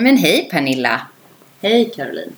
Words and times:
Nej 0.00 0.12
men 0.12 0.16
hej 0.22 0.48
Pernilla! 0.50 1.00
Hej 1.62 1.92
Caroline. 1.96 2.32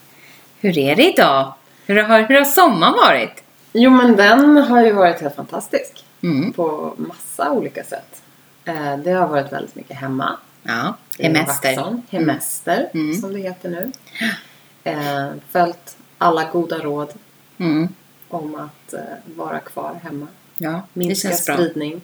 Hur 0.61 0.79
är 0.79 0.97
det 0.97 1.13
idag? 1.13 1.55
Hur 1.87 2.03
har, 2.03 2.21
hur 2.23 2.35
har 2.35 2.45
sommaren 2.45 2.93
varit? 2.93 3.43
Jo 3.73 3.91
men 3.91 4.17
den 4.17 4.57
har 4.57 4.85
ju 4.85 4.93
varit 4.93 5.21
helt 5.21 5.37
fantastisk. 5.37 6.05
Mm. 6.23 6.53
På 6.53 6.95
massa 6.97 7.51
olika 7.53 7.85
sätt. 7.85 8.23
Eh, 8.65 8.97
Det 8.97 9.11
har 9.13 9.29
varit 9.29 9.53
väldigt 9.53 9.75
mycket 9.75 9.97
hemma. 9.97 10.37
Ja, 10.63 10.97
hemester. 11.19 11.77
Vaxholm. 11.77 12.03
Hemester 12.11 12.89
Mm. 12.95 13.15
som 13.21 13.33
det 13.33 13.39
heter 13.41 13.69
nu. 13.69 13.93
Eh, 14.85 15.29
Följt 15.51 15.97
alla 16.19 16.45
goda 16.53 16.79
råd 16.79 17.13
Mm. 17.59 17.89
om 18.29 18.55
att 18.55 18.93
eh, 18.93 19.01
vara 19.37 19.59
kvar 19.59 20.01
hemma. 20.03 20.27
Ja, 20.57 20.71
det 20.73 20.99
Minska 20.99 21.33
spridning. 21.33 22.01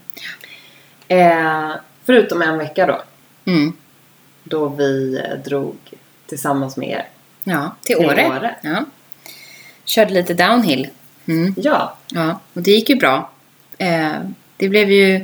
Eh, 1.09 1.71
förutom 2.05 2.43
en 2.43 2.59
vecka 2.59 2.87
då. 2.87 3.03
Mm. 3.53 3.73
Då 4.49 4.69
vi 4.69 5.17
eh, 5.25 5.39
drog 5.45 5.77
tillsammans 6.27 6.77
med 6.77 6.89
er. 6.89 7.09
Ja, 7.45 7.77
till 7.83 7.97
Till 7.97 8.07
Åre. 8.07 8.27
Åre. 8.29 8.55
Ja. 8.63 8.85
Körde 9.85 10.15
lite 10.15 10.35
downhill. 10.35 10.89
Mm. 11.27 11.55
Ja, 11.57 11.97
Ja, 12.11 12.41
och 12.55 12.63
det 12.63 12.71
gick 12.71 12.89
ju 12.89 12.97
bra. 12.97 13.31
Eh, 13.79 14.13
det 14.57 14.69
blev 14.69 14.91
ju 14.91 15.15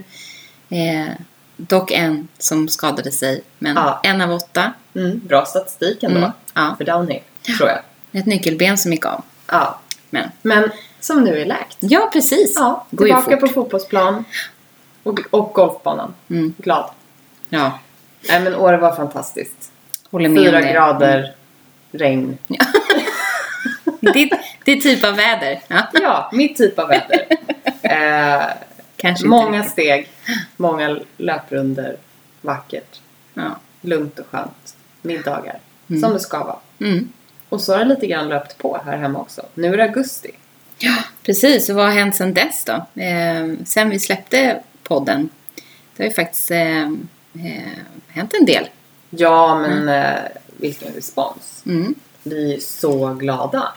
eh, 0.69 1.13
dock 1.57 1.91
en 1.91 2.29
som 2.39 2.69
skadade 2.69 3.13
sig, 3.13 3.41
men 3.59 3.77
Ja. 3.77 4.01
en 4.05 4.21
av 4.21 4.33
åtta. 4.33 4.73
mm, 4.95 5.21
bra 5.27 5.45
statistik 5.45 6.03
ändå. 6.03 6.19
Mm. 6.19 6.31
Ja, 6.55 6.75
För 6.79 6.85
downhill, 6.85 7.21
tror 7.59 7.69
jag. 7.69 7.81
ett 8.13 8.27
nyckelben 8.27 8.79
som 8.79 8.93
gick 8.93 9.07
av. 9.07 9.23
Ja. 9.47 9.81
Men, 10.11 10.29
Men 10.43 10.71
som 11.01 11.25
nu 11.25 11.41
är 11.41 11.47
läkt. 11.47 11.77
ja, 11.81 12.11
precis. 12.13 12.53
Ja, 12.57 12.87
tillbaka 12.91 13.37
på 13.37 13.49
fotbollsplan. 13.49 14.25
Och, 15.03 15.21
och 15.31 15.53
golfbanan. 15.55 16.15
Mm. 16.31 16.55
Glad. 16.59 16.91
Ja, 17.49 17.79
Nej 18.29 18.41
men 18.41 18.55
Åre 18.55 18.77
var 18.77 18.97
fantastiskt. 18.97 19.71
håller 20.11 20.29
med 20.29 20.45
Fyra 20.45 20.61
grader, 20.61 21.35
regn. 21.93 22.39
Det, 24.01 24.31
det 24.65 24.73
är 24.73 24.77
typ 24.81 25.05
av 25.05 25.17
väder. 25.17 25.61
Ja, 25.69 25.87
Ja, 25.93 26.31
mitt 26.33 26.57
typ 26.57 26.79
av 26.79 26.89
väder. 26.89 27.27
eh, 27.83 28.43
kanske 28.97 29.25
inte 29.25 29.29
många 29.29 29.57
riktigt. 29.59 29.73
steg, 29.73 30.09
många 30.57 30.99
löprunder. 31.17 31.97
Vackert, 32.41 33.01
Ja. 33.35 33.57
lugnt 33.81 34.19
och 34.19 34.27
skönt. 34.31 34.77
Middagar. 35.03 35.59
Mm. 35.91 36.03
Som 36.03 36.13
det 36.13 36.21
ska 36.21 36.45
vara. 36.45 36.57
Mm. 36.81 37.09
Och 37.49 37.61
så 37.61 37.73
har 37.73 37.79
det 37.79 37.85
lite 37.85 38.07
grann 38.07 38.29
löpt 38.29 38.59
på 38.59 38.81
här 38.87 38.97
hemma 38.97 39.19
också. 39.19 39.43
Nu 39.55 39.73
är 39.73 39.77
det 39.77 39.83
augusti. 39.83 40.31
Ja, 40.79 40.95
precis. 41.23 41.69
Och 41.69 41.77
vad 41.77 41.85
har 41.85 41.93
hänt 41.93 42.17
sedan 42.17 42.35
dess 42.35 42.65
då? 42.65 43.01
Eh, 43.03 43.53
sen 43.65 43.91
vi 43.91 43.99
släppte 43.99 44.61
podden. 44.83 45.29
Det 45.97 46.03
har 46.03 46.09
ju 46.09 46.15
faktiskt 46.15 46.51
eh, 46.51 46.91
eh, 47.35 47.79
hänt 48.09 48.35
en 48.41 48.47
del. 48.47 48.69
Ja, 49.11 49.59
men 49.59 49.89
eh, 49.89 50.21
vilken 50.57 50.93
respons. 50.95 51.63
Mm. 51.67 51.95
Vi 52.23 52.55
är 52.55 52.61
så 52.61 53.15
glada. 53.15 53.69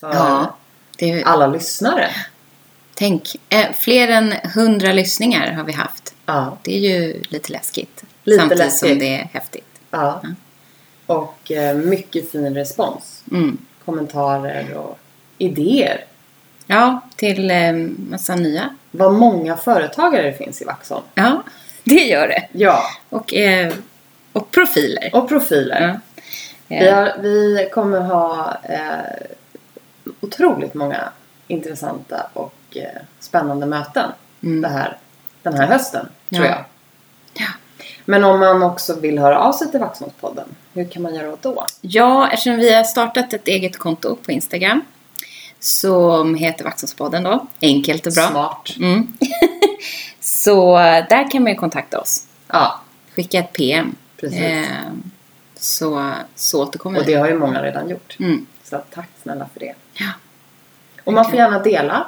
För 0.00 0.14
Ja, 0.14 0.56
det 0.96 1.22
alla 1.24 1.46
lyssnare. 1.46 2.10
tänk, 2.94 3.36
eh, 3.48 3.72
fler 3.78 4.08
än 4.08 4.32
hundra 4.54 4.92
lyssningar 4.92 5.52
har 5.52 5.64
vi 5.64 5.72
haft. 5.72 6.14
Ja. 6.26 6.58
Det 6.62 6.74
är 6.74 6.78
ju 6.98 7.22
lite 7.28 7.52
läskigt. 7.52 8.04
Lite 8.24 8.40
samtidigt 8.40 8.72
som 8.78 8.88
läskigt. 8.88 9.00
det 9.00 9.14
är 9.14 9.24
häftigt. 9.32 9.80
Ja. 9.90 10.20
Mm. 10.24 10.36
Och 11.06 11.52
eh, 11.52 11.76
mycket 11.76 12.30
fin 12.32 12.54
respons. 12.54 13.22
Mm. 13.30 13.58
Kommentarer 13.84 14.74
och 14.74 14.98
idéer. 15.38 16.04
Ja, 16.66 17.00
till 17.16 17.50
eh, 17.50 17.72
massa 18.10 18.34
nya. 18.34 18.76
Vad 18.90 19.12
många 19.14 19.56
företagare 19.56 20.22
det 20.30 20.36
finns 20.36 20.62
i 20.62 20.64
Vaxholm. 20.64 21.04
Ja, 21.14 21.42
det 21.94 22.04
gör 22.04 22.28
det. 22.28 22.48
Ja. 22.52 22.82
Och, 23.08 23.34
eh, 23.34 23.72
och 24.32 24.50
profiler. 24.50 25.10
Och 25.12 25.28
profiler. 25.28 25.80
Ja. 25.80 25.96
Vi, 26.68 26.86
Eh, 26.88 26.94
har, 26.94 27.12
vi 27.22 27.68
kommer 27.74 28.00
ha 28.00 28.56
eh, 28.62 29.28
otroligt 30.20 30.74
många 30.74 31.08
intressanta 31.48 32.26
och 32.32 32.54
eh, 32.76 33.00
spännande 33.20 33.66
möten 33.66 34.10
Mm. 34.42 34.60
det 34.62 34.68
här, 34.68 34.96
den 35.42 35.54
här 35.54 35.66
hösten, 35.66 36.08
tror 36.34 36.44
Ja. 36.46 36.50
jag. 36.50 36.64
Ja. 37.34 37.46
Men 38.04 38.24
om 38.24 38.40
man 38.40 38.62
också 38.62 39.00
vill 39.00 39.18
höra 39.18 39.38
av 39.38 39.52
sig 39.52 39.70
till 39.70 39.80
Vaxholmspodden, 39.80 40.48
hur 40.74 40.84
kan 40.84 41.02
man 41.02 41.14
göra 41.14 41.36
då? 41.42 41.66
Ja, 41.80 42.30
eftersom 42.30 42.56
vi 42.56 42.74
har 42.74 42.84
startat 42.84 43.32
ett 43.32 43.48
eget 43.48 43.78
konto 43.78 44.16
på 44.16 44.32
Instagram 44.32 44.80
som 45.58 46.34
heter 46.34 46.64
Vaxholmspodden 46.64 47.22
då. 47.22 47.46
Enkelt 47.62 48.06
och 48.06 48.12
bra. 48.12 48.28
Smart. 48.30 48.68
Mm. 48.78 49.12
så 50.40 50.76
där 51.10 51.30
kan 51.30 51.42
man 51.42 51.52
ju 51.52 51.58
kontakta 51.58 52.00
oss. 52.00 52.26
Ja, 52.48 52.80
Skicka 53.16 53.38
ett 53.38 53.52
PM. 53.52 53.94
precis. 54.20 54.40
Eh, 54.40 54.64
så, 55.56 56.12
så 56.34 56.62
återkommer 56.62 57.00
och 57.00 57.08
vi. 57.08 57.12
det 57.12 57.18
har 57.18 57.28
ju 57.28 57.38
många 57.38 57.62
redan 57.62 57.88
gjort. 57.88 58.16
Mm. 58.20 58.46
Så 58.64 58.80
tack 58.94 59.08
snälla 59.22 59.46
för 59.52 59.60
det. 59.60 59.74
Ja, 59.94 60.06
Och 61.04 61.12
man 61.12 61.24
får 61.24 61.34
gärna 61.34 61.58
dela 61.58 62.06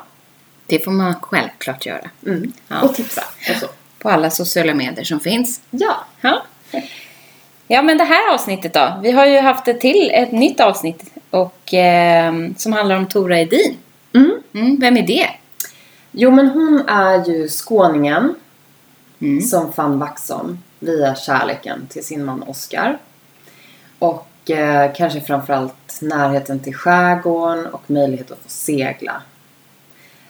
det 0.66 0.84
får 0.84 0.91
man 0.91 1.15
självklart 1.21 1.87
göra. 1.87 2.10
mm. 2.26 2.53
Ja. 2.69 2.82
och 2.82 2.94
tipsa 2.94 3.22
och 3.50 3.56
så. 3.56 3.66
På 3.98 4.10
alla 4.10 4.31
sociala 4.31 4.75
medier 4.75 5.04
som 5.04 5.21
finns. 5.21 5.60
Ja, 5.71 6.04
Ja. 6.21 6.42
Ja, 7.66 7.82
men 7.82 7.98
det 7.98 8.04
här 8.04 8.34
avsnittet 8.34 8.75
då. 8.75 8.98
Vi 9.03 9.10
har 9.12 9.26
ju 9.26 9.38
haft 9.41 9.69
ett 9.69 9.81
till, 9.81 10.10
ett 10.15 10.32
nytt 10.32 10.60
avsnitt 10.60 11.15
och, 11.31 11.75
eh, 11.75 12.32
som 12.56 12.72
handlar 12.72 12.97
om 12.97 13.06
Tora 13.06 13.41
Edin. 13.41 13.76
mm. 14.15 14.42
Mm, 14.54 14.81
vem 14.81 14.97
är 14.97 15.03
det? 15.06 15.28
Jo 16.12 16.30
men 16.30 16.48
hon 16.48 16.82
är 16.88 17.24
ju 17.28 17.48
skåningen 17.48 18.34
Mm. 19.20 19.40
som 19.42 19.72
fann 19.72 19.98
Vaxholm 19.98 20.58
via 20.78 21.14
kärleken 21.14 21.86
till 21.86 22.04
sin 22.04 22.24
man 22.24 22.42
Oscar. 22.42 22.98
Och 23.98 24.50
eh, 24.50 24.92
kanske 24.94 25.20
framförallt 25.20 25.98
närheten 26.00 26.60
till 26.60 26.74
skärgården 26.74 27.66
och 27.66 27.82
möjlighet 27.90 28.30
att 28.30 28.38
få 28.38 28.48
segla. 28.48 29.22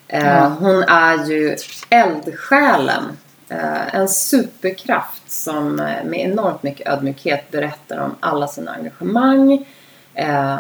Eh, 0.09 0.27
Ja. 0.27 0.49
Hon 0.61 0.83
är 0.83 1.25
ju 1.27 1.57
eldsjälen. 1.91 3.05
Eh, 3.49 3.95
en 3.95 4.09
superkraft 4.09 5.31
som 5.33 5.81
eh, 5.81 6.05
med 6.05 6.21
enormt 6.21 6.63
mycket 6.63 6.89
ödmjukhet 6.89 7.51
berättar 7.51 7.99
om 7.99 8.15
alla 8.21 8.49
sina 8.49 8.73
engagemang. 8.75 9.67
Eh, 10.15 10.57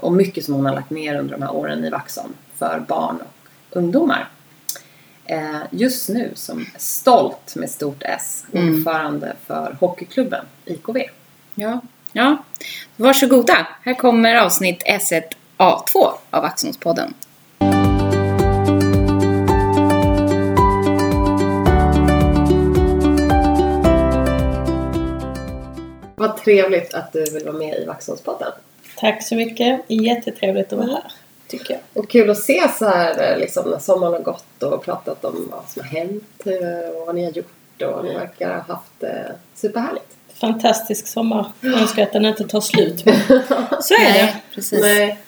och 0.00 0.12
mycket 0.12 0.44
som 0.44 0.54
hon 0.54 0.66
har 0.66 0.74
lagt 0.74 0.90
ner 0.90 1.18
under 1.18 1.32
de 1.36 1.42
här 1.42 1.54
åren 1.54 1.84
i 1.84 1.90
Vaxholm 1.90 2.32
för 2.58 2.84
barn 2.88 3.16
och 3.20 3.76
ungdomar. 3.76 4.28
Eh, 5.30 5.60
just 5.70 6.08
nu 6.08 6.30
som 6.34 6.66
stolt 6.76 7.56
med 7.56 7.70
stort 7.70 8.02
S, 8.02 8.44
Mm. 8.52 8.74
ordförande 8.74 9.36
för 9.46 9.76
hockeyklubben 9.80 10.44
IKV. 10.64 10.98
Ja. 11.54 11.80
ja. 12.12 12.36
Varsågoda. 12.96 13.66
Här 13.84 13.94
kommer 13.94 14.34
avsnitt 14.36 14.82
S1A2 14.86 16.12
av 16.30 16.42
Vaxholmspodden. 16.42 17.14
Vad 26.16 26.36
trevligt 26.36 26.94
att 26.94 27.12
du 27.12 27.24
vill 27.30 27.44
vara 27.44 27.56
med 27.56 27.78
i 27.82 27.84
Vaxholmspodden. 27.84 28.52
Tack 28.96 29.22
så 29.22 29.34
mycket. 29.34 29.80
Jättetrevligt 29.88 30.72
att 30.72 30.78
vara 30.78 30.88
här, 30.90 31.12
tycker 31.50 31.74
jag. 31.74 32.02
Och 32.02 32.10
kul 32.10 32.30
att 32.30 32.38
se 32.38 32.68
så 32.78 32.88
här 32.88 33.36
liksom, 33.36 33.70
när 33.70 33.78
sommaren 33.78 34.12
har 34.12 34.20
gått 34.20 34.62
och 34.62 34.84
pratat 34.84 35.24
om 35.24 35.48
vad 35.50 35.68
som 35.68 35.82
har 35.82 35.88
hänt 35.88 36.40
eh, 36.44 36.96
och 36.96 37.06
vad 37.06 37.14
ni 37.14 37.24
har 37.24 37.32
gjort 37.32 37.82
och 37.82 38.04
ni 38.04 38.14
verkar 38.14 38.54
ha 38.54 38.74
haft 38.74 38.92
det 38.98 39.34
superhärligt. 39.54 40.16
Fantastisk 40.34 41.06
sommar. 41.06 41.52
Jag 41.60 41.80
önskar 41.80 42.02
att 42.02 42.12
den 42.12 42.24
inte 42.24 42.44
tar 42.44 42.60
slut. 42.60 43.00
Så 43.80 43.94
är 43.94 44.12
det. 44.12 44.36
precis. 44.54 44.80
Nej, 44.80 45.18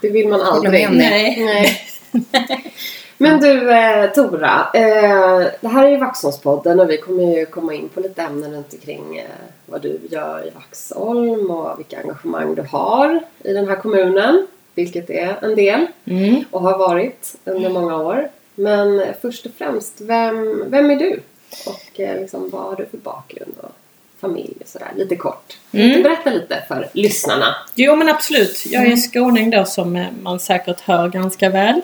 det 0.00 0.10
vill 0.10 0.28
man 0.28 0.40
aldrig. 0.40 0.90
Nej. 0.90 1.44
Nej. 1.44 1.80
Men 3.18 3.40
du 3.40 3.70
eh, 3.72 4.10
Tora, 4.10 4.66
eh, 4.74 5.46
det 5.60 5.68
här 5.68 5.86
är 5.86 5.90
ju 5.90 5.96
Vaxholmspodden 5.96 6.80
och 6.80 6.90
vi 6.90 6.96
kommer 6.96 7.22
ju 7.22 7.46
komma 7.46 7.74
in 7.74 7.88
på 7.88 8.00
lite 8.00 8.22
ämnen 8.22 8.52
runt 8.52 8.72
omkring 8.72 9.18
eh, 9.18 9.24
vad 9.66 9.82
du 9.82 10.00
gör 10.10 10.46
i 10.46 10.50
Vaxholm 10.50 11.50
och 11.50 11.78
vilka 11.78 12.00
engagemang 12.00 12.54
du 12.54 12.62
har 12.62 13.20
i 13.44 13.52
den 13.52 13.68
här 13.68 13.76
kommunen. 13.76 14.46
Vilket 14.74 15.10
är 15.10 15.36
en 15.42 15.54
del 15.54 15.86
Mm. 16.04 16.44
och 16.50 16.60
har 16.60 16.78
varit 16.78 17.34
under 17.44 17.70
många 17.70 17.96
år. 17.96 18.28
Men 18.54 19.02
först 19.22 19.46
och 19.46 19.52
främst, 19.58 20.00
vem, 20.00 20.64
vem 20.70 20.90
är 20.90 20.96
du? 20.96 21.20
Och 21.66 22.00
eh, 22.00 22.20
liksom, 22.20 22.50
vad 22.50 22.62
har 22.62 22.76
du 22.76 22.86
för 22.86 22.96
bakgrund 22.98 23.54
och 23.62 23.72
familj 24.20 24.54
och 24.60 24.68
sådär? 24.68 24.88
Lite 24.96 25.16
kort. 25.16 25.58
Mm. 25.72 26.02
Berätta 26.02 26.30
lite 26.30 26.64
för 26.68 26.88
lyssnarna? 26.92 27.54
Jo 27.74 27.96
men 27.96 28.08
absolut. 28.08 28.66
Jag 28.66 28.86
är 28.86 28.96
skåning 28.96 29.50
då 29.50 29.64
som 29.64 29.96
eh, 29.96 30.06
man 30.22 30.40
säkert 30.40 30.80
hör 30.80 31.08
ganska 31.08 31.48
väl. 31.50 31.80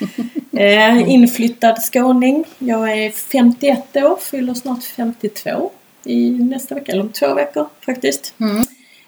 Eh, 0.56 1.10
inflyttad 1.10 1.78
skåning. 1.92 2.44
Jag 2.58 2.92
är 2.92 3.10
51 3.10 3.96
år, 3.96 4.16
fyller 4.20 4.54
snart 4.54 4.84
52 4.84 5.70
i 6.04 6.30
nästa 6.30 6.74
vecka, 6.74 6.92
eller 6.92 7.02
om 7.02 7.08
två 7.12 7.34
veckor 7.34 7.66
faktiskt. 7.86 8.34
Mm. 8.40 8.64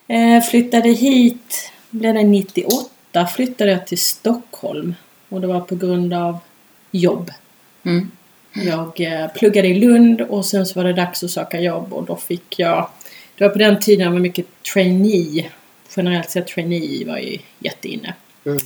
Eh, 0.08 0.42
flyttade 0.44 0.88
hit, 0.88 1.70
blev 1.90 2.14
det 2.14 2.22
98, 2.22 2.70
flyttade 3.24 3.70
jag 3.70 3.86
till 3.86 3.98
Stockholm. 3.98 4.94
Och 5.28 5.40
det 5.40 5.46
var 5.46 5.60
på 5.60 5.74
grund 5.76 6.14
av 6.14 6.38
jobb. 6.90 7.30
Mm. 7.84 8.10
Jag 8.52 9.00
eh, 9.00 9.26
pluggade 9.34 9.68
i 9.68 9.74
Lund 9.80 10.20
och 10.20 10.44
sen 10.46 10.66
så 10.66 10.78
var 10.80 10.84
det 10.84 10.92
dags 10.92 11.24
att 11.24 11.30
söka 11.30 11.60
jobb 11.60 11.92
och 11.92 12.04
då 12.04 12.16
fick 12.16 12.58
jag 12.58 12.88
Det 13.38 13.44
var 13.44 13.50
på 13.50 13.58
den 13.58 13.80
tiden 13.80 14.06
det 14.06 14.12
var 14.12 14.20
mycket 14.20 14.46
trainee. 14.74 15.50
Generellt 15.96 16.30
sett 16.30 16.46
trainee 16.46 17.04
var 17.06 17.18
ju 17.18 17.38
jätteinne. 17.58 18.14
Mm. 18.46 18.58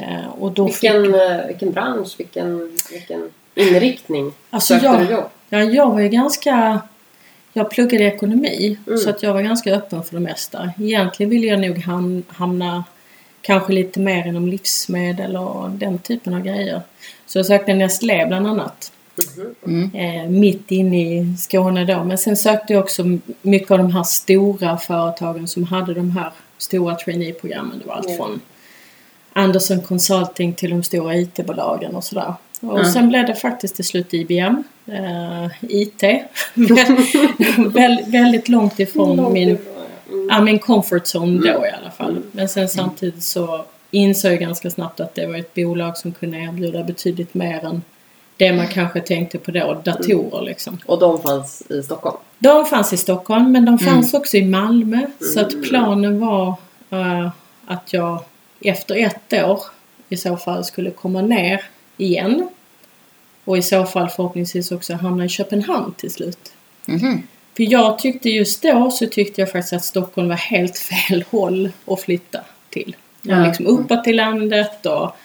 Eh, 0.00 0.26
och 0.28 0.52
då 0.52 0.68
fick, 0.68 0.82
Vilken, 0.84 1.14
eh, 1.14 1.46
vilken 1.46 1.72
bransch, 1.72 2.14
vilken, 2.18 2.76
vilken 2.92 3.30
inriktning 3.54 4.32
Alltså, 4.50 4.74
sökte 4.74 4.86
jag- 4.86 5.00
du 5.06 5.10
jobb? 5.12 5.24
ja, 5.48 5.58
jag 5.62 5.90
var 5.90 6.00
ju 6.00 6.08
ganska 6.08 6.80
Jag 7.52 7.70
pluggade 7.70 8.04
ekonomi 8.04 8.78
Mm. 8.86 8.98
så 8.98 9.10
att 9.10 9.22
jag 9.22 9.32
var 9.34 9.42
ganska 9.42 9.74
öppen 9.74 10.02
för 10.02 10.14
det 10.14 10.20
mesta. 10.20 10.72
Egentligen 10.80 11.30
ville 11.30 11.46
jag 11.46 11.60
nog 11.60 11.76
ham- 11.78 12.22
hamna 12.28 12.84
kanske 13.48 13.72
lite 13.72 14.00
mer 14.00 14.26
inom 14.26 14.48
livsmedel 14.48 15.36
och 15.36 15.70
den 15.70 15.98
typen 15.98 16.34
av 16.34 16.40
grejer. 16.42 16.80
Så 17.26 17.38
jag 17.38 17.46
sökte 17.46 17.74
Nestlé 17.74 18.26
bland 18.26 18.46
annat. 18.46 18.92
Mm. 19.66 19.90
eh, 19.94 20.30
mitt 20.30 20.70
inne 20.70 21.00
i 21.02 21.34
Skåne 21.38 21.84
då. 21.84 22.04
Men 22.04 22.18
sen 22.18 22.36
sökte 22.36 22.72
jag 22.72 22.82
också 22.84 23.04
mycket 23.42 23.70
av 23.70 23.78
de 23.78 23.92
här 23.92 24.02
stora 24.02 24.76
företagen 24.78 25.48
som 25.48 25.64
hade 25.64 25.94
de 25.94 26.10
här 26.10 26.30
stora 26.58 26.94
trainee-programmen. 26.94 27.78
Det 27.78 27.88
var 27.88 27.94
allt 27.94 28.10
Ja. 28.10 28.16
från 28.16 28.40
Anderson 29.32 29.80
Consulting 29.82 30.52
till 30.54 30.70
de 30.70 30.82
stora 30.82 31.16
IT-bolagen 31.16 31.94
och 31.96 32.04
sådär. 32.04 32.34
Och 32.60 32.78
Ja. 32.80 32.92
sen 32.92 33.08
blev 33.08 33.26
det 33.26 33.34
faktiskt 33.34 33.76
till 33.76 33.84
slut 33.84 34.14
IBM. 34.14 34.62
Eh, 34.86 35.46
IT. 35.60 36.02
Vä- 36.54 37.72
väl, 37.72 37.98
väldigt 38.06 38.48
långt 38.48 38.80
ifrån 38.80 39.16
Långt 39.16 39.32
min, 39.32 39.48
ifrån, 39.48 39.74
ja. 40.08 40.34
Mm. 40.34 40.44
min 40.44 40.58
comfort 40.58 41.02
zone 41.14 41.40
då 41.40 41.48
Mm. 41.58 41.64
i 41.64 41.70
alla 41.82 41.90
fall. 41.90 42.18
Men 42.32 42.48
sen 42.48 42.68
samtidigt 42.68 43.22
så 43.24 43.64
insåg 43.90 44.32
jag 44.32 44.40
ganska 44.40 44.70
snabbt 44.70 45.00
att 45.00 45.14
det 45.14 45.26
var 45.26 45.36
ett 45.36 45.54
bolag 45.54 45.96
som 45.96 46.12
kunde 46.12 46.38
erbjuda 46.38 46.82
betydligt 46.84 47.34
mer 47.34 47.64
än 47.64 47.82
det 48.36 48.52
man 48.52 48.66
kanske 48.66 49.00
tänkte 49.00 49.38
på 49.38 49.50
då, 49.50 49.80
datorer 49.84 50.42
liksom. 50.42 50.78
Och 50.86 50.98
de 50.98 51.22
fanns 51.22 51.62
i 51.70 51.82
Stockholm? 51.82 52.16
De 52.38 52.64
fanns 52.66 52.92
i 52.92 52.96
Stockholm 52.96 53.52
men 53.52 53.64
de 53.64 53.78
fanns 53.78 54.14
också 54.14 54.36
i 54.36 54.44
Malmö. 54.44 55.06
Så 55.34 55.40
att 55.40 55.62
planen 55.62 56.20
var 56.20 56.54
eh, 56.90 57.30
att 57.66 57.92
jag 57.92 58.24
efter 58.60 58.94
ett 58.96 59.32
år 59.32 59.60
i 60.08 60.16
så 60.16 60.36
fall 60.36 60.64
skulle 60.64 60.90
komma 60.90 61.22
ner 61.22 61.64
igen. 61.96 62.48
Och 63.44 63.58
i 63.58 63.62
så 63.62 63.84
fall 63.84 64.08
förhoppningsvis 64.08 64.72
också 64.72 64.94
hamna 64.94 65.24
i 65.24 65.28
Köpenhamn 65.28 65.92
till 65.96 66.10
slut. 66.10 66.52
Mhm. 66.86 67.22
För 67.58 67.72
jag 67.72 67.98
tyckte 67.98 68.30
just 68.30 68.62
då 68.62 68.90
så 68.90 69.06
tyckte 69.06 69.40
jag 69.40 69.50
faktiskt 69.52 69.72
att 69.72 69.84
Stockholm 69.84 70.28
var 70.28 70.36
helt 70.36 70.78
fel 71.08 71.24
håll 71.30 71.70
att 71.86 72.00
flytta 72.00 72.40
till. 72.70 72.96
Ja. 73.22 73.46
liksom 73.46 73.66
uppåt 73.66 74.06
i 74.06 74.12
landet 74.12 74.86
och 74.86 75.16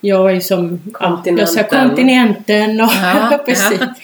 jag 0.00 0.36
är 0.36 0.40
som 0.40 0.80
ja, 1.00 1.22
jag 1.24 1.48
sa 1.48 1.62
Kontinenten. 1.62 1.88
kontinenten 1.88 2.80
och 2.80 2.90
Ja, 3.02 3.40
precis. 3.46 3.78
ja. 3.80 3.94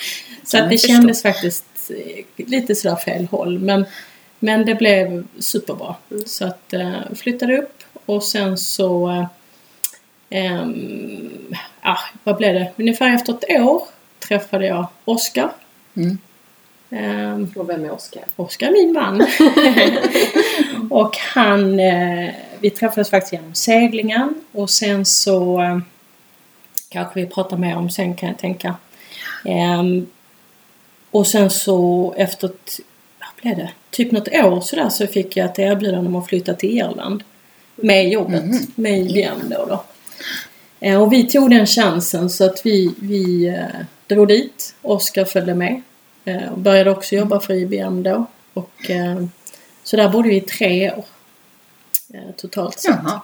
Så 0.45 0.59
att 0.59 0.71
det 0.71 0.79
kändes 0.79 1.23
faktiskt 1.23 1.65
eh, 1.91 2.47
lite 2.47 2.75
sådär 2.75 2.97
fel 2.97 3.27
håll. 3.31 3.59
Men, 3.59 3.85
men 4.39 4.65
det 4.65 4.75
blev 4.75 5.27
superbra. 5.39 5.95
Mm. 6.11 6.23
Så 6.27 6.45
att 6.47 6.73
eh, 6.73 7.01
flyttade 7.15 7.59
upp 7.59 7.83
och 8.07 8.23
sen 8.23 8.59
så 8.59 9.11
eh, 10.31 10.67
ah, 11.81 11.99
vad 12.25 12.37
blev 12.37 12.55
det? 12.55 12.73
Ungefär 12.77 13.15
efter 13.15 13.33
ett 13.33 13.61
år 13.61 13.83
träffade 14.29 14.67
jag 14.67 14.87
Oskar. 15.05 15.51
Mm. 15.97 16.19
Ehm, 16.91 17.53
Och 17.57 17.69
vem 17.69 17.85
är 17.85 17.91
Oskar? 17.93 18.23
Oskar 18.37 18.67
är 18.69 18.73
min 18.73 18.93
man. 18.93 19.27
och 20.91 21.17
han, 21.17 21.81
eh, 21.81 22.31
vi 22.61 22.71
träffades 22.71 23.11
faktiskt 23.11 23.33
genom 23.33 23.55
seglingen 23.55 24.35
och 24.53 24.71
sen 24.71 25.05
så 25.05 25.61
eh, 25.63 25.79
kanske 26.89 27.21
vi 27.21 27.27
pratar 27.27 27.57
mer 27.57 27.77
om 27.77 27.91
sen 27.91 28.15
kan 28.15 28.29
jag 28.29 28.39
tänka. 28.39 28.75
Ehm, 29.45 30.07
och 31.11 31.27
sen 31.27 31.51
så 31.51 32.15
efter 32.17 32.49
vad 33.19 33.29
blev 33.43 33.57
det? 33.57 33.71
Typ 33.91 34.13
något 34.13 34.29
år 34.29 34.61
sådär 34.61 34.89
så 34.89 35.07
fick 35.07 35.37
jag 35.37 35.47
ett 35.47 35.59
erbjudande 35.59 36.09
om 36.09 36.17
att 36.17 36.27
flytta 36.27 36.55
till 36.55 36.79
Irland. 36.79 37.23
Med 37.77 38.09
jobbet, 38.09 38.45
Mhm. 38.45 38.59
med 38.75 38.99
IBM 38.99 39.49
då. 39.51 39.67
då. 39.67 39.85
Eh, 40.81 41.03
och 41.03 41.13
vi 41.13 41.27
tog 41.29 41.51
den 41.51 41.67
chansen 41.67 42.31
så 42.31 42.45
att 42.45 42.67
vi, 42.67 42.95
vi 42.99 43.47
eh, 43.49 43.65
drog 44.07 44.29
dit. 44.29 44.75
Oskar 44.83 45.25
följde 45.25 45.55
med. 45.55 45.83
Eh, 46.25 46.57
började 46.57 46.91
också 46.91 47.15
jobba 47.15 47.41
för 47.41 47.55
IBM 47.55 48.03
då. 48.03 48.27
Och, 48.55 48.91
eh, 48.91 49.25
så 49.83 49.97
där 49.97 50.09
bodde 50.09 50.29
vi 50.29 50.37
i 50.37 50.41
tre 50.41 50.91
år. 50.93 51.05
Eh, 52.15 52.21
totalt 52.37 52.79
sett. 52.81 52.97
Jaha. 53.05 53.21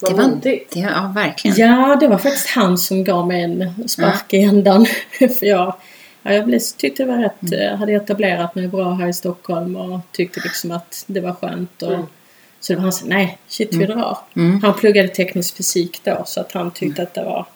Det 0.00 0.14
var, 0.14 0.28
modigt. 0.28 0.72
det, 0.72 0.80
ja, 0.80 1.12
verkligen. 1.14 1.56
Ja, 1.56 1.96
det 2.00 2.08
var 2.08 2.18
faktiskt 2.18 2.48
han 2.48 2.78
som 2.78 3.04
gav 3.04 3.26
mig 3.26 3.42
en 3.42 3.88
spark 3.88 4.34
i 4.34 4.40
ändan. 4.40 4.86
för 5.18 5.46
jag, 5.46 5.74
ja, 6.22 6.32
jag 6.32 6.44
blev, 6.46 6.58
tyckte 6.58 7.02
det 7.04 7.08
var 7.12 7.18
rätt, 7.18 7.52
eh, 7.52 7.78
hade 7.78 7.92
etablerat 7.92 8.54
mig 8.54 8.68
bra 8.68 8.92
här 8.94 9.08
i 9.08 9.12
Stockholm 9.12 9.76
och 9.76 10.00
tyckte 10.12 10.40
liksom 10.44 10.70
att 10.70 11.04
det 11.06 11.20
var 11.20 11.32
skönt. 11.32 11.82
Och, 11.82 11.92
Mm. 11.92 12.06
Så 12.60 12.72
det 12.72 12.76
var 12.76 12.82
han 12.82 12.92
som 12.92 13.08
nej, 13.08 13.38
shit 13.48 13.74
vi 13.74 13.86
drar. 13.86 14.18
Mm. 14.36 14.62
Han 14.62 14.74
pluggade 14.74 15.08
teknisk 15.08 15.56
fysik 15.56 16.00
då 16.04 16.22
så 16.26 16.40
att 16.40 16.52
han 16.52 16.70
tyckte 16.70 17.02
att 17.02 17.14
det 17.14 17.24
var... 17.24 17.46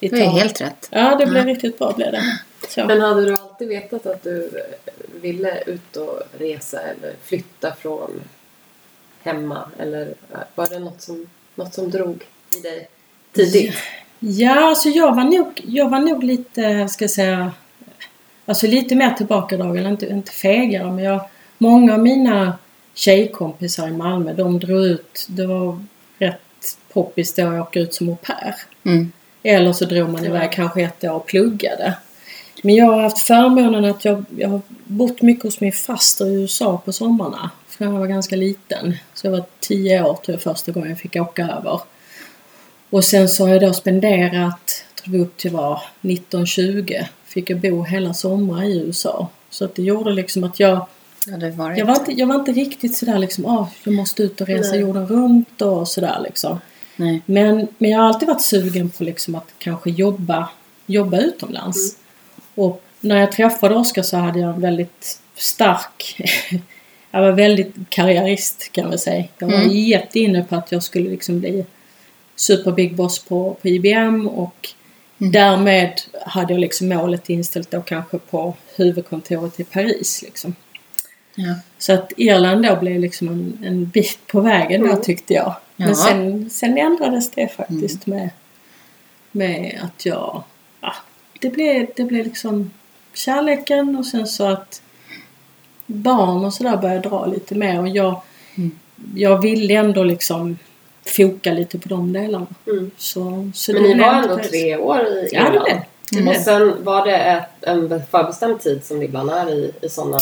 Det 0.00 0.08
tar- 0.08 0.16
helt 0.16 0.60
rätt. 0.60 0.88
Ja, 0.90 1.16
det 1.16 1.26
blev 1.26 1.48
Ja. 1.48 1.54
riktigt 1.54 1.78
bra 1.78 1.92
blev 1.92 2.12
det. 2.12 2.22
Så. 2.68 2.84
Men 2.84 3.00
hade 3.00 3.24
du 3.24 3.32
alltid 3.32 3.68
vetat 3.68 4.06
att 4.06 4.22
du 4.22 4.44
eh, 4.44 4.92
ville 5.22 5.62
ut 5.66 5.96
och 5.96 6.22
resa 6.38 6.80
eller 6.80 7.14
flytta 7.24 7.74
från 7.74 8.20
hemma? 9.22 9.70
Eller 9.78 10.14
eh, 10.32 10.38
var 10.54 10.68
det 10.68 10.78
något 10.78 11.02
som, 11.02 11.26
något 11.54 11.74
som 11.74 11.90
drog 11.90 12.26
i 12.56 12.60
dig 12.60 12.88
tidigt? 13.32 13.74
Ja, 14.18 14.68
alltså 14.68 14.88
jag 14.88 15.14
var 15.14 15.24
nog, 15.24 15.60
jag 15.64 15.88
var 15.88 16.00
nog 16.00 16.24
lite, 16.24 16.88
ska 16.88 17.04
jag 17.04 17.10
säga, 17.10 17.52
alltså 18.46 18.66
lite 18.66 18.96
mer 18.96 19.10
tillbakadragen, 19.10 19.86
inte, 19.86 20.06
inte 20.06 20.32
fegare, 20.32 20.92
men 20.92 21.04
jag, 21.04 21.20
många 21.58 21.94
av 21.94 22.00
mina 22.00 22.58
tjejkompisar 22.94 23.88
i 23.88 23.92
Malmö, 23.92 24.32
de 24.32 24.58
drog 24.58 24.84
ut, 24.84 25.26
det 25.28 25.46
var 25.46 25.84
rätt 26.18 26.78
poppis 26.92 27.34
då 27.34 27.46
att 27.46 27.60
åka 27.60 27.80
ut 27.80 27.94
som 27.94 28.08
au 28.08 28.16
pair. 28.16 28.54
Mm. 28.84 29.12
Eller 29.42 29.72
så 29.72 29.84
drog 29.84 30.10
man 30.10 30.24
iväg 30.24 30.52
kanske 30.52 30.82
ett 30.82 31.04
år 31.04 31.10
och 31.10 31.26
pluggade. 31.26 31.94
Men 32.62 32.74
jag 32.74 32.86
har 32.86 33.02
haft 33.02 33.18
förmånen 33.18 33.84
att 33.84 34.04
jag, 34.04 34.24
jag 34.36 34.48
har 34.48 34.60
bott 34.84 35.22
mycket 35.22 35.44
hos 35.44 35.60
min 35.60 35.72
faster 35.72 36.26
i 36.26 36.34
USA 36.34 36.82
på 36.84 36.92
sommarna. 36.92 37.50
Från 37.68 37.92
jag 37.92 38.00
var 38.00 38.06
ganska 38.06 38.36
liten. 38.36 38.96
Så 39.14 39.26
jag 39.26 39.32
var 39.32 39.44
tio 39.60 40.02
år 40.02 40.14
tror 40.14 40.34
jag 40.34 40.42
första 40.42 40.72
gången 40.72 40.88
jag 40.88 40.98
fick 40.98 41.16
åka 41.16 41.42
över. 41.42 41.80
Och 42.90 43.04
sen 43.04 43.28
så 43.28 43.46
har 43.46 43.52
jag 43.52 43.62
då 43.62 43.72
spenderat, 43.72 44.84
jag 44.94 45.04
tror 45.04 45.12
vi 45.12 45.18
upp 45.18 45.36
till 45.36 45.50
var 45.50 45.82
1920, 46.02 46.94
fick 47.24 47.50
jag 47.50 47.60
bo 47.60 47.82
hela 47.82 48.14
sommar 48.14 48.64
i 48.64 48.80
USA. 48.80 49.28
Så 49.50 49.64
att 49.64 49.74
det 49.74 49.82
gjorde 49.82 50.10
liksom 50.10 50.44
att 50.44 50.60
jag, 50.60 50.86
jag 51.26 51.86
var 51.86 51.98
inte, 51.98 52.12
jag 52.12 52.26
var 52.26 52.34
inte 52.34 52.52
riktigt 52.52 52.96
sådär 52.96 53.18
liksom, 53.18 53.46
ah, 53.46 53.68
jag 53.84 53.94
måste 53.94 54.22
ut 54.22 54.40
och 54.40 54.46
resa 54.46 54.70
Nej. 54.70 54.80
jorden 54.80 55.06
runt 55.06 55.62
och 55.62 55.88
sådär 55.88 56.20
liksom. 56.24 56.58
Nej. 56.96 57.22
Men, 57.26 57.68
men 57.78 57.90
jag 57.90 57.98
har 57.98 58.06
alltid 58.06 58.28
varit 58.28 58.42
sugen 58.42 58.90
på 58.90 59.04
liksom 59.04 59.34
att 59.34 59.48
kanske 59.58 59.90
jobba, 59.90 60.48
jobba 60.86 61.18
utomlands. 61.18 61.96
Och 62.58 62.82
när 63.00 63.16
jag 63.20 63.32
träffade 63.32 63.74
Oskar 63.74 64.02
så 64.02 64.16
hade 64.16 64.40
jag 64.40 64.54
en 64.54 64.60
väldigt 64.60 65.20
stark... 65.34 66.20
jag 67.10 67.20
var 67.22 67.32
väldigt 67.32 67.74
karriärist 67.88 68.72
kan 68.72 68.88
man 68.88 68.98
säga. 68.98 69.24
Jag 69.38 69.46
var 69.48 69.54
Mm. 69.54 69.70
jätteinne 69.76 70.44
på 70.44 70.56
att 70.56 70.72
jag 70.72 70.82
skulle 70.82 71.10
liksom 71.10 71.40
bli 71.40 71.66
super 72.36 72.72
big 72.72 72.94
boss 72.96 73.18
på, 73.24 73.56
på 73.62 73.68
IBM 73.68 74.28
och 74.28 74.68
Mm. 75.20 75.32
därmed 75.32 75.92
hade 76.26 76.52
jag 76.52 76.60
liksom 76.60 76.88
målet 76.88 77.30
inställt 77.30 77.70
då 77.70 77.80
kanske 77.82 78.18
på 78.18 78.54
huvudkontoret 78.76 79.60
i 79.60 79.64
Paris 79.64 80.22
liksom. 80.22 80.54
Ja. 81.34 81.54
Så 81.78 81.92
att 81.92 82.12
Irland 82.16 82.64
då 82.64 82.76
blev 82.76 83.00
liksom 83.00 83.28
en, 83.28 83.58
en 83.66 83.84
bit 83.86 84.18
på 84.26 84.40
vägen 84.40 84.80
då 84.80 84.86
Mm. 84.90 85.02
tyckte 85.02 85.34
jag. 85.34 85.46
Ja. 85.76 85.86
Men 85.86 85.96
sen, 85.96 86.50
sen 86.50 86.78
ändrades 86.78 87.30
det 87.30 87.48
faktiskt 87.48 88.06
med, 88.06 88.30
med 89.32 89.80
att 89.82 90.06
jag... 90.06 90.42
Ja, 90.80 90.94
det, 91.38 91.50
blev, 91.50 91.86
det 91.96 92.04
blev 92.04 92.24
liksom 92.24 92.70
kärleken 93.14 93.96
och 93.96 94.06
sen 94.06 94.26
så 94.26 94.44
att 94.46 94.82
barn 95.86 96.44
och 96.44 96.54
sådär 96.54 96.76
började 96.76 97.08
dra 97.08 97.26
lite 97.26 97.54
mer 97.54 97.80
och 97.80 97.88
jag, 97.88 98.20
Mm. 98.56 98.78
jag 99.14 99.42
ville 99.42 99.74
ändå 99.74 100.04
liksom 100.04 100.58
foka 101.16 101.52
lite 101.52 101.78
på 101.78 101.88
de 101.88 102.12
delarna. 102.12 102.46
Mm. 102.66 102.90
Så, 102.96 103.50
så 103.54 103.72
Men 103.72 103.82
det 103.82 103.88
ni 103.94 104.00
var 104.00 104.12
ändå 104.14 104.36
precis- 104.36 104.50
tre 104.50 104.76
år 104.76 105.06
i 105.06 105.28
Ja, 105.32 105.42
det 105.42 105.48
Irland? 105.48 105.66
blev 106.12 106.28
Och 106.28 106.36
sen 106.36 106.84
var 106.84 107.06
det 107.06 107.16
ett, 107.16 107.48
en 107.60 108.02
förbestämd 108.10 108.60
tid 108.60 108.84
som 108.84 108.98
det 108.98 109.04
ibland 109.04 109.30
är 109.30 109.50
i, 109.50 109.72
i 109.82 109.88
sådana 109.88 110.20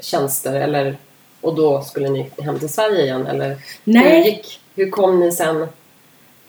tjänster 0.00 0.52
eller 0.54 0.96
och 1.40 1.54
då 1.54 1.82
skulle 1.82 2.08
ni 2.08 2.30
hem 2.42 2.58
till 2.58 2.68
Sverige 2.68 3.02
igen 3.04 3.26
eller 3.26 3.56
Nej. 3.84 4.18
hur 4.18 4.24
gick? 4.30 4.60
Hur 4.74 4.90
kom 4.90 5.20
ni 5.20 5.32
sen 5.32 5.66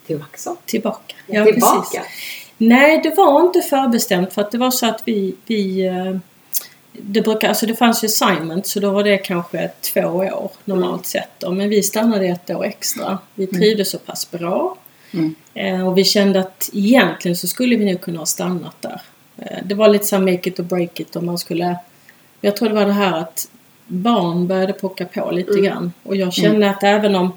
till 0.08 0.18
Vaxholm? 0.18 0.58
Tillbaka. 0.66 1.16
Tillbaka? 1.28 2.04
Nej, 2.58 3.00
det 3.04 3.10
var 3.18 3.42
inte 3.42 3.62
förbestämt 3.62 4.34
för 4.34 4.42
att 4.42 4.52
det 4.52 4.58
var 4.58 4.72
så 4.72 4.86
att 4.86 5.02
vi, 5.06 5.36
vi 5.46 5.86
eh, 5.86 6.18
det, 6.92 7.22
brukar, 7.22 7.48
alltså 7.50 7.66
det 7.66 7.76
fanns 7.76 8.04
ju 8.04 8.06
assignment 8.06 8.68
så 8.68 8.80
då 8.80 8.92
var 8.92 9.04
det 9.04 9.18
kanske 9.18 9.72
två 9.94 10.02
år 10.02 10.50
normalt 10.66 10.92
Mm. 10.94 11.04
sett. 11.04 11.30
Då. 11.40 11.52
Men 11.52 11.70
vi 11.70 11.84
stannade 11.84 12.26
ett 12.28 12.50
år 12.50 12.66
extra. 12.66 13.18
Vi 13.36 13.48
trivdes 13.48 13.90
så 13.90 13.98
pass 13.98 14.32
bra. 14.32 14.78
Mm. 15.14 15.36
Eh, 15.54 15.88
och 15.88 15.98
vi 15.98 16.04
kände 16.04 16.40
att 16.40 16.70
egentligen 16.74 17.38
så 17.38 17.48
skulle 17.48 17.76
vi 17.76 17.92
nog 17.92 18.02
kunna 18.02 18.20
ha 18.20 18.26
stannat 18.26 18.82
där. 18.82 19.02
Eh, 19.38 19.58
det 19.66 19.76
var 19.76 19.88
lite 19.88 20.06
så 20.06 20.20
make 20.20 20.50
it 20.50 20.60
or 20.60 20.64
break 20.64 21.00
it 21.00 21.16
om 21.16 21.26
man 21.26 21.38
skulle... 21.38 21.78
Jag 22.42 22.56
tror 22.58 22.70
det 22.70 22.76
var 22.76 22.86
det 22.86 22.92
här 22.92 23.18
att 23.20 23.48
barn 23.88 24.48
började 24.48 24.74
pocka 24.74 25.06
på 25.06 25.32
lite 25.32 25.52
Mm. 25.52 25.64
grann. 25.64 25.94
Och 26.04 26.16
jag 26.16 26.34
kände 26.34 26.70
att 26.70 26.84
även 26.84 27.16
om 27.16 27.34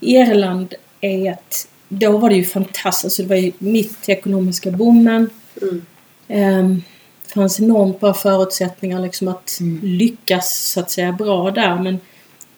Irland 0.00 0.74
är 1.00 1.32
ett... 1.32 1.68
Då 1.92 2.18
var 2.18 2.30
det 2.30 2.36
ju 2.36 2.44
fantastiskt. 2.44 3.04
Alltså 3.04 3.22
det 3.22 3.28
var 3.28 3.36
ju 3.36 3.52
mitt 3.58 4.08
i 4.08 4.12
ekonomiska 4.12 4.70
boomen. 4.70 5.30
Mm. 5.62 5.82
Ehm, 6.28 6.82
det 7.26 7.32
fanns 7.32 7.60
enormt 7.60 8.00
bra 8.00 8.14
förutsättningar 8.14 9.00
liksom 9.00 9.28
att 9.28 9.58
Mm. 9.60 9.80
lyckas 9.82 10.58
så 10.72 10.80
att 10.80 10.90
säga 10.90 11.12
bra 11.12 11.50
där 11.50 11.78
men 11.82 12.00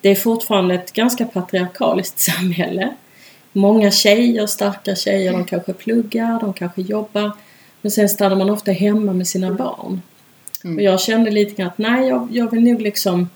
det 0.00 0.08
är 0.08 0.14
fortfarande 0.14 0.74
ett 0.74 0.92
ganska 0.92 1.24
patriarkaliskt 1.26 2.20
samhälle. 2.30 2.94
Många 3.52 3.90
tjejer, 3.90 4.46
starka 4.46 4.94
tjejer, 4.94 5.32
de 5.32 5.44
kanske 5.44 5.72
pluggar, 5.72 6.40
de 6.40 6.52
kanske 6.52 6.82
jobbar. 6.82 7.32
Men 7.82 7.90
sen 7.90 8.08
stannar 8.08 8.36
man 8.36 8.50
ofta 8.50 8.72
hemma 8.72 9.12
med 9.12 9.26
sina 9.28 9.52
barn. 9.52 10.02
Mm. 10.64 10.76
Och 10.76 10.82
jag 10.82 11.00
kände 11.00 11.30
lite 11.30 11.54
grann 11.54 11.68
att 11.68 11.78
nej, 11.78 12.08
jag, 12.08 12.28
jag 12.32 12.50
vill 12.50 12.60
nog 12.64 12.80
liksom 12.82 13.28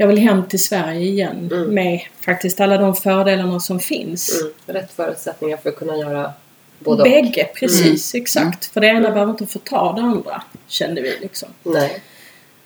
jag 0.00 0.06
vill 0.06 0.18
hem 0.18 0.46
till 0.48 0.58
Sverige 0.60 1.00
igen 1.00 1.50
Mm. 1.52 1.74
med 1.74 2.00
faktiskt 2.20 2.60
alla 2.60 2.78
de 2.78 2.94
fördelarna 2.94 3.60
som 3.60 3.80
finns. 3.80 4.40
Mm. 4.42 4.52
Rätt 4.80 4.92
förutsättningar 4.92 5.56
för 5.56 5.68
att 5.68 5.76
kunna 5.76 5.96
göra 5.96 6.32
både 6.78 7.02
och. 7.02 7.08
Bägge, 7.08 7.44
precis, 7.54 8.14
Mm. 8.14 8.22
exakt. 8.22 8.64
För 8.66 8.80
det 8.80 8.86
ena 8.86 9.10
behöver 9.10 9.32
inte 9.32 9.46
förta 9.46 9.92
det 9.92 10.00
andra, 10.02 10.42
kände 10.68 11.00
vi 11.00 11.16
liksom. 11.20 11.48
Nej. 11.62 12.02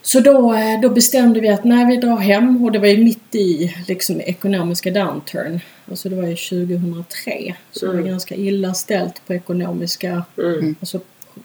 Så 0.02 0.20
då, 0.20 0.54
eh, 0.54 0.80
då 0.80 0.88
bestämde 0.88 1.40
vi 1.40 1.48
att 1.48 1.64
när 1.64 1.86
vi 1.86 1.96
drar 1.96 2.16
hem 2.16 2.64
och 2.64 2.72
det 2.72 2.78
var 2.78 2.86
ju 2.86 3.04
mitt 3.04 3.34
i 3.34 3.76
liksom 3.88 4.20
ekonomiska 4.20 4.90
downturn. 4.90 5.60
Alltså 5.90 6.08
det 6.08 6.16
var 6.16 6.26
ju 6.28 6.36
2003. 6.36 7.54
Så 7.72 7.86
det 7.86 7.92
Mm. 7.92 8.02
var 8.02 8.10
ganska 8.10 8.34
illa 8.34 8.74
ställt 8.74 9.26
på 9.26 9.34
ekonomiska, 9.34 10.24
Mm. 10.38 10.74
alltså 10.80 11.00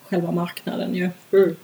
själva 0.09 0.31
marknaden 0.31 0.95
ju. 0.95 1.09
Mm. 1.33 1.55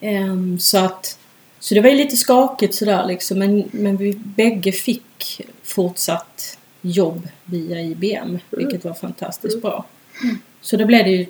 Ehm, 0.00 0.58
så 0.58 0.78
att 0.78 1.18
så 1.62 1.74
det 1.74 1.80
var 1.80 1.88
ju 1.88 1.96
lite 1.96 2.16
skakigt 2.16 2.74
sådär 2.74 3.06
liksom 3.06 3.38
men, 3.38 3.64
men 3.70 3.96
vi 3.96 4.12
bägge 4.12 4.72
fick 4.72 5.40
fortsatt 5.62 6.58
jobb 6.80 7.28
via 7.44 7.80
IBM 7.80 8.38
vilket 8.50 8.84
var 8.84 8.94
fantastiskt 8.94 9.62
bra. 9.62 9.84
Så 10.60 10.76
då 10.76 10.86
blev 10.86 11.04
det 11.04 11.10
ju 11.10 11.26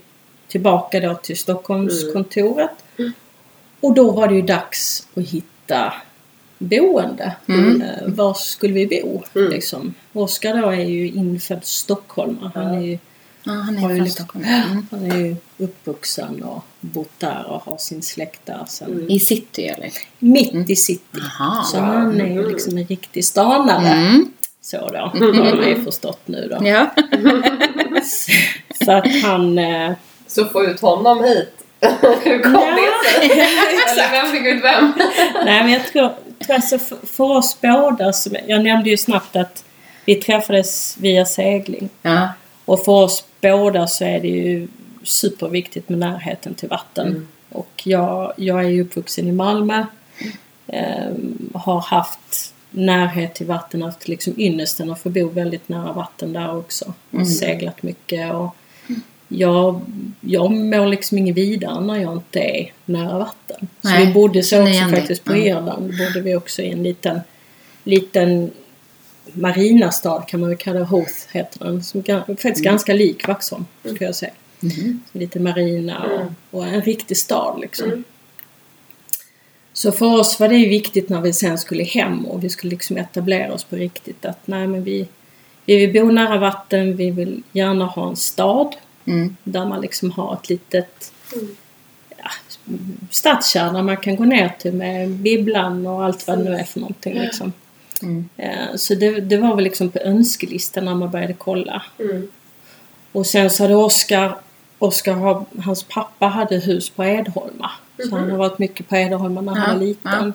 tillbaka 0.49 1.01
då 1.01 1.15
till 1.15 1.37
Stockholmskontoret. 1.37 2.71
Och 3.81 3.95
då 3.95 4.11
var 4.11 4.29
det 4.29 4.35
ju 4.35 4.43
dags 4.43 5.09
att 5.15 5.29
hitta 5.29 5.93
boende. 6.59 7.37
Mm. 7.49 7.83
Eh, 7.83 7.89
var 8.07 8.35
skulle 8.35 8.75
vi 8.75 8.87
bo? 8.87 9.23
Mm. 9.41 9.53
Liksom. 9.53 9.95
Oskar 10.13 10.63
då 10.63 10.69
är 10.69 10.85
ju 10.85 11.09
infödd 11.09 11.65
stockholmare. 11.65 12.51
Han 12.55 12.75
är 12.75 12.81
ju 12.81 12.99
Ja, 13.45 13.53
han 13.53 13.79
är 13.79 13.91
ju 13.91 13.97
från 13.97 14.11
Stockholm. 14.11 14.45
Mm. 14.45 14.87
han 14.91 15.11
är 15.13 15.17
ju 15.17 15.37
uppvuxen 15.59 16.43
och 16.43 16.65
bott 16.81 17.21
där 17.21 17.45
och 17.49 17.63
har 17.65 17.77
sin 17.79 18.03
släkt 18.03 18.41
där 18.47 18.65
sen. 18.69 18.93
Mm. 18.93 19.11
I 19.11 19.21
city 19.21 19.65
eller? 19.67 19.91
Mitt 20.19 20.71
i 20.71 20.77
city. 20.77 21.03
Jaha. 21.39 21.65
Så 21.65 21.79
han 21.79 22.21
är 22.21 22.27
ju 22.33 22.49
liksom 22.49 22.79
en 22.79 22.85
riktig 22.87 23.25
stanare. 23.25 23.89
Mm. 23.89 24.33
Så 24.61 24.77
då, 24.89 24.99
har 25.59 25.67
ju 25.69 25.85
förstått 25.85 26.21
nu 26.25 26.49
då. 26.51 26.67
Ja. 26.69 26.95
Så 28.85 28.93
att 28.93 29.23
han... 29.23 29.59
Eh, 29.59 29.93
Så 30.27 30.45
få 30.45 30.65
ut 30.65 30.81
honom 30.81 31.25
hit. 31.25 31.53
Hur 32.25 32.43
kom 32.43 32.53
Ja. 32.53 32.77
det 32.77 33.29
sig? 33.29 33.41
Eller 33.41 34.11
vem 34.23 34.33
fick 34.33 34.47
ut 34.47 34.65
vem? 34.65 34.93
nej 35.45 35.63
men 35.65 35.73
jag 35.73 35.87
tror, 35.87 36.13
tror 36.47 36.55
alltså 36.55 36.79
för, 36.79 36.97
för 37.07 37.25
oss 37.25 37.57
båda, 37.61 38.13
som, 38.13 38.37
jag 38.47 38.63
nämnde 38.65 38.91
ju 38.91 38.97
snabbt 38.97 39.37
att 39.37 39.65
vi 40.05 40.15
träffades 40.15 40.97
via 41.01 41.25
segling. 41.25 41.89
ja. 42.03 42.29
Och 42.73 42.85
för 42.85 42.93
oss 42.93 43.25
båda 43.41 43.87
så 43.87 44.05
är 44.05 44.21
det 44.21 44.29
ju 44.29 44.69
superviktigt 45.03 45.89
med 45.89 45.99
närheten 45.99 46.55
till 46.55 46.69
vatten. 46.69 47.07
Mm. 47.07 47.29
Och 47.49 47.83
jag, 47.85 48.33
jag 48.37 48.65
är 48.65 48.69
ju 48.69 48.83
uppvuxen 48.83 49.29
i 49.29 49.33
Malmö. 49.33 49.87
Ehm, 50.67 51.51
har 51.55 51.81
haft 51.81 52.55
närhet 52.71 53.35
till 53.35 53.47
vatten, 53.47 53.83
haft 53.83 54.09
liksom 54.09 54.35
ynnesten 54.41 54.91
att 54.91 55.03
få 55.03 55.09
bo 55.11 55.29
väldigt 55.29 55.69
nära 55.69 55.93
vatten 55.93 56.33
där 56.33 56.57
också. 56.57 56.95
Och 57.11 57.15
Mm. 57.15 57.27
seglat 57.27 57.83
mycket 57.83 58.35
och 58.35 58.57
jag, 59.29 59.81
jag 60.21 60.51
mår 60.51 60.87
liksom 60.87 61.19
inget 61.19 61.37
vidare 61.37 61.81
när 61.81 61.97
jag 61.97 62.13
inte 62.13 62.41
är 62.41 62.73
nära 62.85 63.19
vatten. 63.19 63.69
Så 63.83 63.89
Nej, 63.89 64.07
vi 64.07 64.13
bodde 64.13 64.43
så 64.43 64.63
också 64.63 64.89
faktiskt 64.91 65.25
på 65.25 65.33
Mm. 65.33 65.47
Irland. 65.47 65.91
Då 65.91 66.05
bodde 66.05 66.21
vi 66.21 66.37
också 66.37 66.63
i 66.63 66.71
en 66.71 66.83
liten, 66.83 67.21
liten 67.85 68.51
marinastad 69.33 70.23
kan 70.29 70.41
man 70.41 70.49
väl 70.49 70.59
kalla. 70.59 70.85
Hoth 70.85 71.13
heter 71.33 71.65
den. 71.65 71.83
Som 71.85 72.03
faktiskt 72.03 72.45
Mm. 72.45 72.63
ganska 72.63 72.95
lik 72.95 73.29
Vaxholm 73.29 73.65
skulle 73.81 74.05
jag 74.05 74.15
säga. 74.15 74.33
Mhm. 74.61 75.01
Lite 75.13 75.41
marina 75.41 76.05
och, 76.05 76.21
Mm. 76.21 76.35
och 76.51 76.67
en 76.67 76.83
riktig 76.83 77.17
stad 77.17 77.61
liksom. 77.61 77.87
Mm. 77.89 78.05
Så 79.73 79.93
för 79.93 80.19
oss 80.21 80.41
var 80.41 80.49
det 80.49 80.57
ju 80.57 80.69
viktigt 80.69 81.09
när 81.09 81.21
vi 81.21 81.33
sen 81.33 81.59
skulle 81.59 81.85
hem 81.85 82.27
och 82.27 82.45
vi 82.45 82.49
skulle 82.51 82.71
liksom 82.71 82.97
etablera 82.97 83.53
oss 83.53 83.65
på 83.65 83.77
riktigt 83.77 84.25
att 84.25 84.47
nej 84.47 84.67
men 84.67 84.85
vi, 84.85 85.09
vi 85.67 85.77
vill 85.87 85.93
bo 86.03 86.11
nära 86.11 86.39
vatten, 86.39 86.97
vi 86.97 87.11
vill 87.11 87.43
gärna 87.53 87.85
ha 87.87 88.09
en 88.09 88.17
stad 88.17 88.77
Mm. 89.05 89.37
där 89.45 89.67
man 89.67 89.81
liksom 89.81 90.11
har 90.11 90.35
ett 90.35 90.49
litet 90.49 91.13
Mm. 91.37 91.57
ja, 92.19 92.31
stadskärna 93.11 93.83
man 93.83 93.97
kan 93.97 94.17
gå 94.17 94.25
ner 94.25 94.49
till 94.59 94.73
med 94.73 95.11
bibblan 95.11 95.87
och 95.87 96.05
allt 96.05 96.27
vad 96.27 96.39
det 96.39 96.45
nu 96.45 96.57
är 96.57 96.65
för 96.65 96.81
någonting 96.81 97.15
liksom. 97.15 97.53
Mm. 98.03 98.29
Eh, 98.37 98.77
Så 98.77 98.95
det, 98.95 99.21
det 99.21 99.37
var 99.37 99.55
väl 99.55 99.65
liksom 99.65 99.91
på 99.91 99.99
önskelistan 99.99 100.85
när 100.85 100.95
man 100.95 101.11
började 101.11 101.33
kolla. 101.33 101.83
Mm. 101.99 102.29
Och 103.13 103.27
sen 103.27 103.51
så 103.51 103.63
hade 103.65 103.75
Oskar, 103.75 104.37
Oskar 104.79 105.45
hans 105.63 105.83
pappa 105.83 106.27
hade 106.27 106.59
hus 106.59 106.91
på 106.91 107.05
Edholma. 107.05 107.71
Så 108.09 108.17
han 108.17 108.31
har 108.31 108.39
varit 108.39 108.59
mycket 108.59 108.89
på 108.89 108.97
Edholma 108.97 109.41
när 109.41 109.53
han 109.55 109.69
Ja, 109.69 109.75
var 109.75 109.81
liten. 109.87 110.33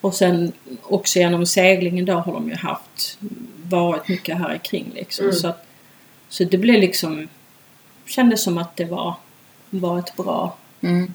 Och 0.00 0.14
sen 0.14 0.52
också 0.82 1.18
genom 1.18 1.46
seglingen 1.46 2.04
då 2.04 2.12
har 2.14 2.32
de 2.32 2.48
ju 2.48 2.54
haft, 2.54 3.18
varit 3.62 4.08
mycket 4.08 4.38
här 4.38 4.58
kring 4.58 4.90
liksom. 4.94 5.24
Mm. 5.24 5.36
Så, 5.36 5.48
att, 5.48 5.66
så 6.28 6.44
det 6.44 6.58
blev 6.58 6.80
liksom, 6.80 7.28
kändes 8.06 8.42
som 8.42 8.58
att 8.58 8.76
det 8.76 8.84
var, 8.84 9.14
var 9.70 9.98
ett 9.98 10.16
bra 10.16 10.56
Mm. 10.80 11.14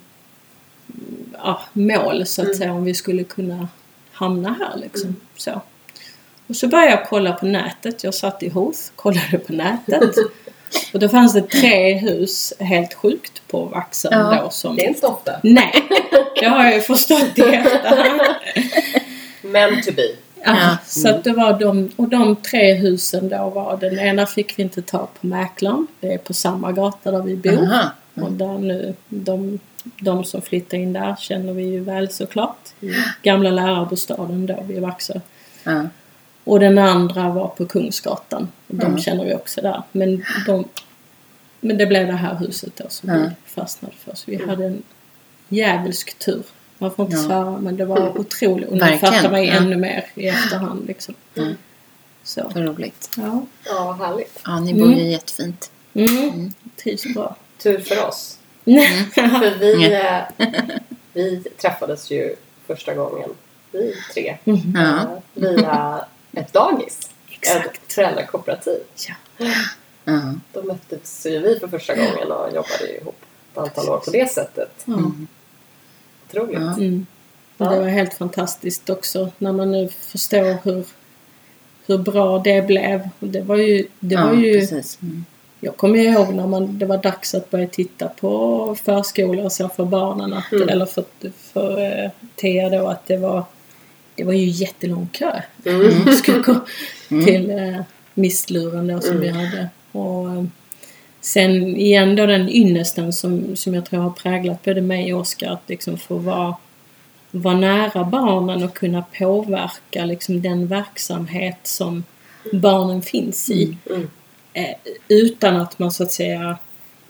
ja, 1.44 1.62
mål 1.74 2.26
så 2.26 2.42
att 2.42 2.46
Mm. 2.48 2.58
säga 2.58 2.74
om 2.74 2.84
vi 2.84 2.94
skulle 2.94 3.24
kunna 3.24 3.68
hamna 4.22 4.56
här 4.60 4.78
liksom. 4.82 5.16
Så. 5.38 5.62
Och 6.48 6.56
så 6.56 6.68
började 6.68 6.92
jag 6.92 7.06
kolla 7.10 7.34
på 7.34 7.46
nätet. 7.46 8.04
Jag 8.04 8.14
satt 8.14 8.44
i 8.44 8.50
Hoth, 8.50 8.80
kollade 8.96 9.38
på 9.38 9.54
nätet. 9.54 10.16
och 10.94 11.00
då 11.00 11.10
fanns 11.10 11.34
det 11.34 11.42
tre 11.42 11.94
hus 11.94 12.54
helt 12.60 12.94
sjukt 12.94 13.42
på 13.48 13.66
Vaxholm 13.66 14.20
Ja, 14.20 14.42
då 14.44 14.50
som... 14.50 14.76
Det 14.76 14.86
är 14.86 14.88
inte 14.88 15.08
ofta. 15.08 15.32
Nej, 15.44 15.74
det 16.40 16.46
har 16.46 16.64
jag 16.66 16.74
ju 16.76 16.82
förstått 16.82 17.38
i 17.38 17.42
efterhand. 17.42 18.22
Men 19.42 19.82
to 19.82 19.92
be. 19.96 20.02
Ja, 20.46 20.56
Ja. 20.60 20.78
Så 20.86 21.10
att 21.10 21.24
det 21.24 21.34
var 21.34 21.60
de, 21.60 21.92
och 21.96 22.08
de 22.10 22.36
tre 22.36 22.74
husen 22.74 23.30
då 23.30 23.50
var, 23.50 23.78
den 23.78 24.00
ena 24.00 24.26
fick 24.26 24.60
vi 24.60 24.64
inte 24.64 24.82
ta 24.82 24.98
på 24.98 25.28
Mäklaren. 25.28 25.88
Det 26.00 26.14
är 26.14 26.18
på 26.18 26.34
samma 26.34 26.72
gata 26.72 27.12
där 27.12 27.22
vi 27.22 27.36
bor. 27.36 27.64
Aha. 27.64 27.92
Och 28.16 28.32
där 28.32 28.58
nu, 28.58 28.94
de, 29.10 29.60
de 29.82 30.24
som 30.24 30.42
flyttar 30.42 30.78
in 30.78 30.94
där 30.94 31.16
känner 31.20 31.54
vi 31.54 31.64
ju 31.64 31.80
väl 31.80 32.12
såklart. 32.12 32.61
I 32.82 32.96
Gamla 33.24 33.50
lärarbostaden 33.52 34.46
då 34.46 34.64
vid 34.68 34.82
Vaxö. 34.82 35.20
Ja. 35.64 35.84
Och 36.44 36.60
den 36.60 36.78
andra 36.78 37.30
var 37.30 37.48
på 37.48 37.66
Kungsgatan. 37.66 38.48
Och 38.68 38.76
de 38.76 38.86
Mm. 38.86 39.00
känner 39.00 39.26
vi 39.26 39.34
också 39.34 39.62
där. 39.62 39.84
Men, 39.92 40.26
de, 40.48 40.66
men 41.60 41.78
det 41.78 41.86
blev 41.86 42.08
det 42.08 42.14
här 42.14 42.36
huset 42.36 42.72
då 42.78 42.86
som 42.90 43.10
Mm. 43.10 43.22
vi 43.22 43.30
fastnade 43.46 43.96
för. 44.06 44.16
Så 44.16 44.32
vi 44.32 44.46
hade 44.46 44.66
en 44.66 44.84
djävulsk 45.50 46.20
tur. 46.20 46.44
Man 46.78 46.92
får 46.92 47.06
inte 47.06 47.18
Ja. 47.18 47.24
svära 47.24 47.58
men 47.60 47.78
det 47.78 47.86
var 47.86 48.20
otroligt. 48.20 48.68
Och 48.70 48.74
nu 48.74 48.80
Verkligen, 48.80 49.14
fattar 49.14 49.32
man 49.32 49.42
ju 49.44 49.48
ja. 49.48 49.54
ännu 49.54 49.76
mer 49.76 50.06
i 50.16 50.28
efterhand 50.28 50.88
liksom. 50.88 51.14
Mm. 51.38 51.54
Så. 52.24 52.52
Vad 52.56 52.66
roligt. 52.66 53.10
Ja. 53.18 53.46
Ja, 53.66 53.84
vad 54.00 54.08
härligt. 54.08 54.40
Ja, 54.46 54.60
ni 54.60 54.74
bor 54.74 54.94
ju 54.94 55.12
jättefint. 55.12 55.72
Mm. 55.94 56.54
Trivs 56.84 57.04
bra. 57.14 57.36
Tur 57.64 57.80
för 57.80 58.08
oss. 58.08 58.38
Mm. 58.66 59.06
För 59.12 59.60
vi, 59.60 59.94
eh, 59.94 60.50
vi 61.14 61.44
träffades 61.62 62.12
ju 62.12 62.36
första 62.76 62.94
gången, 62.94 63.30
vi 63.72 63.96
tre, 64.14 64.38
Mm. 64.46 64.76
Eh, 64.76 65.04
via 65.34 66.06
ett 66.32 66.54
dagis. 66.54 67.10
Exakt. 67.30 67.78
Ett 67.88 67.94
föräldrakooperativ. 67.94 68.80
Ja. 69.08 69.14
Ja. 70.04 70.34
Då 70.54 70.64
möttes 70.64 71.26
ju 71.26 71.40
vi 71.40 71.60
för 71.60 71.68
första 71.68 71.96
gången 71.96 72.32
och 72.32 72.48
jobbade 72.48 72.98
ihop 73.02 73.22
ett 73.52 73.58
antal 73.58 73.90
år 73.90 73.98
på 73.98 74.12
det 74.12 74.32
sättet. 74.32 74.88
Mm. 74.88 75.28
Otroligt. 76.28 76.60
Ja. 76.60 76.74
Mm. 76.74 77.06
Ja. 77.58 77.70
Det 77.70 77.80
var 77.80 77.88
helt 77.88 78.14
fantastiskt 78.14 78.90
också 78.90 79.32
när 79.38 79.52
man 79.52 79.72
nu 79.72 79.90
förstår 79.90 80.58
hur, 80.64 80.86
hur 81.86 81.98
bra 81.98 82.40
det 82.40 82.68
blev. 82.68 83.10
Och 83.20 83.28
Det 83.28 83.42
var 83.42 83.56
ju, 83.56 83.88
det 84.00 84.16
ja, 84.16 84.26
var 84.26 84.34
ju 84.34 84.60
precis. 84.60 85.00
Mm. 85.62 85.68
jag 85.68 85.78
kommer 85.78 85.98
ju 86.00 86.04
ihåg 86.04 86.34
när 86.34 86.48
man, 86.48 86.80
det 86.80 86.86
var 86.86 86.98
dags 86.98 87.36
att 87.36 87.50
börja 87.50 87.68
titta 87.68 88.08
på 88.08 88.76
förskola 88.84 89.44
och 89.44 89.52
så 89.52 89.70
för 89.70 89.86
barnen. 89.86 90.34
Att, 90.34 90.52
Mm. 90.52 90.70
Eller 90.70 90.86
för, 90.86 91.04
för 91.54 91.82
eh, 92.04 92.12
Thea 92.36 92.70
då 92.70 92.88
att 92.88 93.08
det 93.08 93.18
var, 93.18 93.44
det 94.16 94.24
var 94.24 94.34
ju 94.34 94.46
jättelång 94.46 95.10
kö. 95.12 95.42
Mm. 95.66 96.12
Skulle 96.18 96.40
gå 96.40 96.56
Mm. 97.12 97.26
till 97.26 97.50
eh, 97.50 97.82
missluren 98.14 98.88
då 98.88 99.02
som 99.02 99.16
Mm. 99.18 99.22
vi 99.22 99.30
hade. 99.30 99.70
Och, 99.92 100.32
eh, 100.32 100.44
sen 101.22 101.76
igen 101.78 102.16
då 102.16 102.26
den 102.26 102.50
ynnesten 102.50 103.14
som, 103.14 103.56
som 103.56 103.74
jag 103.74 103.86
tror 103.86 104.00
har 104.02 104.10
präglat 104.10 104.64
både 104.64 104.82
mig 104.82 105.14
och 105.14 105.20
Oskar 105.22 105.52
att 105.52 105.70
liksom 105.70 105.98
få 105.98 106.16
vara, 106.16 106.56
vara 107.32 107.56
nära 107.58 108.04
barnen 108.04 108.64
och 108.64 108.74
kunna 108.78 109.04
påverka 109.18 110.06
liksom 110.06 110.42
den 110.42 110.68
verksamhet 110.68 111.58
som 111.64 112.04
barnen 112.54 113.02
finns 113.02 113.50
i. 113.52 113.78
Mm. 113.90 114.10
Eh, 114.54 114.76
utan 115.08 115.56
att 115.56 115.80
man 115.80 115.92
så 115.92 116.04
att 116.04 116.12
säga 116.12 116.58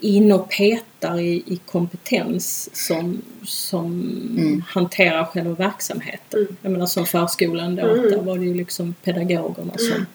in 0.00 0.32
och 0.32 0.50
petar 0.50 1.18
i, 1.20 1.42
i 1.46 1.60
kompetens 1.66 2.70
som, 2.86 3.22
som 3.44 3.92
Mm. 4.38 4.62
hanterar 4.68 5.24
själva 5.24 5.54
verksamheten. 5.54 6.40
Mm. 6.40 6.56
Jag 6.62 6.72
menar 6.72 6.86
som 6.86 7.06
förskolan 7.06 7.76
då, 7.76 7.82
Mm. 7.86 8.10
där 8.10 8.22
var 8.22 8.38
det 8.38 8.44
ju 8.44 8.54
liksom 8.54 8.94
pedagogerna 9.04 9.72
som... 9.78 10.06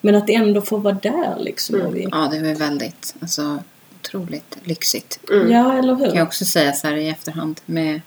Men 0.00 0.14
att 0.14 0.30
ändå 0.30 0.60
få 0.62 0.76
vara 0.76 0.94
där 1.02 1.34
liksom. 1.38 1.74
Mm. 1.80 1.92
Vi, 1.92 2.06
Ja, 2.10 2.28
det 2.32 2.40
var 2.42 2.54
väldigt, 2.54 3.14
alltså 3.20 3.58
otroligt 4.00 4.56
lyxigt. 4.64 5.18
Mm. 5.32 5.50
Ja, 5.52 5.78
eller 5.78 5.94
hur? 5.94 6.06
Kan 6.06 6.16
jag 6.16 6.26
också 6.26 6.44
säga 6.44 6.72
så 6.72 6.86
här 6.86 6.96
i 6.96 7.08
efterhand 7.08 7.60
med 7.66 8.00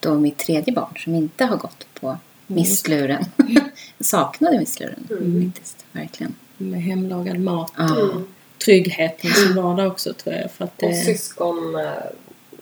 då 0.00 0.14
mitt 0.18 0.38
tredje 0.38 0.72
barn 0.74 0.94
som 0.96 1.14
inte 1.14 1.44
har 1.44 1.56
gått 1.56 1.86
på 2.00 2.16
missluren. 2.46 3.24
jag 3.36 3.62
saknade 4.06 4.58
missluren 4.58 5.06
Mm. 5.10 5.52
faktiskt, 5.52 5.84
verkligen. 5.92 6.34
Med 6.58 6.82
hemlagad 6.82 7.40
mat. 7.40 7.72
Ja. 7.76 8.00
Mm. 8.00 8.24
Tryggheten 8.64 9.30
som 9.30 9.54
var 9.62 9.76
där 9.76 9.86
också 9.86 10.12
tror 10.12 10.34
jag. 10.34 10.50
För 10.50 10.64
att 10.64 10.82
Och 10.82 10.88
det, 10.88 10.94
syskon, 10.94 11.76
eh, 11.76 11.92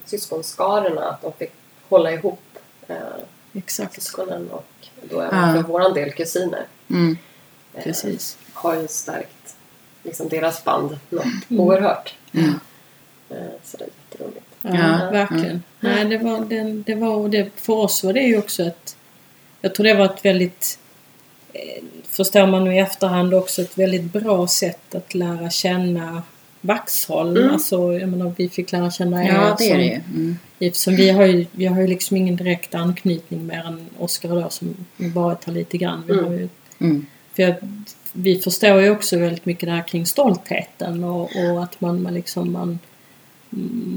syskonskarorna, 0.05 1.03
att 1.05 1.23
de 1.23 1.33
fick 1.33 1.51
hålla 1.89 2.13
ihop 2.13 2.41
eh, 2.89 2.97
exakt. 3.53 3.95
syskonen 3.95 4.51
och 4.51 4.67
då 5.11 5.21
även 5.21 5.49
Ja. 5.49 5.55
för 5.55 5.63
våran 5.63 5.95
del 5.95 6.13
kusiner. 6.13 6.65
Mm. 6.91 7.17
Eh, 7.75 7.83
Precis. 7.85 8.39
Har 8.53 8.75
ju 8.77 8.89
stärkt 8.89 9.55
liksom 10.03 10.29
deras 10.29 10.65
band 10.65 10.99
något 11.11 11.25
Mm. 11.25 11.61
oerhört. 11.61 12.15
Mm. 12.33 12.55
Eh, 13.31 13.37
så 13.65 13.77
det 13.77 13.85
är 13.85 13.89
jätteroligt. 14.11 14.47
Ja, 14.63 14.71
Ja, 14.75 15.11
verkligen. 15.11 15.45
mm. 15.47 15.63
Nej, 15.81 16.05
det 16.05 16.19
var, 16.19 16.41
det, 16.41 16.63
det 16.63 16.95
var, 16.95 17.15
och 17.17 17.31
det, 17.31 17.51
för 17.57 17.73
oss 17.73 18.05
var 18.05 18.13
det 18.13 18.21
ju 18.23 18.39
också 18.39 18.63
ett... 18.63 18.97
Jag 19.61 19.75
tror 19.75 19.85
det 19.85 19.95
var 19.95 20.05
ett 20.05 20.25
väldigt... 20.25 20.79
eh, 21.59 21.83
Förstår 22.09 22.47
man 22.47 22.65
nu 22.65 22.75
i 22.75 22.79
efterhand 22.79 23.35
också 23.35 23.63
ett 23.63 23.79
väldigt 23.79 24.13
bra 24.13 24.47
sätt 24.47 24.95
att 24.95 25.15
lära 25.15 25.51
känna 25.51 26.23
Vaxholm. 26.61 27.37
Mm. 27.37 27.51
Alltså, 27.51 27.93
jag 27.99 28.09
menar, 28.09 28.33
vi 28.37 28.49
fick 28.49 28.73
lära 28.73 28.91
känna 28.91 29.25
er 29.25 29.29
Ja, 29.29 29.57
det 29.59 29.71
är 29.71 29.79
det. 29.79 30.03
Mm. 30.15 30.39
Eftersom 30.59 30.97
vi 30.97 31.11
har 31.11 31.25
ju, 31.25 31.47
vi 31.53 31.67
har 31.67 31.81
ju 31.81 31.87
liksom 31.87 32.17
ingen 32.17 32.37
direkt 32.37 32.75
anknytning 32.75 33.47
mer 33.47 33.65
än 33.67 33.87
Oskar 33.99 34.29
då 34.29 34.51
som 34.51 34.77
varit 34.97 35.45
här 35.45 35.53
lite 35.53 35.79
grann. 35.79 36.05
Vi 36.07 36.13
Mm. 36.13 36.25
har 36.25 36.33
ju, 36.33 36.49
Mm. 36.81 37.07
för 37.35 37.43
jag, 37.43 37.55
vi 38.13 38.39
förstår 38.41 38.81
ju 38.81 38.91
också 38.91 39.19
väldigt 39.19 39.47
mycket 39.47 39.67
det 39.69 39.73
här 39.73 39.89
kring 39.89 40.07
stoltheten 40.07 41.05
och, 41.05 41.23
och 41.37 41.63
att 41.63 41.81
man, 41.81 42.03
man 42.03 42.15
liksom 42.15 42.53
man, 42.53 42.79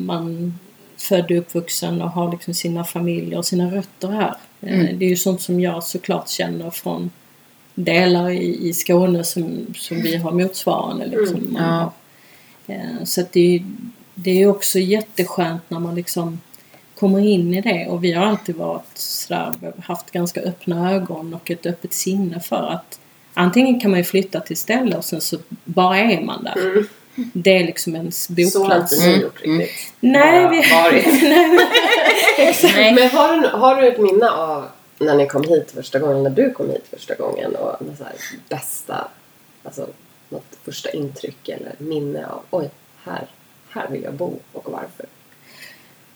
man 0.06 0.60
född 0.98 1.32
och 1.32 1.38
uppvuxen 1.38 2.02
och 2.02 2.10
har 2.12 2.32
liksom 2.32 2.54
sina 2.54 2.84
familjer 2.84 3.38
och 3.38 3.46
sina 3.46 3.76
rötter 3.76 4.08
här. 4.08 4.36
Eh, 4.62 4.80
Mm. 4.80 5.00
Det 5.00 5.06
är 5.06 5.10
ju 5.10 5.16
sånt 5.16 5.42
som 5.42 5.60
jag 5.60 5.84
såklart 5.84 6.30
känner 6.30 6.70
från 6.70 7.10
delar 7.84 8.30
i, 8.30 8.68
i 8.70 8.74
Skåne 8.74 9.24
som, 9.24 9.66
som 9.76 10.02
vi 10.02 10.16
har 10.16 10.32
motsvarande. 10.32 11.06
Liksom. 11.06 11.38
Mm. 11.38 11.54
Man 11.54 11.64
Ja. 12.66 12.74
eh, 12.74 13.04
så 13.06 13.22
att 13.22 13.32
det, 13.34 13.64
det 14.16 14.42
är 14.44 14.48
också 14.48 14.80
jätteskönt 14.80 15.62
när 15.70 15.80
man 15.80 15.96
liksom 15.96 16.42
kommer 17.00 17.20
in 17.20 17.54
i 17.54 17.62
det 17.62 17.88
och 17.88 18.04
vi 18.04 18.12
har 18.14 18.26
alltid 18.26 18.56
varit 18.56 18.98
sådär, 18.98 19.54
haft 19.84 20.12
ganska 20.12 20.42
öppna 20.42 20.92
ögon 20.94 21.34
och 21.34 21.52
ett 21.52 21.66
öppet 21.66 21.94
sinne 21.94 22.40
för 22.40 22.68
att 22.74 23.00
antingen 23.34 23.80
kan 23.80 23.92
man 23.92 24.00
ju 24.00 24.04
flytta 24.04 24.40
till 24.40 24.58
ställe 24.58 24.96
och 24.98 25.06
sen 25.06 25.22
så 25.22 25.38
bara 25.64 25.98
är 25.98 26.22
man 26.22 26.44
där. 26.44 26.62
Mm. 26.72 26.88
Det 27.34 27.58
är 27.58 27.64
liksom 27.66 27.96
ens 27.96 28.24
Så 28.26 28.34
har 28.34 28.40
inte 28.42 28.60
boplats. 28.60 29.00
ni 29.00 29.08
Mm. 29.08 29.22
gjort 29.22 29.42
riktigt. 29.42 29.94
Nej, 30.00 30.42
Bara 30.44 30.52
vi... 30.52 30.58
varit. 30.58 31.22
Nej, 31.22 31.60
Exakt. 32.38 32.74
Nej. 32.76 32.94
Men 32.94 33.10
har 33.10 33.42
du, 33.42 33.48
har 33.48 33.82
du 33.82 33.88
ett 33.88 34.00
minne 34.00 34.30
av 34.30 34.66
när 35.00 35.16
ni 35.16 35.28
kom 35.28 35.44
hit 35.44 35.72
första 35.72 36.00
gången, 36.00 36.24
när 36.24 36.30
du 36.30 36.52
kom 36.52 36.70
hit 36.70 36.88
första 36.90 37.16
gången 37.16 37.56
och 37.56 37.78
så 37.98 38.04
här 38.04 38.14
bästa, 38.50 39.08
alltså 39.64 39.88
något 40.30 40.58
första 40.64 40.90
intryck 40.90 41.50
eller 41.50 41.76
minne 41.78 42.28
av 42.28 42.42
oj, 42.50 42.70
här, 43.04 43.28
här 43.70 43.88
vill 43.90 44.04
jag 44.04 44.14
bo 44.14 44.40
och 44.54 44.72
varför? 44.72 45.06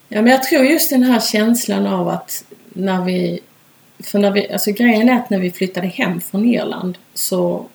Ja, 0.08 0.22
men 0.22 0.32
jag 0.32 0.42
tror 0.42 0.64
just 0.64 0.90
den 0.90 1.02
här 1.02 1.20
känslan 1.20 1.86
av 1.86 2.08
att 2.08 2.44
när 2.68 3.04
vi... 3.04 3.40
För 3.98 4.18
när 4.18 4.30
vi, 4.30 4.52
alltså 4.52 4.72
grejen 4.72 5.08
är 5.08 5.16
att 5.16 5.30
när 5.30 5.38
vi 5.38 5.50
flyttade 5.50 5.86
hem 5.86 6.20
från 6.20 6.44
Irland 6.44 6.98
så 7.14 7.66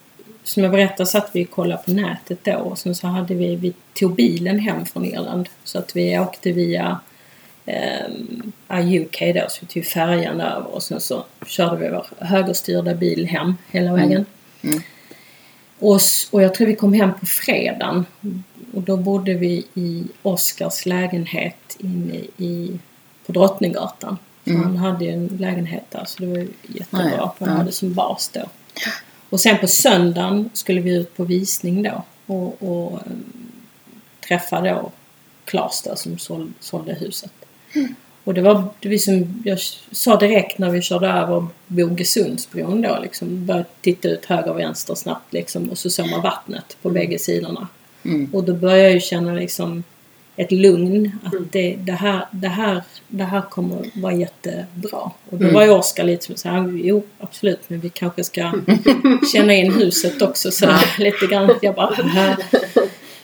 som 0.43 0.63
jag 0.63 0.71
berättade 0.71 1.09
satt 1.09 1.29
vi 1.33 1.45
och 1.45 1.49
kollade 1.49 1.83
på 1.85 1.91
nätet 1.91 2.43
då 2.43 2.55
och 2.55 2.77
sen 2.77 2.95
så 2.95 3.07
hade 3.07 3.33
vi, 3.33 3.55
vi 3.55 3.73
tog 3.93 4.15
bilen 4.15 4.59
hem 4.59 4.85
från 4.85 5.05
Irland 5.05 5.49
så 5.63 5.79
att 5.79 5.95
vi 5.95 6.19
åkte 6.19 6.51
via 6.51 6.99
um, 7.69 8.51
UK 9.03 9.19
då 9.35 9.45
så 9.49 9.57
vi 9.61 9.67
tog 9.73 9.85
färjan 9.85 10.41
över 10.41 10.67
och 10.75 10.83
sen 10.83 11.01
så 11.01 11.25
körde 11.45 11.77
vi 11.77 11.89
vår 11.89 12.05
högerstyrda 12.19 12.93
bil 12.95 13.25
hem 13.25 13.57
hela 13.71 13.93
vägen. 13.93 14.25
Mm. 14.61 14.81
Och, 15.79 15.95
s- 15.95 16.27
och 16.31 16.41
jag 16.43 16.53
tror 16.55 16.67
vi 16.67 16.75
kom 16.75 16.93
hem 16.93 17.13
på 17.19 17.25
fredagen 17.25 18.05
och 18.73 18.81
då 18.81 18.97
bodde 18.97 19.33
vi 19.33 19.65
i 19.73 20.03
Oskars 20.21 20.85
lägenhet 20.85 21.75
inne 21.79 22.15
i, 22.37 22.79
på 23.25 23.31
Drottninggatan. 23.31 24.17
Mm. 24.45 24.61
Han 24.63 24.77
hade 24.77 25.05
ju 25.05 25.11
en 25.11 25.27
lägenhet 25.27 25.83
där 25.89 26.03
så 26.07 26.21
det 26.21 26.27
var 26.27 26.37
ju 26.37 26.47
jättebra. 26.67 27.05
Ja, 27.09 27.11
ja. 27.17 27.35
Han 27.39 27.49
Ja. 27.49 27.55
hade 27.55 27.71
som 27.71 27.93
bas 27.93 28.29
då. 28.33 28.41
Och 29.29 29.39
sen 29.39 29.57
på 29.57 29.67
söndagen 29.67 30.49
skulle 30.53 30.81
vi 30.81 30.95
ut 30.95 31.17
på 31.17 31.23
visning 31.23 31.83
då 31.83 32.03
och, 32.25 32.63
och 32.63 32.91
um, 33.05 33.23
träffa 34.27 34.61
då 34.61 34.91
Klas 35.45 35.81
då 35.81 35.95
som 35.95 36.17
såld, 36.17 36.53
sålde 36.59 36.93
huset. 36.93 37.31
Och 38.23 38.33
det 38.33 38.41
var 38.41 38.63
det 38.79 38.89
vi 38.89 38.99
som 38.99 39.41
jag 39.45 39.59
sa 39.91 40.15
direkt 40.17 40.57
när 40.57 40.69
vi 40.69 40.81
körde 40.81 41.07
över 41.07 41.47
Bogesundsbron 41.67 42.81
då 42.81 42.97
liksom 43.01 43.45
började 43.45 43.65
titta 43.81 44.07
ut 44.07 44.25
höger 44.25 44.49
och 44.51 44.59
vänster 44.59 44.95
snabbt 44.95 45.33
liksom 45.33 45.69
och 45.69 45.77
så 45.77 45.89
såg 45.89 46.09
man 46.09 46.21
vattnet 46.21 46.77
på 46.81 46.89
bägge 46.89 47.19
sidorna. 47.19 47.67
Mm. 48.05 48.29
Och 48.33 48.43
då 48.43 48.53
började 48.53 48.81
jag 48.83 48.91
ju 48.93 48.99
känna 48.99 49.33
liksom 49.33 49.83
ett 50.35 50.51
lugn 50.51 51.11
att 51.23 51.33
Mm. 51.33 51.47
det, 51.51 51.75
det, 51.79 51.91
här, 51.91 52.25
det, 52.31 52.47
här, 52.47 52.81
det 53.07 53.23
här 53.23 53.41
kommer 53.41 53.85
vara 54.01 54.13
jättebra. 54.13 54.99
Och 55.29 55.37
då 55.37 55.37
Mm. 55.37 55.53
var 55.53 55.63
ju 55.63 55.69
Oskar 55.69 56.03
lite 56.03 56.25
som 56.25 56.35
så 56.35 56.49
här, 56.49 56.79
jo 56.83 57.03
absolut 57.19 57.59
men 57.67 57.79
vi 57.79 57.89
kanske 57.89 58.23
ska 58.23 58.53
känna 59.33 59.53
in 59.53 59.73
huset 59.73 60.21
också 60.21 60.51
så 60.51 60.65
lite 60.97 61.27
grann. 61.27 61.49
Jag 61.61 61.75
bara. 61.75 61.95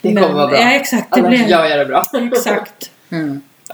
Det 0.01 0.13
Men- 0.13 0.23
kommer 0.23 0.35
vara 0.35 0.47
bra. 0.47 0.57
Ja 0.59 0.71
exakt, 0.71 1.13
det 1.13 1.19
Annars 1.19 1.29
blev 1.29 1.49
gör 1.49 1.65
jag 1.65 1.79
det 1.79 1.85
bra. 1.85 2.03
exakt. 2.33 2.91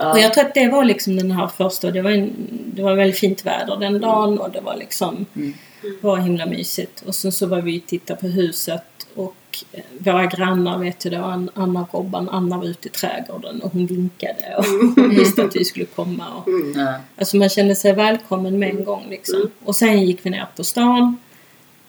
Mm. 0.02 0.08
Ja. 0.08 0.12
Och 0.12 0.18
jag 0.18 0.34
tror 0.34 0.44
att 0.44 0.54
det 0.54 0.68
var 0.68 0.84
liksom 0.84 1.16
den 1.16 1.30
här 1.30 1.46
första, 1.46 1.90
det 1.90 2.02
var, 2.02 2.10
en, 2.10 2.30
det 2.74 2.82
var 2.82 2.94
väldigt 2.94 3.18
fint 3.18 3.46
väder 3.46 3.76
den 3.76 4.00
dagen 4.00 4.38
och 4.38 4.50
det 4.50 4.60
var 4.60 4.76
liksom, 4.76 5.26
Mm. 5.36 5.54
var 6.00 6.16
himla 6.16 6.46
mysigt. 6.46 7.02
Och 7.06 7.14
sen 7.14 7.32
så 7.32 7.46
var 7.46 7.60
vi 7.60 7.78
och 7.80 7.86
tittade 7.86 8.20
på 8.20 8.26
huset 8.26 8.82
och 9.14 9.34
eh, 9.72 9.80
våra 9.98 10.26
grannar 10.26 10.78
vet 10.78 11.00
du 11.00 11.10
då, 11.10 11.16
An- 11.18 11.50
Anna 11.54 11.80
och 11.90 11.94
Robban, 11.94 12.28
Anna 12.28 12.58
var 12.58 12.64
ute 12.66 12.88
i 12.88 12.90
trädgården 12.90 13.60
och 13.62 13.72
hon 13.72 13.86
vinkade 13.86 14.54
och 14.58 14.64
hon 14.96 15.10
visste 15.10 15.44
att 15.44 15.56
vi 15.56 15.64
skulle 15.64 15.84
komma. 15.86 16.24
Och, 16.36 16.48
Mm. 16.48 16.92
Alltså 17.18 17.36
man 17.36 17.48
kände 17.48 17.74
sig 17.74 17.92
välkommen 17.92 18.58
med 18.58 18.70
en 18.70 18.84
gång 18.84 19.06
liksom. 19.10 19.36
Mm. 19.36 19.50
Och 19.64 19.76
sen 19.76 20.06
gick 20.06 20.26
vi 20.26 20.30
ner 20.30 20.46
på 20.56 20.64
stan 20.64 21.16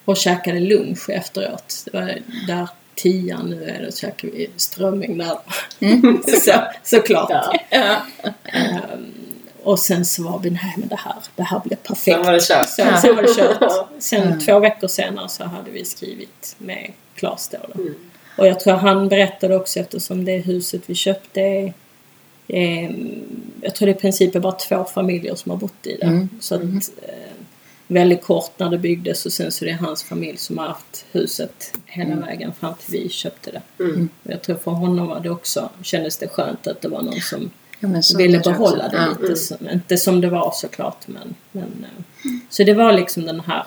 och 0.05 0.17
käkade 0.17 0.59
lunch 0.59 1.09
efteråt. 1.09 1.83
Det 1.85 1.93
var 1.97 2.13
där 2.47 2.69
tian 2.95 3.49
nu 3.49 3.63
är, 3.63 3.85
då 3.85 3.91
käkade 3.91 4.33
vi 4.33 4.49
strömming 4.55 5.17
där. 5.17 5.37
Mm. 5.79 6.23
så, 6.45 6.53
såklart. 6.83 7.29
Ja. 7.29 7.53
Ja. 7.69 7.95
Ehm, 8.43 9.13
och 9.63 9.79
sen 9.79 10.05
så 10.05 10.23
var 10.23 10.39
vi, 10.39 10.49
nej 10.49 10.73
men 10.77 10.87
det 10.87 10.95
här, 10.95 11.15
det 11.35 11.43
här 11.43 11.59
blev 11.65 11.75
perfekt. 11.77 12.03
Sen 12.17 12.23
var 12.25 12.31
det 12.33 12.47
kört. 12.47 12.69
Så, 12.69 12.75
sen 13.01 13.15
var 13.15 13.21
det 13.21 13.35
kört. 13.35 13.87
Sen 13.99 14.23
Mm. 14.23 14.39
två 14.39 14.59
veckor 14.59 14.87
senare 14.87 15.29
så 15.29 15.43
hade 15.43 15.71
vi 15.71 15.85
skrivit 15.85 16.55
med 16.57 16.91
Klas 17.15 17.49
då. 17.49 17.57
då. 17.73 17.81
Mm. 17.81 17.95
Och 18.37 18.47
jag 18.47 18.59
tror 18.59 18.73
han 18.73 19.09
berättade 19.09 19.55
också 19.55 19.79
eftersom 19.79 20.25
det 20.25 20.37
huset 20.37 20.81
vi 20.85 20.95
köpte 20.95 21.41
är, 21.41 21.73
ehm, 22.47 23.21
jag 23.61 23.75
tror 23.75 23.85
det 23.85 23.91
i 23.91 23.95
princip 23.95 24.35
är 24.35 24.39
bara 24.39 24.51
två 24.53 24.83
familjer 24.83 25.35
som 25.35 25.49
har 25.51 25.57
bott 25.57 25.87
i 25.87 25.97
det. 25.97 26.05
Mm. 26.05 26.29
Så 26.41 26.55
att, 26.55 26.61
Mm. 26.61 26.77
eh, 27.01 27.13
väldigt 27.87 28.23
kort 28.23 28.51
när 28.59 28.69
det 28.69 28.77
byggdes 28.77 29.25
och 29.25 29.33
sen 29.33 29.51
så 29.51 29.65
är 29.65 29.69
det 29.69 29.75
hans 29.75 30.03
familj 30.03 30.37
som 30.37 30.57
har 30.57 30.67
haft 30.67 31.05
huset 31.11 31.77
hela 31.85 32.11
Mm. 32.11 32.25
vägen 32.25 32.51
fram 32.59 32.73
till 32.73 32.91
vi 33.01 33.09
köpte 33.09 33.51
det. 33.51 33.83
Mm. 33.83 34.09
Jag 34.23 34.41
tror 34.41 34.55
för 34.55 34.71
honom 34.71 35.07
var 35.07 35.19
det 35.19 35.29
också, 35.29 35.69
kändes 35.81 36.17
det 36.17 36.27
skönt 36.27 36.67
att 36.67 36.81
det 36.81 36.87
var 36.87 37.01
någon 37.01 37.21
som 37.21 37.49
Ja, 37.79 37.89
ville 38.17 38.39
behålla 38.39 38.87
det 38.87 38.97
Ja. 38.97 39.07
lite. 39.09 39.23
Mm. 39.25 39.35
Som, 39.35 39.69
inte 39.69 39.97
som 39.97 40.21
det 40.21 40.29
var 40.29 40.51
såklart 40.55 41.07
men, 41.07 41.35
men 41.51 41.63
eh, 41.63 42.31
Så 42.49 42.63
det 42.63 42.73
var 42.73 42.93
liksom 42.93 43.25
den 43.25 43.39
här 43.39 43.63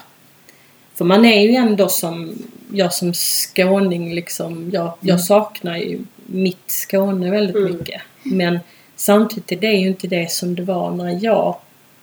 För 0.95 1.05
man 1.05 1.25
är 1.25 1.43
ju 1.43 1.55
ändå 1.55 1.89
som 1.89 2.33
Jag 2.73 2.95
som 2.95 3.15
skåning 3.15 4.15
liksom 4.15 4.71
Jag, 4.73 4.93
jag 5.01 5.21
saknar 5.21 5.77
ju 5.77 5.99
mitt 6.27 6.71
Skåne 6.71 7.31
väldigt 7.31 7.57
Mm. 7.57 7.73
mycket. 7.77 8.03
Men 8.23 8.59
samtidigt 8.97 9.53
är 9.53 9.57
det 9.57 9.73
ju 9.73 9.89
inte 9.89 10.07
det 10.07 10.33
som 10.33 10.55
det 10.55 10.63
var 10.63 10.91
när 10.91 11.25
jag 11.25 11.57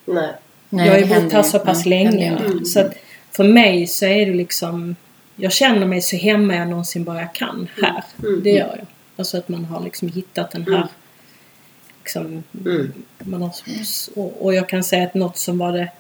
Nej. 0.06 0.34
Nej, 0.74 0.86
jag 0.86 0.94
har 0.94 1.00
ju 1.00 1.06
bott 1.24 1.34
här 1.34 1.44
så 1.44 1.60
pass 1.60 1.86
länge. 1.86 2.38
Mm. 2.46 2.66
Så 2.66 2.80
att 2.80 2.94
för 3.32 3.44
mig 3.44 3.88
så 3.88 4.06
är 4.06 4.26
det 4.26 4.34
liksom 4.34 4.96
Jag 5.36 5.52
känner 5.52 5.86
mig 5.86 6.02
så 6.02 6.16
hemma 6.16 6.56
jag 6.56 6.68
någonsin 6.68 7.04
bara 7.04 7.26
kan 7.26 7.68
här. 7.82 8.04
Mm. 8.20 8.44
Det 8.44 8.50
gör 8.50 8.76
jag. 8.78 8.86
Alltså 9.16 9.38
att 9.38 9.50
man 9.50 9.66
har 9.66 9.84
liksom 9.84 10.08
hittat 10.08 10.52
den 10.52 10.64
här 10.64 10.74
Mm. 10.74 10.88
liksom, 12.00 12.44
Mm. 12.66 12.94
man 13.20 13.42
har, 13.42 13.52
och, 14.16 14.46
och 14.46 14.54
jag 14.54 14.70
kan 14.70 14.84
säga 14.84 15.04
att 15.04 15.14
något 15.14 15.38
som 15.38 15.58
var 15.58 15.72
det 15.72 15.92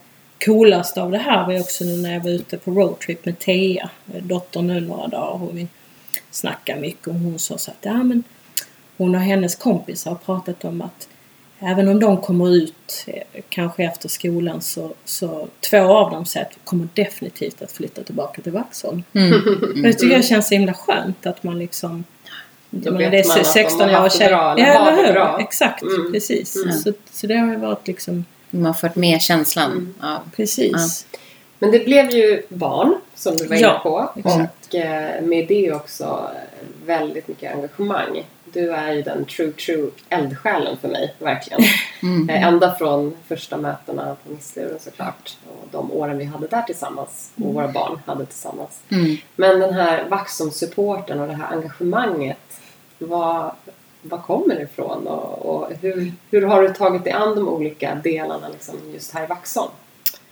coolaste 0.45 1.01
av 1.01 1.11
det 1.11 1.17
här 1.17 1.45
var 1.47 1.59
också 1.59 1.83
nu 1.83 1.97
när 1.97 2.13
jag 2.13 2.23
var 2.23 2.29
ute 2.29 2.57
på 2.57 2.71
roadtrip 2.71 3.25
med 3.25 3.39
Thea, 3.39 3.89
dottern 4.05 4.67
nu 4.67 4.79
några 4.79 5.07
dagar 5.07 5.43
och 5.43 5.57
vi 5.57 5.67
snackade 6.31 6.81
mycket 6.81 7.07
och 7.07 7.13
hon 7.13 7.39
sa 7.39 7.57
så 7.57 7.71
att 7.71 7.77
ja 7.81 8.03
men 8.03 8.23
hon 8.97 9.15
och 9.15 9.21
hennes 9.21 9.55
kompisar 9.55 10.11
har 10.11 10.17
pratat 10.17 10.65
om 10.65 10.81
att 10.81 11.07
även 11.63 11.87
om 11.87 11.99
de 11.99 12.21
kommer 12.21 12.55
ut 12.55 13.03
eh, 13.07 13.41
kanske 13.49 13.83
efter 13.83 14.09
skolan 14.09 14.61
så, 14.61 14.93
så 15.05 15.47
två 15.69 15.77
av 15.97 16.11
dem 16.11 16.25
säger 16.25 16.45
att 16.45 16.51
de 16.51 16.59
kommer 16.63 16.87
definitivt 16.93 17.61
att 17.61 17.71
flytta 17.71 18.03
tillbaka 18.03 18.41
till 18.41 18.51
Vaxholm. 18.51 19.03
Mm. 19.13 19.33
Och 19.61 19.77
det 19.83 19.93
tycker 19.93 20.15
jag 20.15 20.25
känns 20.25 20.47
så 20.47 20.53
himla 20.55 20.73
skönt 20.73 21.25
att 21.25 21.43
man 21.43 21.59
liksom 21.59 22.03
Då 22.69 22.91
vet 22.91 23.11
det 23.11 23.27
man 23.27 23.37
är 23.37 23.39
att 23.41 23.45
de 23.45 23.51
16 23.51 23.79
har 23.81 23.87
år 23.89 23.93
haft 23.93 24.15
det 24.15 24.19
tjej. 24.19 24.27
bra, 24.29 24.51
eller 24.51 24.67
Ja, 24.67 24.73
har 24.79 24.91
eller 24.91 25.01
det 25.01 25.07
hur? 25.07 25.13
bra. 25.13 25.37
Exakt, 25.41 25.81
Mm. 25.83 26.11
precis. 26.11 26.55
Mm. 26.55 26.71
Så, 26.77 26.93
så 27.11 27.27
det 27.27 27.35
har 27.35 27.47
ju 27.47 27.55
varit 27.57 27.87
liksom 27.87 28.25
Man 28.49 28.65
har 28.65 28.73
fått 28.73 28.95
med 28.95 29.21
känslan. 29.21 29.71
Mm. 29.71 29.93
Ja. 30.01 30.21
precis. 30.35 31.05
Men 31.59 31.71
det 31.71 31.79
blev 31.85 32.09
ju 32.11 32.41
barn 32.49 32.95
som 33.15 33.37
du 33.37 33.47
var 33.47 33.55
inne 33.55 33.67
Ja, 33.67 33.79
på. 33.83 34.19
exakt. 34.19 34.67
Och 34.67 34.75
eh, 34.75 35.21
med 35.21 35.47
det 35.47 35.71
också 35.73 36.03
eh, 36.03 36.85
väldigt 36.87 37.27
mycket 37.27 37.55
engagemang. 37.55 38.23
Du 38.53 38.71
är 38.71 38.93
ju 38.93 39.01
den 39.01 39.25
true, 39.25 39.51
true 39.51 39.89
eldsjälen 40.09 40.77
för 40.77 40.87
mig, 40.87 41.13
verkligen. 41.19 41.61
Mm. 42.03 42.29
Eh, 42.29 42.47
Ända 42.47 42.75
från 42.75 43.15
första 43.27 43.57
mötena 43.57 44.15
på 44.23 44.33
Missluren 44.33 44.79
såklart. 44.79 45.37
Och 45.47 45.67
de 45.71 45.91
åren 45.91 46.17
vi 46.17 46.25
hade 46.25 46.47
där 46.47 46.61
tillsammans. 46.61 47.31
Och 47.35 47.53
våra 47.53 47.67
barn 47.67 47.99
hade 48.05 48.25
tillsammans. 48.25 48.79
Mm. 48.89 49.17
Men 49.35 49.59
den 49.59 49.73
här 49.73 50.05
Vaxholm-supporten 50.09 51.19
och 51.19 51.27
det 51.27 51.33
här 51.33 51.55
engagemanget. 51.55 52.59
Vad, 52.97 53.51
vad 54.01 54.23
kommer 54.23 54.55
det 54.55 54.61
ifrån? 54.61 55.07
Och, 55.07 55.55
och 55.55 55.71
hur, 55.81 56.13
hur 56.31 56.41
har 56.41 56.61
du 56.61 56.73
tagit 56.73 57.03
dig 57.03 57.13
an 57.13 57.35
de 57.35 57.47
olika 57.47 57.95
delarna 57.95 58.49
liksom, 58.49 58.75
just 58.93 59.13
här 59.13 59.23
i 59.23 59.27
Vaxholm? 59.27 59.71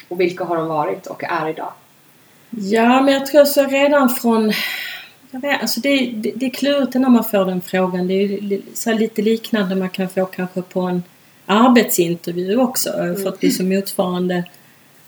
Och 0.08 0.20
vilka 0.20 0.44
har 0.44 0.58
de 0.58 0.68
varit 0.68 1.08
och 1.08 1.24
är 1.24 1.50
idag? 1.50 1.74
Ja, 2.50 3.02
men 3.02 3.14
jag 3.14 3.26
tror 3.26 3.46
så 3.46 3.66
redan 3.66 4.10
från... 4.10 4.54
Jag 5.32 5.42
vet, 5.42 5.62
alltså 5.62 5.80
det, 5.80 6.12
det, 6.16 6.32
det 6.36 6.46
är 6.46 6.50
klurigt 6.50 6.94
när 6.94 7.10
man 7.10 7.24
får 7.24 7.46
den 7.46 7.62
frågan. 7.62 8.08
Det 8.08 8.14
är 8.14 8.62
så 8.74 8.94
lite 8.94 9.22
liknande 9.22 9.76
man 9.76 9.90
kan 9.90 10.10
få 10.10 10.26
kanske 10.26 10.62
på 10.62 10.82
en 10.82 11.04
arbetsintervju 11.46 12.58
också. 12.58 12.90
För 12.92 13.28
att 13.28 13.42
det 13.42 13.48
är 13.48 13.52
som 13.52 13.70
motsvarande 13.70 14.44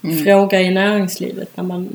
Mm. 0.04 0.24
fråga 0.24 0.60
i 0.60 0.70
näringslivet 0.70 1.56
när 1.56 1.64
man 1.64 1.88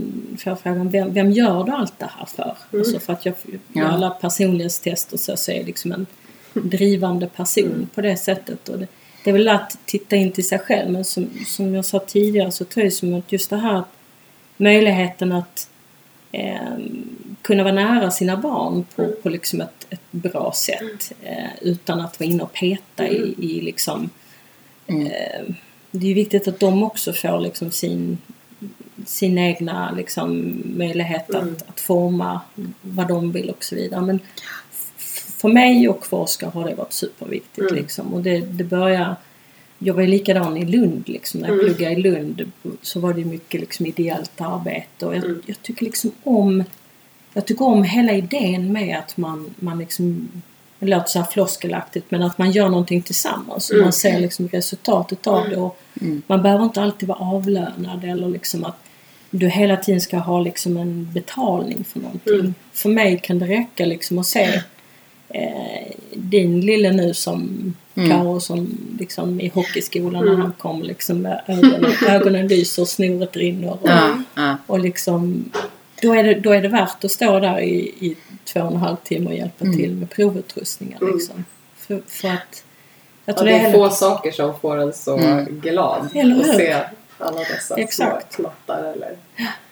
får 0.43 0.55
frågan 0.55 0.89
vem, 0.89 1.13
vem 1.13 1.31
gör 1.31 1.63
du 1.63 1.71
allt 1.71 1.99
det 1.99 2.09
här 2.17 2.25
för? 2.25 2.55
Mm. 2.73 2.81
Alltså 2.81 2.99
för 2.99 3.13
att 3.13 3.25
jag 3.25 3.35
gör 3.45 3.59
Ja. 3.73 3.87
alla 3.87 4.09
personlighetstester 4.09 5.17
så, 5.17 5.37
så 5.37 5.51
är 5.51 5.55
jag 5.55 5.65
liksom 5.65 5.91
en 5.91 6.05
drivande 6.53 7.27
person 7.27 7.89
på 7.95 8.01
det 8.01 8.17
sättet. 8.17 8.69
Och 8.69 8.79
det, 8.79 8.87
det 9.23 9.29
är 9.29 9.33
väl 9.33 9.47
att 9.47 9.77
titta 9.85 10.15
in 10.15 10.31
till 10.31 10.47
sig 10.47 10.59
själv 10.59 10.91
men 10.91 11.05
som, 11.05 11.29
som 11.47 11.75
jag 11.75 11.85
sa 11.85 11.99
tidigare 11.99 12.51
så 12.51 12.65
tror 12.65 12.83
jag 12.83 12.93
som 12.93 13.13
att 13.13 13.31
just 13.31 13.49
det 13.49 13.57
här 13.57 13.83
möjligheten 14.57 15.31
att 15.31 15.69
eh, 16.31 16.77
kunna 17.41 17.63
vara 17.63 17.73
nära 17.73 18.11
sina 18.11 18.37
barn 18.37 18.85
på, 18.95 19.01
Mm. 19.01 19.13
på 19.23 19.29
liksom 19.29 19.61
ett, 19.61 19.87
ett 19.89 20.11
bra 20.11 20.51
sätt 20.55 21.11
eh, 21.21 21.49
utan 21.61 22.01
att 22.01 22.19
vara 22.19 22.29
inne 22.29 22.43
och 22.43 22.53
peta 22.53 23.07
i, 23.07 23.17
Mm. 23.17 23.35
i 23.37 23.61
liksom 23.61 24.09
eh, 24.87 25.45
det 25.91 26.05
är 26.05 26.09
ju 26.09 26.13
viktigt 26.13 26.47
att 26.47 26.59
de 26.59 26.83
också 26.83 27.13
får 27.13 27.39
liksom 27.39 27.71
sin, 27.71 28.17
sin 29.05 29.37
egna 29.37 29.91
liksom, 29.91 30.61
möjlighet 30.77 31.29
Mm. 31.29 31.53
att, 31.53 31.69
att 31.69 31.79
forma 31.79 32.41
vad 32.81 33.07
de 33.07 33.31
vill 33.31 33.49
och 33.49 33.63
så 33.63 33.75
vidare. 33.75 34.01
Men 34.01 34.19
för 35.41 35.49
mig 35.49 35.89
och 35.89 36.05
för 36.07 36.17
Oskar 36.17 36.51
har 36.51 36.69
det 36.69 36.75
varit 36.75 36.93
superviktigt. 36.93 37.71
Liksom. 37.71 38.13
Och 38.13 38.21
det, 38.21 38.39
det 38.39 38.63
börjar 38.63 39.15
jag 39.79 39.93
var 39.93 40.01
ju 40.01 40.07
likadan 40.07 40.57
i 40.57 40.65
Lund 40.65 41.03
liksom. 41.05 41.39
När 41.39 41.47
jag 41.47 41.59
Mm. 41.59 41.65
pluggade 41.75 41.95
i 41.95 42.01
Lund 42.01 42.51
så 42.81 42.99
var 42.99 43.13
det 43.13 43.25
mycket 43.25 43.59
liksom 43.61 43.85
ideellt 43.85 44.41
arbete. 44.41 45.05
Och 45.05 45.15
jag, 45.15 45.23
Mm. 45.25 45.41
jag 45.45 45.61
tycker 45.61 45.85
liksom 45.85 46.11
om 46.23 46.63
Jag 47.33 47.45
tycker 47.45 47.65
om 47.65 47.83
hela 47.83 48.13
idén 48.13 48.73
med 48.73 48.97
att 48.97 49.17
man, 49.17 49.49
man 49.59 49.79
liksom 49.79 50.29
det 50.79 50.85
låter 50.85 51.07
så 51.07 51.19
här 51.19 51.25
floskelaktigt 51.25 52.11
men 52.11 52.23
att 52.23 52.37
man 52.37 52.51
gör 52.51 52.69
någonting 52.69 53.01
tillsammans 53.01 53.69
och 53.69 53.75
Mm. 53.75 53.83
man 53.85 53.93
ser 53.93 54.19
liksom 54.19 54.47
resultatet 54.47 55.27
av 55.27 55.49
det. 55.49 55.55
Och 55.57 55.79
Mm. 56.01 56.21
Man 56.27 56.41
behöver 56.41 56.63
inte 56.63 56.81
alltid 56.81 57.09
vara 57.09 57.19
avlönad 57.19 58.03
eller 58.03 58.27
liksom 58.29 58.63
att 58.65 58.75
du 59.31 59.47
hela 59.49 59.77
tiden 59.77 60.01
ska 60.01 60.17
ha 60.17 60.39
liksom 60.41 60.77
en 60.77 61.09
betalning 61.13 61.83
för 61.83 61.99
någonting. 61.99 62.33
Mm. 62.39 62.53
För 62.73 62.89
mig 62.89 63.19
kan 63.23 63.39
det 63.39 63.45
räcka 63.47 63.85
liksom 63.85 64.19
att 64.19 64.25
se 64.25 64.61
eh, 65.29 65.91
din 66.15 66.61
lille 66.61 66.91
nu 66.91 67.13
som 67.13 67.73
Mm. 68.05 68.39
Som 68.39 68.77
liksom 68.99 69.41
i 69.41 69.47
hockeyskolan 69.47 70.25
när 70.25 70.35
han 70.35 70.53
kom 70.57 70.81
liksom 70.83 71.21
med 71.21 71.41
ögonen, 71.47 71.85
ögonen 72.07 72.47
lyser, 72.47 72.85
snoret 72.85 73.35
rinner. 73.37 73.69
Och, 73.71 73.79
Ja, 73.89 74.21
ja. 74.35 74.57
och 74.67 74.79
liksom 74.79 75.51
då 76.01 76.13
är, 76.15 76.23
det, 76.23 76.33
då 76.39 76.51
är 76.51 76.61
det 76.61 76.67
värt 76.67 77.03
att 77.03 77.11
stå 77.11 77.39
där 77.39 77.59
i, 77.59 77.75
i 77.79 78.15
två 78.45 78.59
och 78.61 78.71
en 78.71 78.77
halv 78.77 78.95
timme 79.03 79.27
och 79.29 79.35
hjälpa 79.35 79.65
Mm. 79.65 79.77
till 79.77 79.91
med 79.95 80.09
provutrustningar 80.09 80.97
Mm. 81.01 81.13
liksom. 81.13 81.45
För, 81.77 82.01
för 82.07 82.27
att 82.27 82.63
jag 83.25 83.33
Ja, 83.35 83.39
tror 83.39 83.45
det 83.47 83.55
är 83.59 83.71
få 83.73 83.89
saker 83.89 84.31
som 84.31 84.59
får 84.59 84.77
en 84.77 84.93
så 84.93 85.17
Mm. 85.17 85.59
glad 85.61 86.09
Eller 86.13 86.39
att 86.39 86.55
se 86.57 86.77
alla 87.17 87.37
dessa 87.39 87.75
Exakt. 87.75 88.33
små 88.33 88.43
knattar 88.43 88.83
eller, 88.93 89.17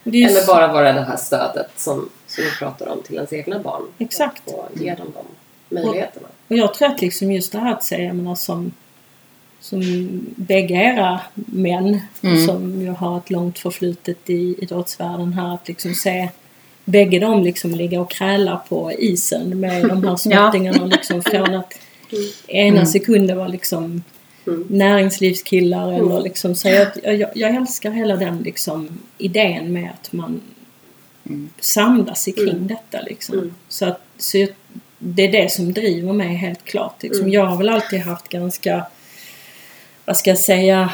det 0.04 0.18
är 0.18 0.22
ju 0.22 0.26
eller 0.28 0.46
bara 0.48 0.74
vara 0.74 0.94
det 0.94 1.02
här 1.02 1.18
stödet 1.18 1.70
som, 1.76 2.10
som 2.28 2.44
vi 2.44 2.52
pratar 2.60 2.88
om 2.88 3.02
till 3.04 3.16
ens 3.16 3.34
egna 3.34 3.60
barn. 3.60 3.82
Exakt. 3.98 4.42
Att 4.48 4.54
få 4.54 4.66
ge 4.74 4.94
dem 4.96 5.08
de 5.14 5.24
möjligheterna. 5.70 6.28
Och 6.48 6.56
jag 6.58 6.74
tror 6.74 6.88
att 6.88 7.02
liksom 7.02 7.32
just 7.32 7.52
det 7.52 7.60
här 7.60 7.74
att 7.74 7.84
säga, 7.84 8.04
jag 8.08 8.16
menar 8.16 8.36
som, 8.36 8.72
som 9.60 9.82
bägge 10.36 10.74
era 10.76 11.20
män 11.36 12.00
Mm. 12.22 12.46
som 12.48 12.82
ju 12.82 12.90
har 12.90 13.18
ett 13.18 13.30
långt 13.30 13.60
förflutet 13.60 14.30
i 14.30 14.56
idrottsvärlden 14.60 15.34
här 15.34 15.54
att 15.54 15.68
liksom 15.68 15.94
se 15.94 16.30
bägge 16.86 17.20
de 17.20 17.44
liksom 17.44 17.72
ligga 17.72 18.02
och 18.02 18.12
kräla 18.12 18.62
på 18.70 18.92
isen 18.92 19.60
med 19.60 19.88
de 19.88 20.04
här 20.04 20.16
småttingarna 20.18 20.86
liksom 20.86 21.22
från 21.22 21.56
att 21.56 21.74
ena 22.48 22.78
Mm. 22.78 22.86
sekunden 22.86 23.38
var 23.38 23.48
liksom 23.48 24.04
Mm. 24.48 24.66
näringslivskillar 24.70 25.94
eller 25.94 26.12
Mm. 26.12 26.24
liksom 26.24 26.56
så 26.56 26.68
jag, 26.70 26.88
jag, 27.04 27.30
jag 27.36 27.56
älskar 27.56 27.92
hela 27.92 28.16
den 28.16 28.38
liksom 28.38 29.00
idén 29.18 29.74
med 29.74 29.90
att 30.02 30.14
man 30.14 30.42
Mm. 31.26 31.50
samlas 31.60 32.26
kring 32.26 32.50
Mm. 32.50 32.68
detta 32.68 33.02
liksom. 33.02 33.36
Mm. 33.38 33.54
Så, 33.70 33.86
att, 33.86 34.02
så 34.18 34.38
jag, 34.38 34.50
det 35.00 35.22
är 35.28 35.32
det 35.32 35.52
som 35.52 35.74
driver 35.74 36.14
mig 36.14 36.36
helt 36.36 36.66
klart. 36.66 37.04
Liksom. 37.04 37.22
Mm. 37.22 37.34
Jag 37.34 37.46
har 37.46 37.58
väl 37.58 37.70
alltid 37.70 38.00
haft 38.00 38.30
ganska, 38.30 38.86
vad 40.06 40.18
ska 40.18 40.30
jag 40.30 40.38
säga, 40.40 40.92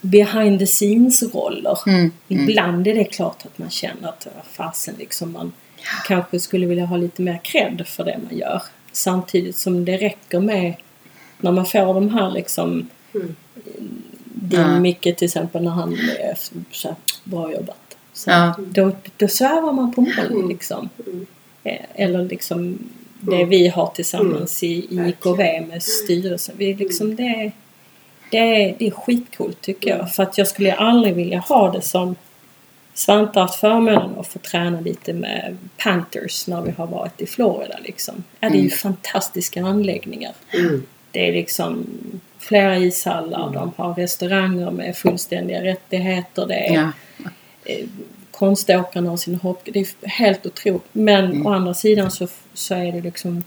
behind 0.00 0.58
the 0.58 0.66
scenes 0.66 1.22
roller. 1.22 1.78
Mm. 1.86 2.00
Mm. 2.00 2.12
Ibland 2.50 2.86
är 2.86 2.94
det 2.94 3.04
klart 3.04 3.46
att 3.46 3.58
man 3.58 3.70
känner 3.70 4.08
att 4.08 4.26
fasen 4.52 4.94
liksom 4.98 5.32
man 5.32 5.52
kanske 6.06 6.40
skulle 6.40 6.66
vilja 6.66 6.84
ha 6.86 6.96
lite 6.96 7.22
mer 7.22 7.40
cred 7.44 7.82
för 7.86 8.04
det 8.04 8.18
man 8.28 8.38
gör. 8.38 8.62
Samtidigt 8.92 9.56
som 9.56 9.84
det 9.84 9.96
räcker 9.96 10.40
med 10.40 10.74
när 11.38 11.52
man 11.52 11.66
får 11.66 11.94
de 11.94 12.08
här 12.14 12.30
liksom 12.30 12.88
Mm. 13.14 13.36
din 14.24 14.60
Ja. 14.60 14.80
Micke 14.80 15.02
till 15.02 15.24
exempel 15.24 15.62
när 15.62 15.70
han 15.70 15.92
är 16.18 16.34
så 16.72 16.88
här, 16.88 16.96
bra 17.24 17.52
jobbat. 17.52 17.96
Så 18.12 18.30
Ja. 18.30 18.54
då, 18.58 18.92
då 19.16 19.28
svävar 19.28 19.72
man 19.72 19.94
på 19.94 20.00
moln 20.00 20.18
Mm. 20.32 20.48
liksom. 20.48 20.88
Mm. 21.06 21.26
Eh, 21.64 21.80
Eller 21.94 22.24
liksom 22.24 22.78
det 23.20 23.36
Mm. 23.36 23.48
vi 23.48 23.68
har 23.68 23.86
tillsammans 23.86 24.62
i, 24.62 24.66
i 24.66 24.96
Verkligen. 24.96 25.08
IKV 25.08 25.68
med 25.68 25.82
styrelsen. 25.82 26.54
Vi 26.58 26.74
liksom, 26.74 27.16
det, 27.16 27.22
är- 27.22 27.52
det, 28.30 28.74
det 28.78 28.86
är 28.86 28.90
skitcoolt 28.90 29.60
tycker 29.60 29.88
Mm. 29.90 29.98
jag. 29.98 30.14
För 30.14 30.22
att 30.22 30.38
jag 30.38 30.46
skulle 30.48 30.72
aldrig 30.74 31.14
vilja 31.14 31.38
ha 31.38 31.72
det 31.72 31.82
som 31.82 32.16
Svante 32.94 33.38
har 33.38 33.46
haft 33.46 33.60
förmånen 33.60 34.18
att 34.18 34.26
få 34.26 34.38
träna 34.38 34.80
lite 34.80 35.12
med 35.12 35.56
Panthers 35.76 36.46
när 36.46 36.62
vi 36.62 36.70
har 36.70 36.86
varit 36.86 37.20
i 37.20 37.26
Florida 37.26 37.78
liksom. 37.84 38.24
Ja, 38.40 38.48
det 38.48 38.54
är 38.54 38.56
ju 38.56 38.66
Mm. 38.66 38.70
fantastiska 38.70 39.64
anläggningar. 39.64 40.32
Mm. 40.54 40.82
Det 41.10 41.28
är 41.28 41.32
liksom 41.32 41.86
flera 42.38 42.76
ishallar, 42.78 43.42
Mm. 43.42 43.54
de 43.54 43.72
har 43.76 43.94
restauranger 43.94 44.70
med 44.70 44.96
fullständiga 44.96 45.62
rättigheter. 45.64 46.46
Det 46.46 46.54
är 46.68 46.74
Ja. 46.74 46.90
Eh, 48.40 48.48
konståkarna 48.48 49.12
och 49.12 49.20
sin 49.20 49.34
hopp. 49.34 49.60
Det 49.64 49.80
är 49.80 50.08
helt 50.08 50.46
otroligt. 50.46 50.82
Men 50.92 51.24
Mm. 51.24 51.46
å 51.46 51.52
andra 51.52 51.74
sidan 51.74 52.10
så, 52.10 52.28
så 52.54 52.74
är 52.74 52.92
det 52.92 53.00
liksom 53.00 53.44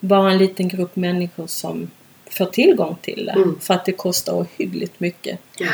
bara 0.00 0.30
en 0.32 0.38
liten 0.38 0.68
grupp 0.68 0.96
människor 0.96 1.46
som 1.46 1.90
får 2.30 2.44
tillgång 2.46 2.96
till 3.02 3.24
det. 3.26 3.32
Mm. 3.32 3.58
För 3.60 3.74
att 3.74 3.84
det 3.84 3.92
kostar 3.92 4.32
ohyggligt 4.32 5.00
mycket 5.00 5.38
Ja. 5.58 5.66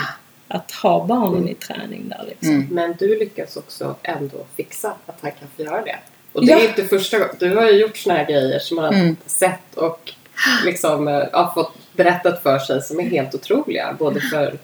att 0.48 0.70
ha 0.72 1.06
barnen 1.06 1.36
Mm. 1.38 1.48
i 1.48 1.54
träning 1.54 2.08
där 2.08 2.24
liksom. 2.28 2.50
Mm. 2.54 2.66
Men 2.70 2.94
du 2.98 3.18
lyckas 3.18 3.56
också 3.56 3.94
ändå 4.02 4.36
fixa 4.56 4.94
att 5.06 5.18
han 5.20 5.30
kan 5.30 5.48
få 5.56 5.62
göra 5.62 5.82
det. 5.82 5.96
Och 6.32 6.46
det 6.46 6.52
Ja. 6.52 6.58
är 6.60 6.68
inte 6.68 6.84
första 6.84 7.18
gången. 7.18 7.34
Du 7.38 7.56
har 7.56 7.70
ju 7.70 7.80
gjort 7.80 7.96
såna 7.96 8.14
här 8.16 8.26
grejer 8.26 8.58
som 8.58 8.74
man 8.76 8.84
har 8.84 8.92
Mm. 8.92 9.16
sett 9.26 9.74
och 9.74 10.12
liksom 10.64 11.08
eh, 11.08 11.24
har 11.32 11.54
fått 11.54 11.72
berättat 11.92 12.42
för 12.42 12.58
sig 12.58 12.82
som 12.82 13.00
är 13.00 13.04
helt 13.04 13.34
otroliga. 13.34 13.96
Både 13.98 14.20
för, 14.20 14.58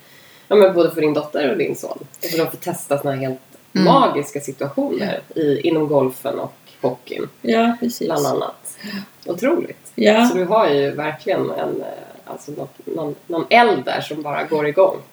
ja, 0.48 0.56
men 0.56 0.74
både 0.74 0.90
för 0.94 1.00
din 1.00 1.14
dotter 1.14 1.50
och 1.50 1.58
din 1.58 1.76
son. 1.76 1.98
Alltså 2.22 2.36
de 2.44 2.50
får 2.50 2.56
testa 2.58 2.98
såna 2.98 3.10
här 3.14 3.18
helt 3.20 3.40
Mm. 3.74 3.84
magiska 3.84 4.40
situationer 4.40 5.20
i, 5.34 5.60
inom 5.68 5.88
golfen 5.88 6.38
och 6.38 6.52
hockeyn 6.80 7.28
Ja, 7.42 7.76
precis. 7.80 8.06
bland 8.08 8.26
annat. 8.26 8.76
Otroligt. 9.26 9.92
Ja. 9.94 10.26
Så 10.28 10.34
du 10.34 10.44
har 10.44 10.68
ju 10.68 10.90
verkligen 10.90 11.40
en, 11.50 11.80
eh, 11.80 11.86
alltså 12.24 12.50
något, 12.52 12.74
någon, 12.84 13.14
någon 13.26 13.44
eld 13.50 13.84
där 13.84 14.00
som 14.00 14.22
bara 14.22 14.44
går 14.44 14.66
igång. 14.66 14.96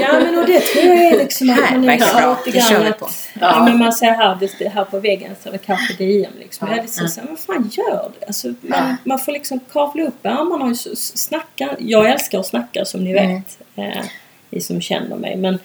Ja 0.00 0.12
men 0.20 0.38
och 0.38 0.46
det 0.46 0.60
tror 0.60 0.84
jag 0.84 1.04
är 1.04 1.18
liksom 1.18 1.50
att 1.50 1.56
Här 1.60 1.76
man 1.78 1.88
är 1.88 2.20
bra. 2.20 2.36
lite 2.46 2.58
Det 2.58 2.64
kör 2.64 2.80
grann 2.80 2.92
att, 2.92 2.98
på. 2.98 3.08
ja. 3.40 3.64
men 3.64 3.78
man 3.78 3.92
ser 3.92 4.06
här, 4.10 4.38
det, 4.58 4.68
här 4.68 4.84
på 4.84 5.00
väggen 5.00 5.32
så 5.42 5.48
är 5.48 5.52
det 5.52 5.58
kanske 5.58 5.94
DM 5.94 6.32
liksom. 6.38 6.68
Ja. 6.68 6.76
Ja. 6.76 6.82
Det 6.82 7.02
är 7.04 7.06
så, 7.08 7.20
här, 7.20 7.28
vad 7.28 7.38
fan 7.38 7.70
gör 7.72 8.10
det? 8.20 8.26
Alltså, 8.26 8.48
man, 8.48 8.56
Ja. 8.88 8.96
man 9.04 9.18
får 9.18 9.32
liksom 9.32 9.60
kavla 9.72 10.02
upp 10.02 10.26
ärmarna 10.26 10.64
och 10.64 10.76
snacka. 11.16 11.76
Jag 11.78 12.10
älskar 12.10 12.38
att 12.40 12.46
snacka 12.46 12.84
som 12.84 13.04
ni 13.04 13.10
Mm. 13.18 13.34
vet. 13.34 13.58
Eh, 13.96 14.04
ni 14.50 14.60
som 14.60 14.80
känner 14.80 15.16
mig. 15.16 15.36
Men 15.36 15.58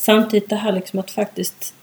samtidigt 0.00 0.48
det 0.48 0.56
här 0.56 0.72
liksom 0.72 0.98
att 0.98 1.10
faktiskt 1.10 1.74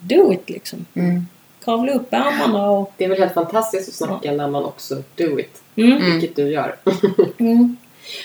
do 0.00 0.32
it 0.32 0.50
liksom. 0.50 0.86
Mm. 0.94 1.26
Kavla 1.64 1.92
upp 1.92 2.06
ärmarna 2.10 2.70
och... 2.70 2.92
Det 2.96 3.04
är 3.04 3.08
väl 3.08 3.18
helt 3.18 3.34
fantastiskt 3.34 3.88
att 3.88 3.94
snacka 3.94 4.32
när 4.32 4.48
man 4.48 4.64
också 4.64 5.02
do 5.14 5.40
it. 5.40 5.62
Mm. 5.76 6.12
Vilket 6.12 6.36
du 6.36 6.50
gör. 6.50 6.76
Mm. 7.38 7.76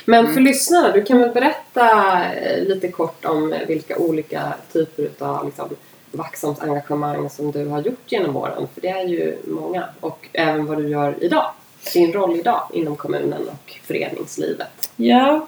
Men 0.05 0.33
för 0.33 0.41
lyssnarna, 0.41 0.91
du 0.91 1.03
kan 1.03 1.19
väl 1.19 1.31
berätta 1.31 1.85
eh, 2.33 2.63
lite 2.63 2.87
kort 2.87 3.25
om 3.25 3.55
vilka 3.67 3.97
olika 3.97 4.53
typer 4.73 5.09
av 5.19 5.45
liksom, 5.45 5.69
Vaxholmsengagemang 6.11 7.29
som 7.29 7.51
du 7.51 7.65
har 7.65 7.81
gjort 7.81 8.11
genom 8.11 8.37
åren. 8.37 8.67
För 8.73 8.81
det 8.81 8.87
är 8.87 9.07
ju 9.07 9.37
många. 9.47 9.85
Och 9.99 10.27
även 10.33 10.65
vad 10.65 10.77
du 10.77 10.89
gör 10.89 11.23
idag. 11.23 11.51
Din 11.93 12.13
roll 12.13 12.39
idag 12.39 12.67
inom 12.73 12.95
kommunen 12.95 13.41
och 13.47 13.79
föreningslivet. 13.83 14.89
Ja. 14.95 15.47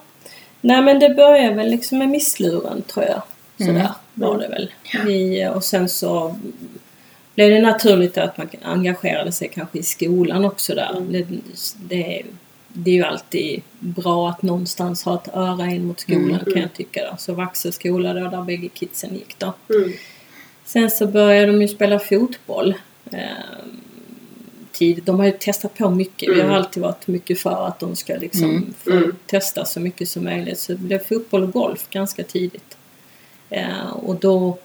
Nej 0.61 0.81
men 0.81 0.99
det 0.99 1.09
börjar 1.09 1.53
väl 1.53 1.69
liksom 1.69 1.97
med 1.97 2.09
missluren 2.09 2.81
tror 2.81 3.05
jag. 3.05 3.21
Sådär 3.65 3.79
Mm. 3.79 3.91
var 4.13 4.37
det 4.39 4.47
väl. 4.47 4.71
Vi, 5.05 5.47
och 5.47 5.63
sen 5.63 5.89
så 5.89 6.39
blev 7.35 7.49
det 7.49 7.61
naturligt 7.61 8.17
att 8.17 8.37
man 8.37 8.47
engagerade 8.63 9.31
sig 9.31 9.47
kanske 9.53 9.79
i 9.79 9.83
skolan 9.83 10.45
också 10.45 10.75
där. 10.75 10.97
Mm. 10.97 11.11
Det, 11.11 11.25
det, 11.77 12.21
det 12.67 12.91
är 12.91 12.95
ju 12.95 13.03
alltid 13.03 13.61
bra 13.79 14.29
att 14.29 14.41
någonstans 14.41 15.03
ha 15.03 15.15
ett 15.15 15.29
öra 15.35 15.65
in 15.65 15.85
mot 15.85 15.99
skolan 15.99 16.23
Mm, 16.23 16.39
kan 16.39 16.47
mm. 16.47 16.61
jag 16.61 16.73
tycka. 16.73 17.01
Då. 17.11 17.17
Så 17.17 17.33
Vaxö 17.33 17.71
skola 17.71 18.13
då, 18.13 18.27
där 18.29 18.41
bägge 18.41 18.67
kidsen 18.67 19.13
gick 19.13 19.39
då. 19.39 19.53
Mm. 19.69 19.93
Sen 20.65 20.89
så 20.91 21.07
började 21.07 21.47
de 21.51 21.61
ju 21.61 21.67
spela 21.67 21.99
fotboll. 21.99 22.73
Eh, 23.11 23.19
tidigt. 24.71 25.05
De 25.05 25.19
har 25.19 25.25
ju 25.25 25.31
testat 25.31 25.77
på 25.77 25.89
mycket. 25.89 26.29
Vi 26.29 26.33
har 26.39 26.43
Mm. 26.47 26.55
alltid 26.55 26.83
varit 26.83 27.07
mycket 27.07 27.39
för 27.39 27.67
att 27.67 27.79
de 27.79 27.95
ska 27.95 28.15
liksom 28.15 28.49
Mm. 28.49 28.73
få 28.83 28.91
Mm. 28.91 29.15
testa 29.27 29.65
så 29.65 29.79
mycket 29.79 30.09
som 30.09 30.23
möjligt. 30.23 30.59
Så 30.59 30.71
det 30.71 30.77
blev 30.77 30.99
fotboll 30.99 31.43
och 31.43 31.51
golf 31.51 31.87
ganska 31.89 32.23
tidigt. 32.23 32.77
Eh, 33.53 33.89
och 34.03 34.15
då, 34.15 34.57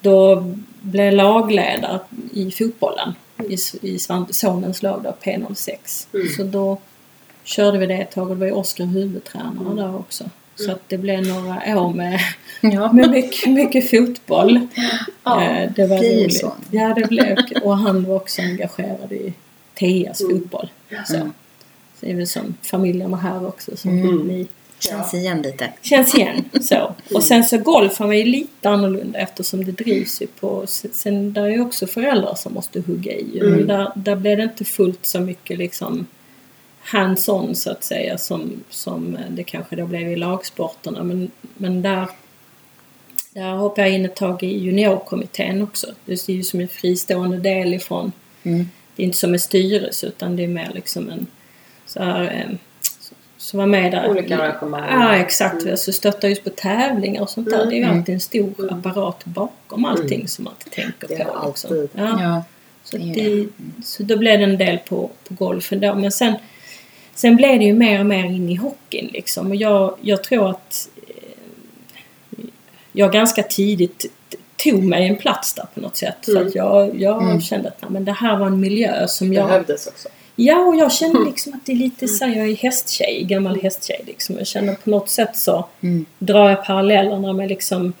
då 0.00 0.44
blev 0.82 1.04
jag 1.06 1.14
lagledare 1.14 2.00
i 2.32 2.50
fotbollen 2.50 3.12
i, 3.48 3.56
i 3.82 3.98
sonens 4.30 4.82
lag 4.82 5.00
då, 5.04 5.14
P06. 5.22 6.06
Mm. 6.14 6.28
Så 6.36 6.42
då 6.42 6.78
körde 7.44 7.78
vi 7.78 7.86
det 7.86 7.94
ett 7.94 8.10
tag 8.10 8.22
och 8.30 8.36
det 8.36 8.40
var 8.40 8.46
ju 8.46 8.52
Oskar 8.52 8.84
huvudtränare 8.84 9.64
Mm. 9.64 9.76
där 9.76 9.96
också. 9.96 10.24
Så 10.56 10.72
att 10.72 10.82
det 10.88 10.98
blev 10.98 11.26
några 11.26 11.80
år 11.80 11.92
med, 11.92 12.20
Ja. 12.60 12.92
med 12.92 13.10
mycket, 13.10 13.50
mycket 13.52 13.90
fotboll. 13.90 14.66
Ja, 15.24 15.42
Eh, 15.44 15.70
det 15.76 15.86
var 15.86 15.96
roligt. 15.96 16.36
så. 16.40 16.52
Ja, 16.70 16.94
det 16.94 17.08
blev 17.08 17.36
Och 17.62 17.76
han 17.78 18.04
var 18.04 18.16
också 18.16 18.42
engagerad 18.42 19.12
i 19.12 19.32
Teas 19.74 20.20
Mm. 20.20 20.32
fotboll. 20.40 20.68
Så. 21.06 21.14
Mm. 21.16 21.32
så 22.00 22.06
det 22.06 22.12
är 22.12 22.16
väl 22.16 22.26
som 22.28 22.54
familjerna 22.62 23.16
här 23.16 23.46
också 23.46 23.76
som 23.76 23.90
Mm. 23.90 24.16
ni 24.18 24.46
Känns 24.80 25.14
igen 25.14 25.42
lite. 25.42 25.72
känns 25.82 26.14
igen. 26.14 26.44
Så. 26.60 26.94
Och 27.14 27.22
sen 27.22 27.44
så 27.44 27.58
golfen 27.58 28.06
var 28.06 28.14
ju 28.14 28.24
lite 28.24 28.68
annorlunda 28.68 29.18
eftersom 29.18 29.64
det 29.64 29.72
drivs 29.72 30.22
ju 30.22 30.26
på... 30.26 30.64
Sen 30.66 31.32
där 31.32 31.42
är 31.42 31.48
ju 31.48 31.60
också 31.60 31.86
föräldrar 31.86 32.34
som 32.34 32.54
måste 32.54 32.80
hugga 32.80 33.12
i. 33.12 33.38
Mm. 33.40 33.50
Men 33.52 33.66
där, 33.66 33.92
där 33.94 34.16
blev 34.16 34.36
det 34.36 34.42
inte 34.42 34.64
fullt 34.64 35.06
så 35.06 35.20
mycket 35.20 35.58
liksom 35.58 36.06
hands-on 36.82 37.54
så 37.54 37.70
att 37.70 37.84
säga 37.84 38.18
som, 38.18 38.52
som 38.70 39.18
det 39.30 39.44
kanske 39.44 39.76
då 39.76 39.86
blev 39.86 40.12
i 40.12 40.16
lagsporterna. 40.16 41.02
Men, 41.02 41.30
men 41.54 41.82
där, 41.82 42.08
där 43.30 43.54
hoppade 43.54 43.88
jag 43.88 43.96
in 43.96 44.04
ett 44.04 44.16
tag 44.16 44.42
i 44.42 44.58
juniorkommittén 44.58 45.62
också. 45.62 45.86
Det 46.04 46.28
är 46.28 46.32
ju 46.32 46.42
som 46.42 46.60
en 46.60 46.68
fristående 46.68 47.38
del 47.38 47.74
ifrån 47.74 48.12
Mm. 48.42 48.68
det 48.96 49.02
är 49.02 49.04
inte 49.04 49.18
som 49.18 49.32
en 49.34 49.40
styrelse 49.40 50.06
utan 50.06 50.36
det 50.36 50.44
är 50.44 50.48
mer 50.48 50.70
liksom 50.74 51.10
en 51.10 51.26
så 51.86 52.02
här, 52.02 52.58
så, 53.40 53.46
så 53.50 53.56
var 53.58 53.66
med 53.66 53.92
där. 53.92 54.08
Olika 54.10 54.38
arrangemang. 54.38 54.84
Ja 54.90 55.16
exakt. 55.16 55.60
Mm. 55.62 55.70
Alltså 55.70 55.92
stöttar 55.92 56.28
just 56.28 56.44
på 56.44 56.50
tävlingar 56.50 57.22
och 57.22 57.30
sånt 57.30 57.50
där. 57.50 57.66
Det 57.66 57.74
är 57.74 57.76
ju 57.76 57.82
Mm. 57.84 57.98
alltid 57.98 58.14
en 58.14 58.20
stor 58.20 58.54
Mm. 58.58 58.78
apparat 58.78 59.24
bakom 59.24 59.84
allting 59.84 60.14
Mm. 60.14 60.28
som 60.28 60.44
man 60.44 60.54
inte 60.64 60.76
tänker 60.82 61.08
Det 61.08 61.24
på. 61.24 61.30
alltid. 61.30 61.70
Liksom. 61.82 61.88
Ja. 62.04 62.22
Ja. 62.22 62.44
Så, 62.84 62.96
det 62.96 63.02
är 63.10 63.14
det, 63.36 63.48
så 63.84 64.02
då 64.02 64.16
blev 64.16 64.38
det 64.38 64.44
en 64.44 64.58
del 64.58 64.78
på, 64.78 65.10
på 65.28 65.34
golfen 65.34 65.80
då. 65.80 65.94
Men 65.94 66.12
sen, 66.12 66.34
sen 67.14 67.36
blev 67.36 67.58
det 67.58 67.64
ju 67.64 67.72
mer 67.74 68.00
och 68.00 68.06
mer 68.06 68.24
in 68.24 68.48
i 68.48 68.54
hockeyn 68.54 69.10
liksom. 69.12 69.46
Och 69.50 69.56
jag, 69.56 69.96
jag 70.00 70.24
tror 70.24 70.50
att 70.50 70.88
eh, 71.08 72.44
jag 72.92 73.12
ganska 73.12 73.42
tidigt 73.42 74.06
tog 74.56 74.82
mig 74.82 75.06
en 75.08 75.16
plats 75.16 75.54
där 75.54 75.66
på 75.74 75.80
något 75.80 75.96
sätt. 75.96 76.28
Mm. 76.28 76.46
att 76.46 76.54
jag, 76.54 77.00
jag 77.00 77.22
Mm. 77.22 77.40
kände 77.40 77.68
att 77.68 77.82
nej, 77.82 77.90
men 77.90 78.04
det 78.04 78.12
här 78.12 78.36
var 78.36 78.46
en 78.46 78.60
miljö 78.60 79.08
som 79.08 79.32
jag... 79.32 79.46
Behövdes 79.48 79.86
också. 79.86 80.08
Ja, 80.42 80.58
och 80.58 80.76
jag 80.76 80.92
kände 80.92 81.24
liksom 81.24 81.52
att 81.54 81.66
det 81.66 81.72
är 81.72 81.76
lite 81.76 82.08
så 82.08 82.24
här, 82.24 82.36
jag 82.36 82.48
är 82.48 82.56
hästtjej, 82.56 83.24
gammal 83.28 83.60
hästtjej 83.62 84.00
liksom. 84.06 84.38
Jag 84.38 84.46
känner 84.46 84.74
på 84.74 84.90
något 84.90 85.08
sätt 85.08 85.36
så 85.36 85.66
Mm. 85.82 86.04
drar 86.18 86.48
jag 86.50 86.64
parallellerna 86.64 87.32
med 87.32 87.48
liksom 87.48 87.92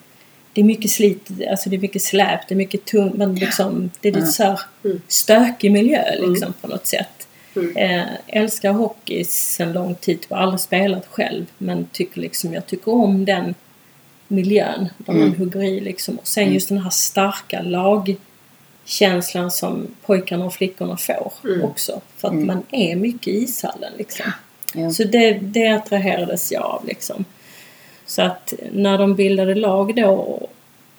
det 0.52 0.60
är 0.60 0.64
mycket 0.64 0.90
slit, 0.90 1.30
alltså 1.50 1.70
det 1.70 1.76
är 1.76 1.80
mycket 1.80 2.02
släp, 2.02 2.40
det 2.48 2.54
är 2.54 2.56
mycket 2.56 2.84
tungt, 2.84 3.14
men 3.14 3.34
liksom 3.34 3.90
det 4.00 4.08
är 4.08 4.12
lite 4.12 4.26
så 4.26 4.42
här 4.44 4.60
Mm. 4.84 5.00
stökig 5.08 5.72
miljö 5.72 6.02
liksom 6.18 6.52
på 6.60 6.66
något 6.68 6.86
sätt. 6.86 7.28
Mm. 7.56 7.76
Eh, 7.76 8.06
älskar 8.26 8.72
hockey 8.72 9.24
sedan 9.24 9.72
lång 9.72 9.94
tid, 9.94 10.26
har 10.30 10.36
aldrig 10.36 10.60
spelat 10.60 11.06
själv 11.06 11.46
men 11.58 11.86
tycker 11.92 12.20
liksom, 12.20 12.54
jag 12.54 12.66
tycker 12.66 12.92
om 12.94 13.24
den 13.24 13.54
miljön 14.28 14.88
där 14.98 15.12
man 15.12 15.22
Mm. 15.22 15.38
hugger 15.38 15.62
i 15.62 15.80
liksom. 15.80 16.18
Och 16.18 16.26
sen 16.28 16.42
Mm. 16.42 16.54
just 16.54 16.68
den 16.68 16.78
här 16.78 16.90
starka 16.90 17.62
lagkänslan 18.84 19.50
som 19.50 19.86
pojkarna 20.06 20.44
och 20.44 20.54
flickorna 20.54 20.96
får 20.96 21.32
Mm. 21.44 21.62
också. 21.64 22.00
För 22.16 22.28
att 22.28 22.34
Mm. 22.34 22.46
man 22.46 22.62
är 22.70 22.96
mycket 22.96 23.28
i 23.28 23.36
ishallen 23.44 23.92
liksom. 23.98 24.32
Ja. 24.74 24.90
Så 24.90 25.04
det, 25.04 25.32
det 25.32 25.68
attraherades 25.68 26.52
jag 26.52 26.62
av 26.62 26.86
liksom. 26.86 27.24
Så 28.06 28.22
att 28.22 28.54
när 28.72 28.98
de 28.98 29.14
bildade 29.14 29.54
lag 29.54 29.94
då, 29.96 30.40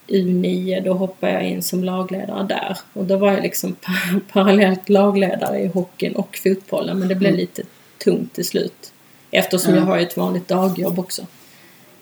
U9, 0.08 0.82
då 0.84 0.94
hoppade 0.94 1.34
jag 1.34 1.44
in 1.48 1.64
som 1.64 1.84
lagledare 1.84 2.44
där. 2.44 2.78
Och 2.94 3.06
då 3.06 3.18
var 3.18 3.32
jag 3.34 3.42
liksom 3.44 3.74
pa- 3.82 4.20
parallellt 4.34 4.90
lagledare 4.90 5.60
i 5.60 5.68
hockeyn 5.68 6.16
och 6.16 6.40
fotbollen. 6.44 7.00
Men 7.00 7.08
det 7.08 7.16
blev 7.16 7.30
Mm. 7.30 7.40
lite 7.40 7.64
tungt 8.04 8.34
till 8.34 8.46
slut. 8.46 8.92
Eftersom 9.32 9.74
Ja. 9.74 9.80
jag 9.80 9.86
har 9.86 9.98
ett 10.00 10.18
vanligt 10.18 10.48
dagjobb 10.48 11.00
också. 11.00 11.22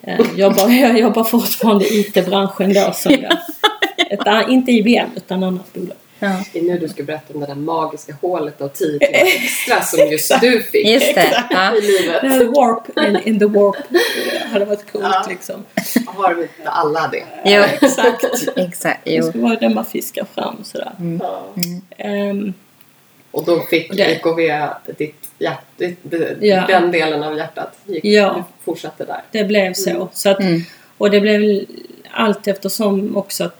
Eh, 0.02 0.20
jobbar, 0.36 0.68
jag 0.82 0.98
jobbar 0.98 1.24
fortfarande 1.24 1.84
i 1.84 2.00
IT-branschen 2.00 2.72
då 2.74 2.92
som 2.94 3.12
jag. 3.12 3.36
Ett, 4.10 4.48
inte 4.48 4.72
IBM 4.72 5.08
utan 5.16 5.42
annat 5.42 5.72
bolag. 5.72 5.96
Ja. 6.22 6.44
Det 6.52 6.58
är 6.58 6.62
nu 6.62 6.78
du 6.78 6.88
ska 6.88 7.02
berätta 7.02 7.34
om 7.34 7.40
det 7.40 7.46
där 7.46 7.54
magiska 7.54 8.14
hålet 8.20 8.60
av 8.60 8.68
10 8.68 8.98
timmar 8.98 9.10
extra 9.12 9.80
som 9.82 10.10
just 10.10 10.40
du 10.40 10.62
fick 10.62 10.86
Just 10.86 11.14
det. 11.14 11.44
Ja. 11.50 11.76
i 11.76 11.80
livet. 11.80 12.20
Det 12.22 12.28
här 12.28 12.44
warp 12.44 12.98
in, 13.08 13.28
in 13.32 13.38
the 13.38 13.44
warp 13.46 13.76
eh, 13.76 14.50
hade 14.52 14.64
varit 14.64 14.92
coolt 14.92 15.04
Ja. 15.04 15.26
liksom. 15.28 15.64
Har 16.06 16.34
vi 16.34 16.42
inte 16.42 16.70
alla 16.70 17.08
det? 17.08 17.24
Jo. 17.44 17.62
Exakt. 17.62 18.24
Exakt. 18.56 19.00
Det 19.04 19.14
Jo. 19.14 19.22
ska 19.30 19.38
vara 19.38 19.56
det 19.56 19.68
man 19.68 19.84
fiskar 19.84 20.26
fram 20.34 20.64
sådär. 20.64 20.92
Ja. 21.20 21.46
Ehm, 21.98 22.52
Och 23.32 23.44
då 23.44 23.60
fick 23.60 23.96
Det- 23.96 24.02
EKV 24.12 24.68
ditt 24.98 25.30
hjärt, 25.38 25.60
ditt, 25.76 25.98
det- 26.02 26.36
Ja. 26.40 26.66
den 26.66 26.90
delen 26.92 27.22
av 27.22 27.36
hjärtat. 27.36 27.78
Gick, 27.84 28.04
Ja. 28.04 28.44
Fortsatte 28.64 29.04
där. 29.04 29.22
det 29.30 29.44
blev 29.44 29.72
så. 29.72 29.90
Mm. 29.90 30.06
så 30.12 30.30
att, 30.30 30.40
Mm. 30.40 30.60
och 30.98 31.10
det 31.10 31.20
blev 31.20 31.64
allt 32.10 32.48
eftersom 32.48 33.16
också 33.16 33.44
att 33.44 33.59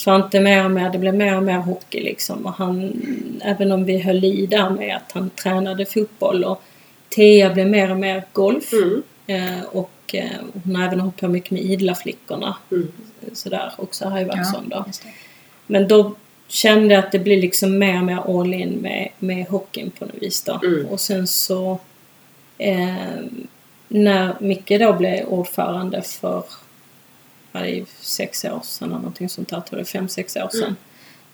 Svante 0.00 0.40
mer 0.40 0.64
och 0.64 0.70
mer, 0.70 0.90
det 0.90 0.98
blev 0.98 1.14
mer 1.14 1.36
och 1.36 1.42
mer 1.42 1.58
hockey 1.58 2.00
liksom. 2.00 2.46
Och 2.46 2.52
han, 2.52 3.02
även 3.44 3.72
om 3.72 3.84
vi 3.84 3.98
höll 3.98 4.24
i 4.24 4.46
där 4.46 4.70
med 4.70 4.96
att 4.96 5.12
han 5.12 5.30
tränade 5.30 5.86
fotboll 5.86 6.44
och 6.44 6.62
Thea 7.08 7.54
blev 7.54 7.66
mer 7.66 7.90
och 7.90 7.96
mer 7.96 8.24
golf. 8.32 8.72
Mm. 8.72 9.02
Eh, 9.26 9.64
och 9.64 10.14
eh, 10.14 10.30
hon 10.64 10.76
har 10.76 10.84
även 10.84 11.00
hållit 11.00 11.16
på 11.16 11.28
mycket 11.28 11.50
med 11.50 11.62
Idla 11.62 11.94
flickorna. 11.94 12.56
Mm. 12.72 12.88
Sådär 13.32 13.72
också 13.76 14.08
här 14.08 14.20
i 14.20 14.24
Vaxholm 14.24 14.68
då. 14.68 14.84
just 14.86 15.02
det. 15.02 15.08
Men 15.66 15.88
då 15.88 16.14
kände 16.48 16.94
jag 16.94 17.04
att 17.04 17.12
det 17.12 17.18
blir 17.18 17.40
liksom 17.40 17.78
mer 17.78 17.98
och 17.98 18.04
mer 18.04 18.40
all 18.40 18.54
in 18.54 18.72
med, 18.72 19.08
med 19.18 19.46
hockeyn 19.46 19.90
på 19.90 20.04
något 20.04 20.22
vis 20.22 20.42
då. 20.42 20.60
Mm. 20.64 20.86
Och 20.86 21.00
sen 21.00 21.26
så 21.26 21.78
eh, 22.58 22.94
när 23.88 24.34
Micke 24.40 24.78
då 24.80 24.92
blev 24.92 25.24
ordförande 25.24 26.02
för 26.02 26.44
ja, 27.52 27.60
det 27.60 27.68
ju 27.68 27.84
sex 28.00 28.44
år 28.44 28.60
sedan 28.64 28.88
eller 28.88 28.96
någonting 28.98 29.28
sånt 29.28 29.48
där, 29.48 29.60
tror 29.60 29.80
jag, 29.80 29.88
fem, 29.88 30.08
sex 30.08 30.36
år 30.36 30.48
sedan. 30.48 30.76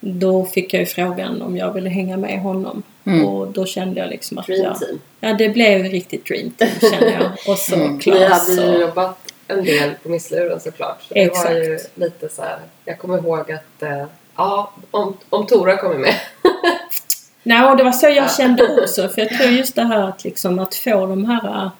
Då 0.01 0.45
fick 0.45 0.75
jag 0.75 0.81
ju 0.81 0.87
frågan 0.87 1.43
om 1.43 1.57
jag 1.57 1.73
ville 1.73 1.91
hänga 1.91 2.17
med 2.17 2.41
honom. 2.41 2.83
Mm. 3.05 3.25
Och 3.27 3.49
då 3.49 3.67
kände 3.67 4.01
jag 4.01 4.11
liksom 4.11 4.39
att 4.39 4.49
jag, 4.49 4.77
ja 5.21 5.35
det 5.35 5.49
blev 5.49 5.85
riktigt 5.85 6.27
dream 6.27 6.51
team 6.51 6.71
kände 6.81 7.11
jag. 7.13 7.33
Och 7.53 7.59
så 7.59 7.75
Mm. 7.75 7.99
Klas 7.99 8.49
hade 8.49 8.73
ju 8.73 8.81
jobbat 8.81 9.19
en 9.49 9.65
del 9.65 9.91
på 10.03 10.09
Missluren 10.09 10.61
såklart. 10.61 11.03
Så 11.09 11.15
det 11.15 11.29
var 11.45 11.51
ju 11.53 11.75
Exakt. 11.75 11.99
lite 11.99 12.29
så 12.29 12.43
här. 12.43 12.59
Jag 12.85 12.99
kommer 12.99 13.19
ihåg 13.19 13.53
att 13.53 13.83
eh, 13.83 14.05
ja, 14.37 14.73
om, 14.91 15.17
om 15.31 15.47
Tora 15.47 15.77
kommer 15.77 15.99
med. 15.99 16.15
Nej, 17.43 17.71
och 17.71 17.77
det 17.77 17.85
var 17.85 17.93
så 17.93 18.07
jag 18.07 18.17
Ja. 18.17 18.29
kände 18.29 18.83
också. 18.83 19.09
För 19.09 19.21
jag 19.23 19.29
tror 19.31 19.51
just 19.51 19.75
det 19.75 19.83
här 19.83 20.09
att, 20.09 20.25
liksom, 20.25 20.59
att 20.59 20.75
få 20.75 21.07
de 21.07 21.25
här 21.25 21.71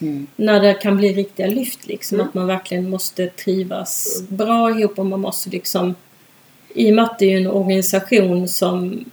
Mm. 0.00 0.26
när 0.36 0.60
det 0.60 0.74
kan 0.74 0.96
bli 0.96 1.12
riktiga 1.12 1.46
lyft 1.46 1.86
liksom. 1.86 2.14
Mm. 2.14 2.28
Att 2.28 2.34
man 2.34 2.46
verkligen 2.46 2.90
måste 2.90 3.26
trivas 3.26 4.22
bra 4.28 4.70
ihop 4.70 4.98
och 4.98 5.06
man 5.06 5.20
måste 5.20 5.50
liksom 5.50 5.94
i 6.74 6.90
och 6.90 6.94
med 6.94 7.04
att 7.04 7.18
det 7.18 7.26
är 7.26 7.30
ju 7.30 7.36
en 7.36 7.50
organisation 7.50 8.48
som 8.48 9.04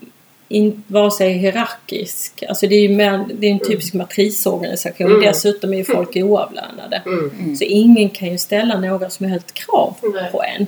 inte 0.48 0.92
vare 0.92 1.10
sig 1.10 1.32
är 1.32 1.34
hierarkisk, 1.34 2.44
alltså 2.48 2.66
det 2.66 2.74
är 2.74 2.80
ju 2.80 2.96
mer, 2.96 3.24
det 3.34 3.46
är 3.46 3.50
en 3.50 3.58
typisk 3.58 3.94
matrisorganisation. 3.94 5.10
Mm. 5.10 5.20
Dessutom 5.20 5.72
är 5.72 5.76
ju 5.76 5.84
folk 5.84 6.16
oavlönade. 6.16 7.02
Mm. 7.06 7.56
Så 7.56 7.64
ingen 7.64 8.10
kan 8.10 8.28
ju 8.28 8.38
ställa 8.38 8.80
några 8.80 9.10
som 9.10 9.26
helst 9.26 9.54
krav 9.54 9.96
på 10.32 10.42
en. 10.42 10.66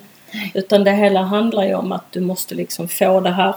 Utan 0.55 0.85
det 0.85 0.93
hela 0.93 1.23
handlar 1.23 1.67
ju 1.67 1.75
om 1.75 1.93
att 1.93 2.13
du 2.13 2.21
måste 2.21 2.55
liksom 2.55 2.89
få 2.89 3.21
det 3.21 3.31
här 3.31 3.55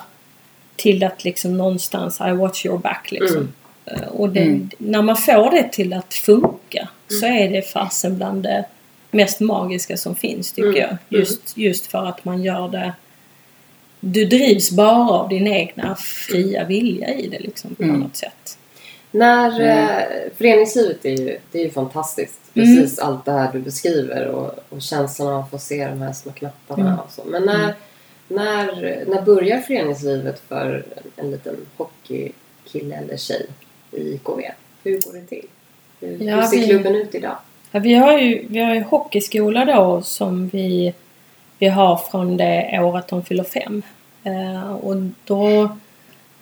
till 0.76 1.04
att 1.04 1.24
liksom 1.24 1.58
någonstans 1.58 2.22
I 2.22 2.32
watch 2.32 2.66
your 2.66 2.78
back 2.78 3.12
liksom. 3.12 3.54
Mm. 3.86 4.04
Eh, 4.04 4.10
Och 4.10 4.30
det, 4.30 4.40
Mm. 4.42 4.70
när 4.78 5.02
man 5.02 5.18
får 5.18 5.52
det 5.52 5.70
till 5.72 5.94
att 5.94 6.14
funka 6.14 6.88
så 7.20 7.26
är 7.26 7.50
det 7.50 7.62
fasen 7.62 8.16
bland 8.18 8.44
det 8.44 8.66
mest 9.12 9.40
magiska 9.40 9.98
som 9.98 10.16
finns 10.16 10.52
tycker 10.54 10.70
Mm. 10.70 10.98
jag. 11.10 11.20
Just, 11.20 11.58
just 11.58 11.88
för 11.88 12.06
att 12.06 12.26
man 12.26 12.44
gör 12.44 12.68
det 12.70 12.94
du 14.00 14.26
drivs 14.26 14.72
bara 14.72 15.10
av 15.10 15.30
din 15.30 15.48
egna 15.48 15.96
fria 15.96 16.64
vilja 16.66 17.14
i 17.14 17.28
det 17.28 17.40
liksom 17.40 17.76
på 17.76 17.84
Mm. 17.84 18.00
något 18.00 18.16
sätt. 18.16 18.58
När 19.12 19.62
eh, 19.62 20.32
föreningslivet 20.38 21.06
är 21.06 21.10
ju, 21.10 21.38
det 21.52 21.60
är 21.60 21.64
ju 21.64 21.70
fantastiskt. 21.72 22.40
Mm. 22.54 22.78
Precis 22.78 23.00
allt 23.00 23.26
det 23.26 23.32
här 23.32 23.52
du 23.54 23.60
beskriver 23.60 24.26
och, 24.28 24.52
och 24.70 24.82
känslan 24.82 25.28
av 25.28 25.40
att 25.44 25.50
få 25.52 25.58
se 25.58 25.88
de 25.88 26.02
här 26.02 26.14
små 26.14 26.32
knapparna 26.32 26.88
Mm. 26.88 27.00
och 27.00 27.12
så. 27.12 27.22
Men 27.26 27.44
när, 27.46 27.64
Mm. 27.64 27.76
när, 28.28 29.04
när 29.08 29.22
börjar 29.22 29.60
föreningslivet 29.60 30.42
för 30.48 30.86
en, 30.98 31.26
en 31.26 31.32
liten 31.32 31.56
hockeykille 31.78 32.96
eller 32.96 33.18
tjej 33.18 33.46
i 33.92 34.14
IKV? 34.14 34.40
Hur 34.84 35.02
går 35.02 35.14
det 35.14 35.26
till? 35.26 35.46
Hur, 36.00 36.24
Ja, 36.24 36.36
hur 36.36 36.42
ser 36.44 36.58
vi- 36.58 36.68
klubben 36.68 36.96
ut 36.96 37.16
idag? 37.16 37.38
Ja, 37.72 37.80
vi 37.80 37.94
har 37.94 38.18
ju 38.20 38.46
vi 38.50 38.60
har 38.60 38.76
ju 38.76 38.82
hockeyskola 38.84 39.66
då 39.66 40.02
som 40.02 40.48
vi, 40.50 40.94
vi 41.58 41.68
har 41.68 41.98
från 41.98 42.38
det 42.38 42.80
året 42.84 43.08
de 43.08 43.24
fyller 43.26 43.44
fem. 43.44 43.82
Eh, 44.24 44.72
och 44.72 44.96
då 45.26 45.70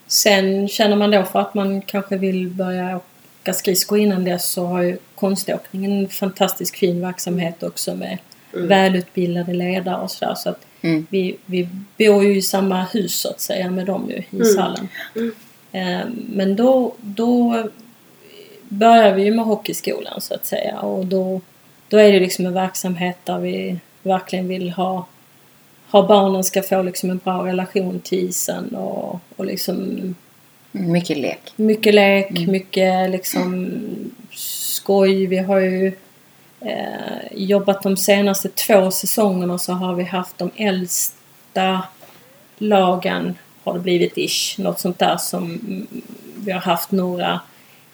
sen 0.07 0.67
känner 0.67 0.95
man 0.95 1.11
då 1.11 1.23
för 1.23 1.39
att 1.39 1.53
man 1.53 1.81
kanske 1.81 2.17
vill 2.17 2.47
börja 2.49 2.99
åka 3.41 3.53
skridskor 3.53 3.99
innan 3.99 4.23
dess 4.23 4.45
så 4.49 4.65
har 4.65 4.81
ju 4.81 4.97
konståkningen 5.15 5.91
en 5.91 6.07
fantastiskt 6.09 6.77
fin 6.77 7.01
verksamhet 7.01 7.63
också 7.63 7.95
med 7.95 8.17
Mm. 8.53 8.67
välutbildade 8.67 9.53
ledare 9.53 10.01
och 10.01 10.11
sådär. 10.11 10.35
Så 10.35 10.49
att 10.49 10.65
Mm. 10.81 11.07
vi, 11.09 11.37
vi 11.45 11.69
bor 11.97 12.23
ju 12.23 12.37
i 12.37 12.41
samma 12.41 12.83
hus 12.83 13.15
så 13.19 13.29
att 13.29 13.41
säga 13.41 13.71
med 13.71 13.85
dem 13.85 14.09
ju 14.09 14.15
i 14.15 14.25
Mm. 14.31 14.45
Sallen. 14.45 14.87
Mm. 15.15 15.31
Eh, 15.77 16.05
Men 16.29 16.55
då, 16.55 16.93
då 17.01 17.63
börjar 18.69 19.13
vi 19.13 19.23
ju 19.23 19.31
med 19.31 19.45
hockeyskolan 19.45 20.21
så 20.21 20.33
att 20.33 20.45
säga 20.45 20.79
och 20.79 21.05
då, 21.05 21.41
då 21.89 21.97
är 21.97 22.11
det 22.11 22.19
liksom 22.19 22.45
en 22.45 22.53
verksamhet 22.53 23.17
där 23.23 23.39
vi 23.39 23.79
verkligen 24.03 24.47
vill 24.47 24.69
ha 24.71 25.05
ha 25.89 26.07
barnen 26.07 26.43
ska 26.43 26.61
få 26.61 26.81
liksom 26.81 27.09
en 27.09 27.17
bra 27.23 27.45
relation 27.47 27.99
till 27.99 28.19
isen 28.29 28.75
och, 28.75 29.19
och 29.35 29.45
liksom 29.45 30.15
Mycket 30.71 31.17
lek. 31.17 31.53
mycket 31.55 31.93
lek, 31.93 32.29
Mm. 32.29 32.51
mycket 32.51 33.09
liksom 33.09 33.71
skoj. 34.31 35.25
Vi 35.25 35.37
har 35.37 35.59
ju 35.59 35.87
eh, 36.61 37.27
jobbat 37.31 37.83
de 37.83 37.97
senaste 37.97 38.49
två 38.49 38.91
säsongerna 38.91 39.57
så 39.57 39.73
har 39.73 39.95
vi 39.95 40.03
haft 40.03 40.37
de 40.37 40.51
äldsta 40.55 41.83
lagen, 42.57 43.35
har 43.67 43.73
det 43.73 43.79
blivit 43.83 44.17
ish, 44.17 44.59
något 44.59 44.79
sånt 44.79 44.99
där 44.99 45.17
som 45.17 45.43
mm, 45.43 45.87
vi 46.35 46.51
har 46.51 46.59
haft 46.59 46.91
några 46.91 47.39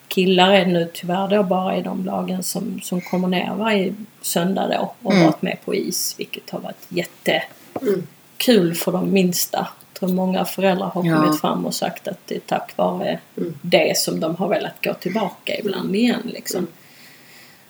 killar 0.08 0.52
är 0.52 0.66
nu 0.66 0.90
tyvärr 0.94 1.28
då 1.28 1.42
bara 1.42 1.76
i 1.76 1.82
de 1.82 2.04
lagen 2.04 2.42
som, 2.42 2.80
som 2.82 3.00
kommer 3.00 3.28
ner 3.28 3.54
varje 3.54 3.94
söndag 4.22 4.68
då 4.68 4.94
och 5.02 5.12
Mm. 5.12 5.24
varit 5.26 5.42
med 5.42 5.58
på 5.64 5.74
is 5.74 6.14
vilket 6.18 6.50
har 6.50 6.60
varit 6.60 6.86
jättekul 6.88 8.62
Mm. 8.64 8.74
för 8.74 8.92
de 8.92 9.12
minsta. 9.12 9.58
Jag 9.92 9.98
tror 10.00 10.08
många 10.08 10.44
föräldrar 10.44 10.86
har 10.86 11.04
Ja. 11.04 11.16
kommit 11.16 11.40
fram 11.40 11.66
och 11.66 11.74
sagt 11.74 12.08
att 12.08 12.18
det 12.26 12.34
är 12.34 12.40
tack 12.40 12.76
vare 12.76 13.18
Mm. 13.36 13.54
det 13.62 13.98
som 13.98 14.20
de 14.20 14.36
har 14.36 14.48
velat 14.48 14.84
gå 14.84 14.94
tillbaka 14.94 15.58
ibland 15.58 15.96
igen 15.96 16.22
liksom. 16.24 16.58
Mm. 16.58 16.70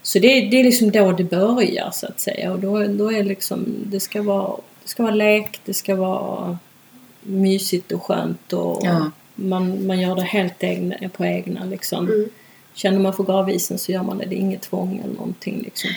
Så 0.03 0.19
det, 0.19 0.27
är- 0.39 0.51
det 0.51 0.61
är 0.61 0.65
liksom 0.65 0.91
då 0.91 1.13
det 1.13 1.25
börjar 1.25 1.91
så 1.93 2.07
att 2.07 2.21
säga 2.21 2.53
och 2.53 2.59
då, 2.59 2.87
då 2.87 3.13
är 3.13 3.25
liksom 3.25 3.65
det 3.87 4.01
ska 4.01 4.23
vara 4.23 4.57
det 4.83 4.89
ska 4.89 5.03
vara 5.03 5.15
lek, 5.15 5.61
det 5.65 5.75
ska 5.75 5.97
vara 5.97 6.59
mysigt 7.25 7.93
och 7.93 8.03
skönt 8.03 8.53
och 8.53 8.81
Ja. 8.85 9.11
man, 9.35 9.87
man 9.87 10.01
gör 10.01 10.17
det 10.17 10.23
helt 10.23 10.65
egna, 10.65 10.97
på 11.17 11.25
egna 11.25 11.65
liksom. 11.65 12.07
Mm. 12.09 12.29
Känner 12.75 12.99
man 12.99 13.13
för 13.15 13.25
gravisen 13.25 13.79
så 13.79 13.93
gör 13.93 14.03
man 14.03 14.19
det. 14.19 14.25
Det 14.27 14.35
är 14.37 14.39
inget 14.41 14.63
tvång 14.63 15.01
eller 15.05 15.15
någonting 15.15 15.63
liksom. 15.65 15.91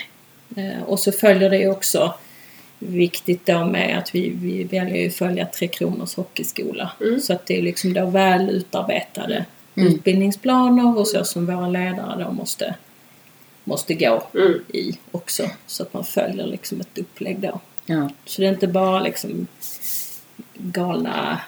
Eh, 0.56 0.84
och 0.86 1.00
så 1.00 1.12
följer 1.12 1.50
det 1.50 1.58
ju 1.58 1.72
också 1.72 2.14
viktigt 2.80 3.46
då 3.46 3.66
med 3.66 3.98
att 3.98 4.16
vi, 4.16 4.30
vi 4.30 4.64
väljer 4.64 5.08
att 5.08 5.14
följa 5.16 5.46
Tre 5.46 5.68
Kronors 5.68 6.16
hockeyskola. 6.16 6.92
Mm. 7.02 7.20
Så 7.20 7.34
att 7.34 7.46
det 7.46 7.58
är 7.58 7.62
liksom 7.62 7.94
då 7.94 8.06
väl 8.06 8.50
utarbetade 8.50 9.46
Mm. 9.78 9.94
utbildningsplaner 9.94 10.98
och 10.98 11.08
så 11.08 11.24
som 11.26 11.46
våra 11.46 11.68
ledare 11.68 12.24
då 12.24 12.32
måste, 12.32 12.76
måste 13.64 13.94
gå 13.94 14.24
Mm. 14.34 14.54
i 14.74 14.98
också. 15.12 15.50
Så 15.68 15.84
att 15.84 15.94
man 15.94 16.04
följer 16.04 16.48
liksom 16.48 16.82
ett 16.82 16.98
upplägg 16.98 17.40
då. 17.40 17.60
Ja. 17.86 18.10
Så 18.26 18.42
det 18.42 18.48
är 18.48 18.52
inte 18.52 18.68
bara 18.68 19.00
liksom 19.00 19.48
galna 20.60 21.42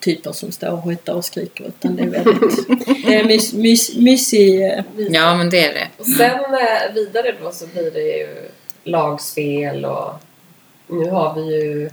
typer 0.00 0.32
som 0.32 0.52
står 0.52 0.70
och 0.70 0.78
hojtar 0.78 1.14
och 1.14 1.24
skriker 1.24 1.64
utan 1.64 1.96
det 1.96 2.02
är 2.02 2.06
väldigt 2.06 2.68
det 3.06 3.14
är 3.14 3.24
mys, 3.24 3.52
mys, 3.52 3.96
mysig 3.96 4.64
eh, 4.64 4.84
ja, 4.96 5.36
men 5.36 5.50
det 5.50 5.64
är 5.64 5.74
det. 5.74 5.88
Och 5.98 6.06
sen 6.06 6.40
eh, 6.54 6.94
vidare 6.94 7.34
då 7.42 7.52
så 7.52 7.66
blir 7.66 7.90
det 7.90 8.00
ju 8.18 8.48
lagspel 8.84 9.84
och 9.84 10.12
nu 10.86 11.10
har 11.10 11.34
vi 11.34 11.62
ju 11.62 11.90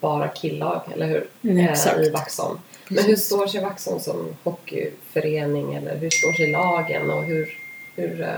bara 0.00 0.28
killag, 0.28 0.80
eller 0.94 1.06
hur? 1.06 1.28
Mm, 1.42 1.68
Eh. 1.68 2.06
I 2.06 2.10
Vaxholm. 2.10 2.58
Men 2.88 3.04
hur 3.04 3.16
står 3.16 3.46
sig 3.46 3.60
Vaxholm 3.60 4.00
som 4.00 4.36
hockeyförening 4.42 5.74
eller 5.74 5.96
hur 5.96 6.10
står 6.10 6.32
sig 6.32 6.50
lagen 6.52 7.10
och 7.10 7.24
hur, 7.24 7.58
hur, 7.96 8.28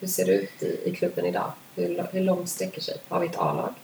hur 0.00 0.08
ser 0.08 0.26
det 0.26 0.32
ut 0.32 0.62
i, 0.62 0.78
i 0.84 0.94
klubben 0.94 1.26
idag? 1.26 1.52
Hur, 1.74 2.06
hur 2.12 2.20
långt 2.20 2.48
sträcker 2.48 2.80
sig? 2.80 2.96
Har 3.08 3.20
vi 3.20 3.26
ett 3.26 3.36
A-lag? 3.38 3.74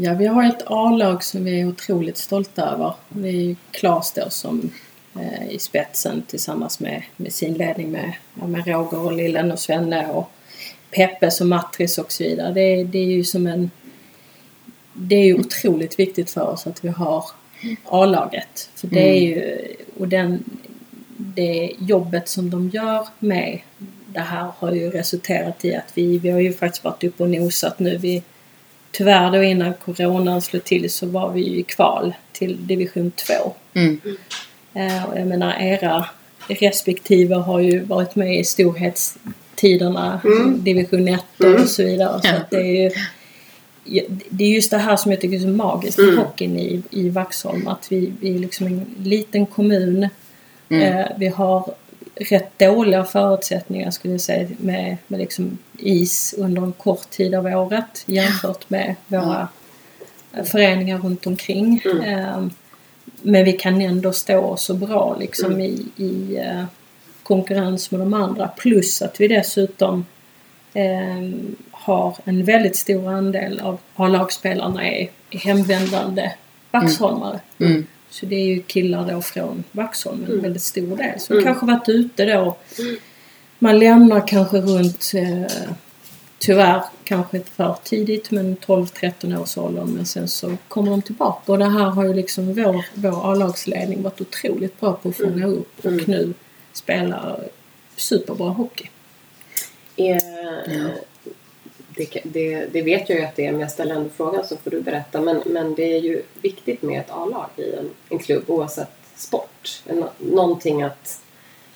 Ja, 0.00 0.14
vi 0.14 0.26
har 0.26 0.44
ett 0.44 0.62
A-lag 0.66 1.24
som 1.24 1.44
vi 1.44 1.60
är 1.60 1.68
otroligt 1.68 2.16
stolta 2.16 2.62
över. 2.62 2.94
Det 3.08 3.28
är 3.28 3.32
ju 3.32 3.56
Klas 3.70 4.12
då 4.12 4.30
som 4.30 4.70
eh, 5.20 5.48
i 5.50 5.58
spetsen 5.58 6.22
tillsammans 6.26 6.80
med, 6.80 7.02
med 7.16 7.32
sin 7.32 7.54
ledning 7.54 7.90
med, 7.90 8.12
med 8.34 8.66
Roger 8.66 8.98
och 8.98 9.12
Lillen 9.12 9.52
och 9.52 9.58
Svenne 9.58 10.06
och 10.08 10.30
Peppes 10.90 11.40
och 11.40 11.46
Matris 11.46 11.98
och 11.98 12.12
så 12.12 12.24
vidare. 12.24 12.52
Det, 12.52 12.60
är- 12.60 12.84
det 12.84 12.98
är 12.98 13.04
ju 13.06 13.24
som 13.24 13.46
en... 13.46 13.70
Det 14.92 15.14
är 15.16 15.24
ju 15.24 15.34
otroligt 15.40 15.98
viktigt 15.98 16.30
för 16.30 16.48
oss 16.48 16.66
att 16.66 16.84
vi 16.84 16.88
har 16.88 17.24
A-laget. 17.84 18.70
För 18.74 18.86
det 18.88 19.08
är 19.10 19.20
ju... 19.20 19.58
Och 19.98 20.08
den, 20.08 20.44
det 21.16 21.72
jobbet 21.78 22.28
som 22.28 22.50
de 22.50 22.68
gör 22.68 23.08
med 23.18 23.60
det 24.06 24.20
här 24.20 24.50
har 24.58 24.72
ju 24.72 24.90
resulterat 24.90 25.64
i 25.64 25.74
att 25.74 25.90
vi, 25.94 26.18
vi 26.18 26.30
har 26.30 26.40
ju 26.40 26.52
faktiskt 26.52 26.84
varit 26.84 27.04
uppe 27.04 27.22
och 27.22 27.30
nosat 27.30 27.78
nu. 27.78 27.96
Vi, 27.96 28.22
tyvärr 28.92 29.30
då 29.30 29.42
innan 29.42 29.74
coronan 29.74 30.42
slog 30.42 30.64
till 30.64 30.90
så 30.90 31.06
var 31.06 31.32
vi 31.32 31.40
ju 31.40 31.58
i 31.58 31.62
kval 31.62 32.14
till 32.32 32.66
division 32.66 33.10
2. 33.10 33.32
Mm. 33.74 34.00
Eh, 34.74 35.04
och 35.04 35.18
jag 35.18 35.26
menar 35.26 35.54
era 35.60 36.06
respektive 36.48 37.34
har 37.34 37.60
ju 37.60 37.80
varit 37.80 38.16
med 38.16 38.38
i 38.40 38.44
storhetstiderna, 38.44 40.20
Mm. 40.24 40.64
division 40.64 41.08
1 41.08 41.24
Mm. 41.44 41.62
och 41.62 41.68
så 41.68 41.82
vidare. 41.82 42.20
Så 42.22 42.28
Ja. 42.28 42.34
att 42.36 42.50
det 42.50 42.56
är 42.56 42.82
ju 42.82 42.90
det 44.30 44.44
är 44.44 44.48
just 44.54 44.70
det 44.70 44.78
här 44.78 44.96
som 44.96 45.12
jag 45.12 45.20
tycker 45.20 45.36
är 45.36 45.40
så 45.40 45.48
magiskt 45.48 45.98
med 45.98 46.08
Mm. 46.08 46.18
hockeyn 46.18 46.58
i, 46.58 46.82
i 46.90 47.08
Vaxholm. 47.08 47.68
Att 47.68 47.92
vi, 47.92 48.12
vi 48.20 48.34
är 48.34 48.38
liksom 48.38 48.66
en 48.66 48.86
liten 49.02 49.46
kommun. 49.46 50.08
Mm. 50.68 50.82
Eh, 50.98 51.06
vi 51.18 51.28
har 51.28 51.74
rätt 52.20 52.58
dåliga 52.58 53.04
förutsättningar 53.04 53.90
skulle 53.90 54.14
jag 54.14 54.20
säga 54.20 54.48
med, 54.58 54.96
med 55.06 55.20
liksom 55.20 55.58
is 55.78 56.34
under 56.38 56.62
en 56.62 56.72
kort 56.72 57.10
tid 57.10 57.34
av 57.34 57.46
året 57.46 58.04
jämfört 58.06 58.70
med 58.70 58.94
våra 59.06 59.48
föreningar 60.44 60.98
runt 60.98 61.26
omkring. 61.26 61.82
Mm. 61.84 62.00
Eh, 62.00 62.48
men 63.22 63.44
vi 63.44 63.52
kan 63.52 63.80
ändå 63.80 64.12
stå 64.12 64.56
så 64.56 64.74
bra 64.74 65.16
liksom 65.20 65.52
Mm. 65.52 65.60
i, 65.60 65.86
i 65.96 66.36
eh, 66.36 66.64
konkurrens 67.22 67.90
med 67.90 68.00
de 68.00 68.14
andra. 68.14 68.48
Plus 68.48 69.02
att 69.02 69.20
vi 69.20 69.28
dessutom 69.28 70.06
eh, 70.74 71.30
har 71.70 72.16
en 72.24 72.44
väldigt 72.44 72.76
stor 72.76 73.08
andel 73.12 73.60
av 73.60 73.78
A-lagsspelarna 73.94 74.88
är 74.88 75.08
hemvändande 75.30 76.32
Vaxholmare. 76.70 77.40
Mm. 77.58 77.86
Så 78.10 78.26
det 78.26 78.36
är 78.36 78.44
ju 78.46 78.62
killar 78.62 79.12
då 79.12 79.22
från 79.22 79.64
Vaxholm, 79.72 80.24
en 80.24 80.30
Mm. 80.30 80.42
väldigt 80.42 80.62
stor 80.62 80.96
del. 80.96 81.20
Så 81.20 81.32
Mm. 81.32 81.44
kanske 81.44 81.66
varit 81.66 81.88
ute 81.88 82.24
då. 82.24 82.56
Man 83.58 83.78
lämnar 83.78 84.28
kanske 84.28 84.60
runt, 84.60 85.12
eh, 85.14 85.72
tyvärr 86.38 86.82
kanske 87.04 87.40
för 87.40 87.76
tidigt, 87.84 88.30
men 88.30 88.56
12-13 88.56 89.36
års 89.36 89.58
ålder. 89.58 89.84
Men 89.84 90.06
sen 90.06 90.28
så 90.28 90.56
kommer 90.68 90.90
de 90.90 91.02
tillbaka. 91.02 91.52
Och 91.52 91.58
det 91.58 91.64
här 91.70 91.84
har 91.90 92.04
ju 92.04 92.14
liksom 92.14 92.54
vår, 92.54 92.84
vår 92.94 93.32
A-lagsledning 93.32 94.02
varit 94.02 94.20
otroligt 94.20 94.80
bra 94.80 94.92
på 94.92 95.08
att 95.08 95.16
fånga 95.16 95.46
upp. 95.46 95.84
Mm. 95.84 96.00
Och 96.00 96.08
nu 96.08 96.34
spelar 96.72 97.40
superbra 97.96 98.48
hockey. 98.48 98.88
Är, 99.96 100.20
Ja. 100.78 100.88
Det, 101.98 102.20
det, 102.24 102.66
det 102.72 102.82
vet 102.82 103.08
jag 103.08 103.18
ju 103.18 103.24
att 103.24 103.36
det 103.36 103.46
är, 103.46 103.52
men 103.52 103.60
jag 103.60 103.70
ställer 103.70 103.94
ändå 103.94 104.10
frågan 104.16 104.46
så 104.46 104.56
får 104.56 104.70
du 104.70 104.80
berätta. 104.80 105.20
Men, 105.20 105.42
men 105.46 105.74
det 105.74 105.82
är 105.96 106.00
ju 106.00 106.22
viktigt 106.42 106.82
med 106.82 107.00
ett 107.00 107.10
A-lag 107.10 107.48
i 107.56 107.72
en, 107.74 107.90
en 108.08 108.18
klubb 108.18 108.44
oavsett 108.46 108.88
sport. 109.16 109.82
Nå, 109.90 110.10
någonting 110.18 110.82
att 110.82 111.20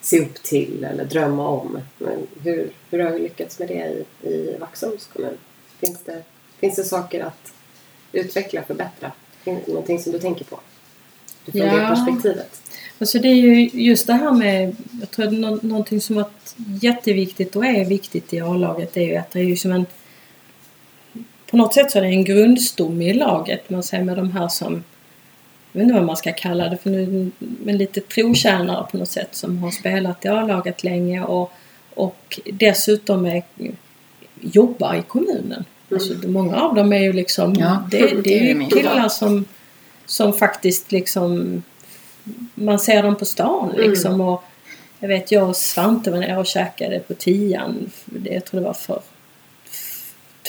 se 0.00 0.20
upp 0.20 0.34
till 0.42 0.84
eller 0.84 1.04
drömma 1.04 1.48
om. 1.48 1.78
Men 1.98 2.26
hur, 2.42 2.70
hur 2.90 2.98
har 2.98 3.10
vi 3.10 3.18
lyckats 3.18 3.58
med 3.58 3.68
det 3.68 3.74
i, 4.22 4.28
i 4.28 4.56
Vaxholms 4.60 5.06
kommun? 5.06 5.36
Finns 5.80 5.98
det, 6.04 6.22
finns 6.60 6.76
det 6.76 6.84
saker 6.84 7.20
att 7.24 7.52
utveckla, 8.12 8.62
förbättra? 8.62 9.12
Finns 9.44 9.64
det 9.64 9.72
någonting 9.72 9.98
som 10.02 10.12
du 10.12 10.18
tänker 10.18 10.44
på? 10.44 10.60
Utifrån 11.46 11.68
det 11.68 11.82
Ja. 11.82 11.88
perspektivet. 11.88 12.62
Alltså 12.98 13.18
det 13.18 13.28
är 13.28 13.34
ju 13.34 13.70
just 13.72 14.06
det 14.06 14.12
här 14.12 14.32
med, 14.32 14.76
jag 15.00 15.10
tror 15.10 15.26
att 15.26 15.32
nå- 15.32 15.58
någonting 15.62 16.00
som 16.00 16.16
varit 16.16 16.54
jätteviktigt 16.82 17.56
och 17.56 17.66
är 17.66 17.84
viktigt 17.84 18.32
i 18.34 18.40
A-laget 18.40 18.96
är 18.96 19.00
ju 19.02 19.16
att 19.16 19.30
det 19.30 19.38
är 19.40 19.44
ju 19.44 19.56
som 19.56 19.72
en 19.72 19.86
på 21.52 21.58
något 21.58 21.74
sätt 21.74 21.90
så 21.90 21.98
är 21.98 22.02
det 22.02 22.08
en 22.08 22.24
grundstomme 22.24 23.04
i 23.04 23.14
laget. 23.14 23.70
Man 23.70 23.82
säger 23.82 24.04
med 24.04 24.16
de 24.16 24.30
här 24.32 24.48
som, 24.48 24.84
jag 25.72 25.80
vet 25.80 25.82
inte 25.82 25.94
vad 25.94 26.04
man 26.04 26.16
ska 26.16 26.32
kalla 26.32 26.68
det 26.68 26.76
för 26.76 26.90
nu, 26.90 27.30
men 27.38 27.76
lite 27.76 28.00
trotjänare 28.00 28.86
på 28.90 28.96
något 28.96 29.08
sätt 29.08 29.28
som 29.30 29.58
har 29.58 29.70
spelat 29.70 30.24
i 30.24 30.28
A-laget 30.28 30.84
länge 30.84 31.22
och, 31.22 31.52
och 31.94 32.40
dessutom 32.52 33.26
är, 33.26 33.42
jobbar 34.40 34.94
i 34.94 35.02
kommunen. 35.02 35.64
Alltså, 35.92 36.28
många 36.28 36.56
av 36.56 36.74
dem 36.74 36.92
är 36.92 37.00
ju 37.02 37.12
liksom, 37.12 37.54
Ja, 37.54 37.88
det, 37.90 37.98
det 37.98 38.22
det 38.22 38.38
är 38.38 38.54
ju 38.54 38.66
killar 38.66 39.08
som, 39.08 39.44
som 40.06 40.32
faktiskt 40.32 40.92
liksom 40.92 41.62
man 42.54 42.78
ser 42.78 43.02
dem 43.02 43.16
på 43.16 43.24
stan 43.24 43.70
Mm. 43.70 43.90
liksom 43.90 44.20
och 44.20 44.44
jag 44.98 45.08
vet 45.08 45.32
jag 45.32 45.48
och 45.48 45.56
Svante 45.56 46.10
var 46.10 46.18
nere 46.18 46.38
och 46.38 46.46
käkade 46.46 46.98
på 46.98 47.14
tian. 47.14 47.90
Det, 48.04 48.34
jag 48.34 48.44
tror 48.44 48.60
det 48.60 48.66
var 48.66 48.74
för 48.74 49.00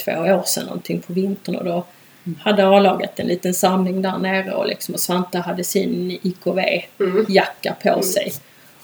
två 0.04 0.12
år 0.12 0.42
sedan 0.46 0.64
någonting 0.66 1.00
på 1.00 1.12
vintern 1.12 1.56
och 1.56 1.64
då 1.64 1.84
Mm. 2.26 2.38
hade 2.42 2.66
A-laget 2.66 3.20
en 3.20 3.26
liten 3.26 3.54
samling 3.54 4.02
där 4.02 4.18
nere 4.18 4.52
och 4.54 4.66
liksom 4.66 4.94
och 4.94 5.00
Svante 5.00 5.38
hade 5.38 5.64
sin 5.64 5.94
Mm. 5.94 6.18
IKV-jacka 6.22 7.74
på 7.82 8.02
sig. 8.02 8.32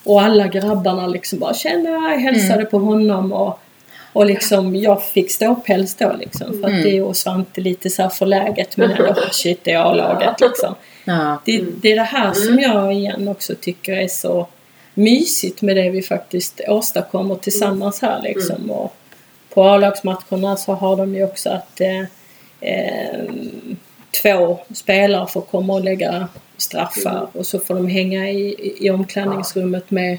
Och 0.05 0.23
alla 0.23 0.47
grabbarna 0.47 1.07
liksom 1.07 1.39
bara 1.39 1.55
kände, 1.55 1.91
hälsade 2.01 2.55
Mm. 2.61 2.71
på 2.71 2.79
honom 2.79 3.33
och 3.33 3.61
och 4.13 4.27
liksom 4.27 4.77
jag 4.77 5.03
fick 5.03 5.31
ståpäls 5.31 5.95
då 5.95 6.13
liksom. 6.21 6.47
För 6.53 6.65
att 6.65 6.71
Mm. 6.71 6.83
det 6.83 6.97
är 6.97 7.03
och 7.05 7.17
Svante 7.17 7.61
lite 7.61 7.91
så 7.91 8.03
här 8.03 8.09
förläget 8.09 8.77
men 8.77 8.91
ändå 8.91 9.15
shit 9.31 9.61
det 9.65 9.73
är 9.73 9.79
A-laget 9.91 10.41
liksom. 10.41 10.75
Ja. 11.05 11.43
Det, 11.45 11.59
Mm. 11.59 11.75
det 11.83 11.93
är 11.93 11.97
det 11.97 12.03
här 12.03 12.33
som 12.33 12.59
jag 12.59 12.95
igen 12.95 13.29
också 13.29 13.55
tycker 13.61 13.93
är 13.93 14.09
så 14.09 14.47
mysigt 14.95 15.63
med 15.63 15.77
det 15.77 15.91
vi 15.91 16.03
faktiskt 16.03 16.61
åstadkommer 16.69 17.35
tillsammans 17.35 18.03
här 18.03 18.23
liksom. 18.23 18.71
Och 18.71 18.95
på 19.55 19.65
A-lagsmatcherna 19.65 20.57
så 20.57 20.73
har 20.75 20.97
de 20.97 21.15
ju 21.15 21.25
också 21.25 21.51
att 21.51 21.81
eh, 21.81 22.01
eh, 22.61 23.25
två 24.23 24.59
spelare 24.75 25.27
får 25.27 25.41
komma 25.41 25.73
och 25.75 25.85
lägga 25.85 26.29
straffar 26.57 27.27
och 27.33 27.47
så 27.47 27.59
får 27.59 27.75
de 27.75 27.87
hänga 27.89 28.31
i, 28.31 28.75
i 28.81 28.91
omklädningsrummet 28.91 29.91
med, 29.91 30.19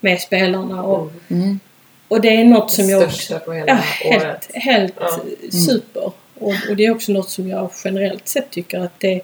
med 0.00 0.20
spelarna. 0.20 0.82
Och, 0.82 1.12
Mm. 1.30 1.60
och 2.08 2.20
det 2.20 2.36
är 2.36 2.44
något 2.44 2.70
som 2.70 2.88
jag 2.90 3.02
också... 3.02 3.16
Största 3.16 3.38
på 3.38 3.52
hela 3.52 3.66
Ja, 3.72 4.08
året. 4.10 4.22
helt, 4.54 4.64
helt 4.64 4.94
Ja. 5.00 5.18
super. 5.50 6.12
Och, 6.40 6.54
och 6.70 6.76
det 6.76 6.84
är 6.86 6.90
också 6.90 7.12
något 7.12 7.30
som 7.30 7.48
jag 7.48 7.70
generellt 7.84 8.28
sett 8.28 8.50
tycker 8.50 8.78
att 8.80 9.00
det, 9.00 9.20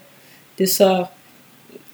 det 0.55 0.63
är 0.63 0.67
så 0.67 1.07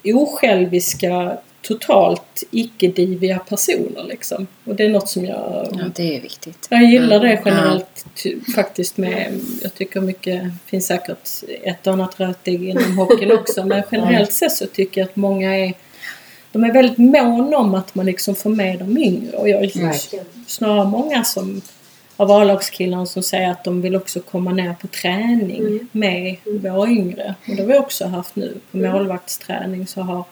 osjälviska, 0.03 1.37
totalt 1.61 2.43
icke-diviga 2.51 3.39
personer 3.39 4.03
liksom. 4.09 4.47
Och 4.63 4.75
det 4.75 4.83
är 4.83 4.89
något 4.89 5.09
som 5.09 5.25
jag... 5.25 5.67
ja, 5.71 5.85
det 5.95 6.17
är 6.17 6.21
viktigt. 6.21 6.67
Jag 6.69 6.83
gillar 6.83 7.19
det 7.19 7.27
Mm. 7.31 7.43
generellt 7.45 8.05
ty, 8.23 8.35
faktiskt 8.55 8.97
med, 8.97 9.39
jag 9.61 9.73
tycker 9.73 10.01
mycket, 10.01 10.43
finns 10.65 10.85
säkert 10.87 11.29
ett 11.63 11.87
och 11.87 11.93
annat 11.93 12.19
rötägg 12.19 12.69
inom 12.69 12.97
hockeyn 12.97 13.31
också 13.31 13.65
men 13.65 13.83
generellt 13.91 14.31
sett 14.33 14.51
så 14.51 14.65
tycker 14.65 15.01
jag 15.01 15.09
att 15.09 15.15
många 15.15 15.55
är 15.57 15.73
de 16.51 16.63
är 16.63 16.73
väldigt 16.73 16.97
måna 16.97 17.57
om 17.57 17.75
att 17.75 17.95
man 17.95 18.05
liksom 18.05 18.35
får 18.35 18.49
med 18.49 18.79
de 18.79 18.97
yngre 18.97 19.37
och 19.37 19.49
jag 19.49 19.63
är 19.63 19.71
snarare 20.47 20.87
många 20.87 21.23
som 21.23 21.61
av 22.17 22.31
A-lagskillarna 22.31 23.05
som 23.05 23.23
säger 23.23 23.51
att 23.51 23.63
de 23.63 23.81
vill 23.81 23.95
också 23.95 24.19
komma 24.19 24.51
ner 24.53 24.73
på 24.81 24.87
träning 24.87 25.59
Mm. 25.67 25.87
med 25.91 26.35
våra 26.45 26.89
yngre. 26.89 27.35
Och 27.49 27.55
det 27.55 27.61
har 27.61 27.67
vi 27.67 27.77
också 27.77 28.05
haft 28.05 28.35
nu. 28.35 28.57
På 28.71 28.77
Mm. 28.77 28.91
målvaktsträning 28.91 29.87
så 29.87 30.01
har 30.01 30.23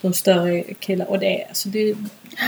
de 0.00 0.12
större 0.12 0.62
killar 0.62 1.10
och 1.10 1.18
det, 1.18 1.44
alltså 1.48 1.68
det, 1.68 1.94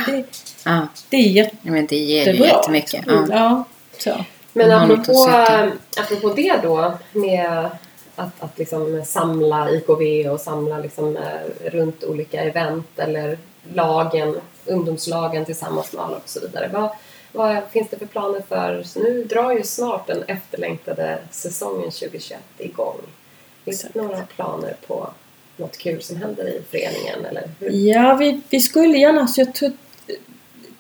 det, 0.07 0.24
Ja, 0.64 0.86
det 1.09 1.16
är 1.16 1.28
jätte 1.28 1.57
ja, 1.62 1.70
men 1.72 1.86
det 1.86 1.96
ger 1.96 2.18
ju 2.26 2.32
jättebra. 2.32 2.46
jättemycket. 2.46 3.05
Ja. 3.07 3.26
Ja. 3.28 3.34
ja, 3.34 3.64
så. 3.99 4.24
Men 4.53 4.72
apropå, 4.72 5.12
att 5.12 5.46
söka. 5.46 5.72
apropå 6.01 6.32
det 6.36 6.61
då 6.62 6.92
med 7.12 7.70
att, 8.16 8.42
att 8.42 8.59
liksom 8.59 9.03
samla 9.07 9.70
IKV 9.70 10.30
och 10.30 10.40
samla 10.40 10.78
liksom, 10.78 11.16
eh, 11.16 11.70
runt 11.70 12.05
olika 12.05 12.42
event 12.42 12.99
eller 12.99 13.38
lagen, 13.74 14.36
ungdomslagen 14.64 15.44
tillsammans 15.44 15.92
med 15.92 16.05
alla 16.05 16.16
och 16.16 16.28
så 16.28 16.40
vidare. 16.40 16.70
Vad, 16.72 16.90
vad 17.32 17.62
finns 17.70 17.88
det 17.90 17.99
för 17.99 18.07
planer 18.07 18.42
för, 18.49 18.82
så 18.82 19.01
nu 19.01 19.24
drar 19.24 19.53
ju 19.53 19.62
snart 19.62 20.07
den 20.07 20.22
efterlängtade 20.22 21.18
säsongen 21.30 21.90
2021 21.90 22.40
igång. 22.59 23.01
Finns 23.64 23.82
det 23.82 24.01
några 24.03 24.20
planer 24.20 24.76
på 24.86 25.11
något 25.59 25.78
kul 25.78 26.02
som 26.02 26.16
händer 26.16 26.48
i 26.48 26.61
föreningen 26.70 27.24
eller 27.24 27.42
hur? 27.61 27.70
Ja, 27.70 28.14
vi, 28.14 28.40
vi 28.50 28.61
skulle 28.61 28.98
gärna... 28.98 29.26
Så 29.26 29.40
jag 29.40 29.54
tror, 29.54 29.72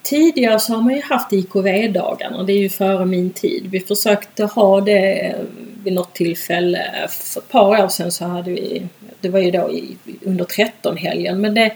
tidigare 0.02 0.60
så 0.60 0.72
har 0.72 0.82
man 0.82 0.94
ju 0.94 1.02
haft 1.02 1.32
IKV-dagarna. 1.32 2.42
Det 2.42 2.52
är 2.52 2.58
ju 2.58 2.68
före 2.68 3.06
min 3.06 3.30
tid. 3.30 3.68
Vi 3.70 3.80
försökte 3.80 4.44
ha 4.44 4.80
det 4.80 5.26
eh, 5.26 5.36
vid 5.84 5.92
något 5.92 6.14
tillfälle. 6.14 7.08
För 7.08 7.40
ett 7.40 7.48
par 7.48 7.84
år 7.84 7.88
sedan 7.88 8.12
så 8.12 8.24
hade 8.24 8.50
vi... 8.50 8.86
Det 9.20 9.28
var 9.28 9.40
ju 9.40 9.50
då 9.50 9.72
i, 9.72 9.96
under 10.22 10.44
13-helgen. 10.44 11.40
Men 11.40 11.54
det 11.54 11.60
är 11.60 11.72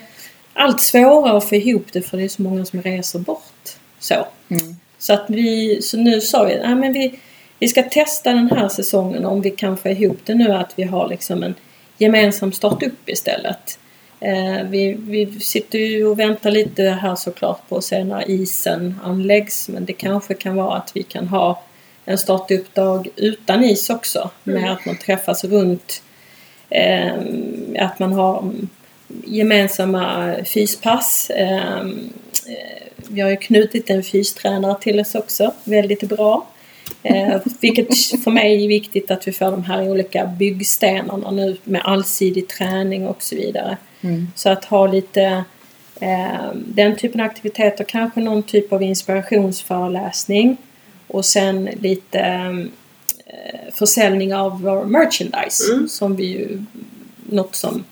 allt 0.53 0.81
svårare 0.81 1.37
att 1.37 1.49
få 1.49 1.55
ihop 1.55 1.87
det 1.93 2.03
för 2.03 2.17
det 2.17 2.25
är 2.25 2.29
så 2.29 2.43
många 2.43 2.65
som 2.65 2.83
reser 2.83 3.19
bort. 3.19 3.77
Så. 3.99 4.15
Mm. 4.49 4.77
Så 4.99 5.13
att 5.13 5.25
vi, 5.29 5.83
så 5.83 5.97
nu 5.97 6.21
sa 6.21 6.45
vi, 6.45 6.57
nej 6.57 6.75
men 6.75 6.93
vi, 6.93 7.21
vi 7.59 7.69
ska 7.69 7.83
testa 7.83 8.33
den 8.33 8.51
här 8.51 8.69
säsongen 8.69 9.25
om 9.25 9.41
vi 9.41 9.51
kan 9.51 9.77
få 9.77 9.89
ihop 9.89 10.19
det 10.25 10.35
nu 10.35 10.53
att 10.53 10.73
vi 10.77 10.83
har 10.83 11.09
liksom 11.09 11.43
en 11.43 11.55
gemensam 12.03 12.53
startup 12.53 13.09
istället. 13.09 13.79
Eh, 14.21 14.65
vi, 14.65 14.93
vi 14.93 15.41
sitter 15.41 15.79
ju 15.79 16.07
och 16.07 16.19
väntar 16.19 16.51
lite 16.51 16.83
här 16.83 17.15
såklart 17.15 17.69
på 17.69 17.77
att 17.77 17.85
se 17.85 18.05
när 18.05 18.31
isen 18.31 19.01
anläggs 19.05 19.69
men 19.69 19.85
det 19.85 19.93
kanske 19.93 20.35
kan 20.35 20.57
vara 20.57 20.77
att 20.77 20.91
vi 20.95 21.03
kan 21.03 21.29
ha 21.29 21.63
en 22.05 22.19
startup-dag 22.19 23.09
utan 23.17 23.65
is 23.65 23.91
också 23.91 24.31
med 24.45 24.73
att 24.73 24.87
man 24.87 24.97
träffas 24.97 25.45
runt 25.45 26.03
eh, 26.71 27.13
att 27.79 27.99
man 27.99 28.13
har 28.13 28.39
mm, 28.39 28.69
gemensamma 29.25 30.35
fyspass. 30.45 31.31
Eh, 31.31 31.79
eh, 31.79 32.83
vi 33.09 33.21
har 33.21 33.31
ju 33.31 33.37
knutit 33.37 33.91
en 33.91 34.03
fystränare 34.03 34.77
till 34.81 35.01
oss 35.01 35.15
också, 35.15 35.53
väldigt 35.65 36.03
bra. 36.03 36.47
Eh, 37.03 37.41
vilket 37.61 37.95
för 38.25 38.31
mig 38.31 38.65
är 38.65 38.69
viktigt 38.69 39.11
att 39.11 39.29
vi 39.29 39.33
får 39.33 39.51
de 39.51 39.65
här 39.65 39.91
olika 39.91 40.27
byggstenarna 40.27 41.31
nu 41.31 41.57
med 41.65 41.83
allsidig 41.85 42.49
träning 42.49 43.07
och 43.07 43.23
så 43.23 43.35
vidare. 43.35 43.77
Mm. 44.01 44.27
Så 44.35 44.49
att 44.49 44.65
ha 44.65 44.87
lite 44.87 45.45
eh, 46.01 46.53
den 46.55 46.97
typen 46.97 47.21
av 47.21 47.27
aktiviteter, 47.27 47.85
kanske 47.85 48.21
någon 48.21 48.43
typ 48.43 48.73
av 48.73 48.83
inspirationsföreläsning 48.83 50.57
och 51.07 51.25
sen 51.25 51.69
lite 51.81 52.21
eh, 53.27 53.73
försäljning 53.73 54.35
av 54.35 54.63
vår 54.63 54.85
merchandise 54.85 55.73
Mm. 55.73 55.89
som 55.89 56.17
vi 56.17 56.25
ju, 56.25 56.65
något 57.31 57.55
som 57.55 57.85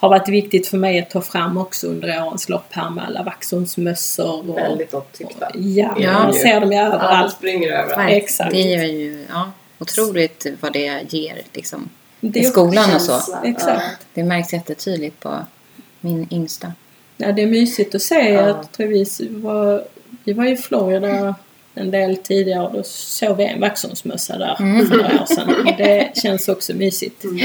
har 0.00 0.08
varit 0.08 0.28
viktigt 0.28 0.66
för 0.66 0.76
mig 0.76 0.98
att 0.98 1.10
ta 1.10 1.20
fram 1.20 1.58
också 1.58 1.86
under 1.86 2.22
årens 2.26 2.48
lopp 2.48 2.64
här 2.70 2.90
med 2.90 3.04
alla 3.04 3.22
Vaxholmsmössor. 3.22 4.50
Och, 4.50 4.56
Väldigt 4.58 4.94
omtyckta. 4.94 5.50
ja, 5.54 5.96
Ja. 5.98 6.12
man 6.12 6.34
ser 6.34 6.60
dem 6.60 6.72
ju 6.72 6.78
Alla 6.78 6.94
överallt. 6.94 7.32
springer 7.32 7.68
överallt. 7.68 8.12
Exakt. 8.12 8.50
Det 8.50 8.74
är 8.74 8.84
ju 8.84 9.26
ja, 9.30 9.52
otroligt 9.78 10.46
vad 10.60 10.72
det 10.72 11.02
ger 11.08 11.42
liksom, 11.52 11.88
Det 12.20 12.40
i 12.40 12.44
skolan 12.44 12.94
och 12.94 13.00
så. 13.02 13.20
Exakt. 13.44 14.06
Det 14.14 14.24
märks 14.24 14.52
jättetydligt 14.52 15.20
på 15.20 15.38
min 16.00 16.28
yngsta. 16.30 16.72
Ja, 17.16 17.32
det 17.32 17.42
är 17.42 17.46
mysigt 17.46 17.94
att 17.94 18.02
se. 18.02 18.14
Ja. 18.32 18.40
Jag 18.46 18.72
tror 18.72 18.86
vi 18.86 19.06
var, 19.30 19.84
vi 20.24 20.32
var 20.32 20.44
i 20.44 20.56
Florida 20.56 21.34
en 21.74 21.90
del 21.90 22.16
tidigare 22.16 22.66
och 22.66 22.72
då 22.72 22.82
såg 22.84 23.36
vi 23.36 23.44
en 23.44 23.60
Vaxholmsmössa 23.60 24.38
där 24.38 24.54
för 24.56 24.64
några 24.64 25.22
år 25.22 25.26
sedan. 25.26 25.54
Och 25.66 25.76
det 25.78 26.10
känns 26.22 26.48
också 26.48 26.72
mysigt. 26.74 27.24
Mm. 27.24 27.38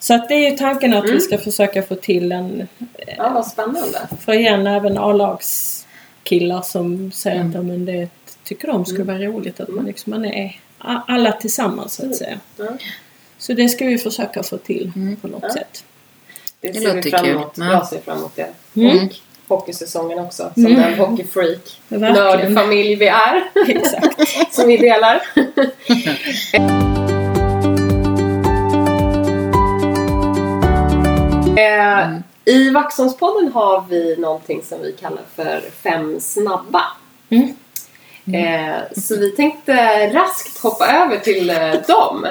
Så 0.00 0.14
att 0.14 0.28
det 0.28 0.34
är 0.34 0.50
ju 0.50 0.56
tanken 0.56 0.94
att 0.94 1.04
vi 1.10 1.20
ska 1.20 1.38
försöka 1.38 1.82
få 1.82 1.94
till 1.94 2.32
en, 2.32 2.68
Ja, 3.16 3.30
vad 3.34 3.46
spännande. 3.46 4.08
för 4.20 4.32
igen 4.32 4.66
även 4.66 4.98
A-lagskillar 4.98 6.62
som 6.62 7.12
säger 7.12 7.40
att 7.44 7.54
ja, 7.54 7.62
men 7.62 7.84
det 7.84 8.08
tycker 8.44 8.68
de 8.68 8.84
skulle 8.84 9.04
vara 9.04 9.18
roligt 9.18 9.60
att 9.60 9.68
man 9.68 9.84
liksom 9.84 10.10
man 10.10 10.24
är 10.24 10.60
alla 11.06 11.32
tillsammans 11.32 11.94
så 11.94 12.06
att 12.10 12.16
säga. 12.16 12.38
Så 13.38 13.52
det 13.52 13.68
ska 13.68 13.86
vi 13.86 13.98
försöka 13.98 14.42
få 14.42 14.56
till 14.58 14.92
på 15.22 15.28
något 15.28 15.42
Ja. 15.42 15.52
sätt. 15.52 15.84
Det, 16.60 16.68
Det 16.68 16.74
ser 16.80 16.86
låter 16.86 17.02
vi 17.02 17.10
fram 17.10 17.24
kul. 17.24 17.34
emot. 17.34 17.52
Ja. 17.56 17.72
Jag 17.72 17.86
ser 17.86 18.00
fram 18.00 18.18
emot 18.18 18.36
det. 18.36 18.48
Mm. 18.80 19.06
Och 19.06 19.12
hockeysäsongen 19.58 20.18
också. 20.18 20.50
Som 20.54 20.66
Mm. 20.66 20.80
den 20.80 20.94
hockeyfreak. 20.98 21.80
Nördfamilj 21.88 22.94
vi 22.94 23.06
är. 23.08 23.42
Exakt. 23.68 24.18
som 24.54 24.68
vi 24.68 24.76
delar. 24.76 25.22
eh, 31.60 32.18
I 32.44 32.70
Vaxholmspodden 32.70 33.52
har 33.52 33.84
vi 33.88 34.16
någonting 34.16 34.62
som 34.64 34.82
vi 34.82 34.92
kallar 34.92 35.22
för 35.36 35.60
Fem 35.82 36.20
snabba. 36.20 36.82
Mm. 37.28 37.54
Eh, 38.34 38.76
så 38.96 39.16
vi 39.16 39.30
tänkte 39.30 40.06
raskt 40.14 40.62
hoppa 40.62 40.86
över 40.86 41.18
till 41.18 41.50
eh, 41.50 41.72
dem. 41.72 42.26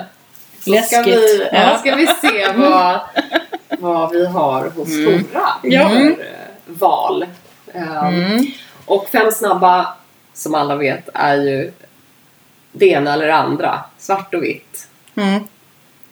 Så 0.59 0.61
ska 0.61 0.71
Läskigt. 0.71 1.07
vi, 1.07 1.47
ja. 1.51 1.77
Ska 1.77 1.95
vi 1.95 2.07
se 2.07 2.51
vad, 2.55 2.99
vad 3.79 4.11
vi 4.11 4.25
har 4.25 4.69
hos 4.69 4.87
Tora 4.89 5.47
Ja. 5.63 5.89
för 5.89 6.15
val. 6.65 7.25
Mm. 7.73 8.45
och 8.85 9.09
fem 9.09 9.31
snabba, 9.31 9.93
som 10.33 10.55
alla 10.55 10.75
vet, 10.75 11.09
är 11.13 11.35
ju 11.37 11.71
det 12.71 12.85
ena 12.85 13.13
eller 13.13 13.29
andra. 13.29 13.79
Svart 13.97 14.33
och 14.33 14.43
vitt. 14.43 14.87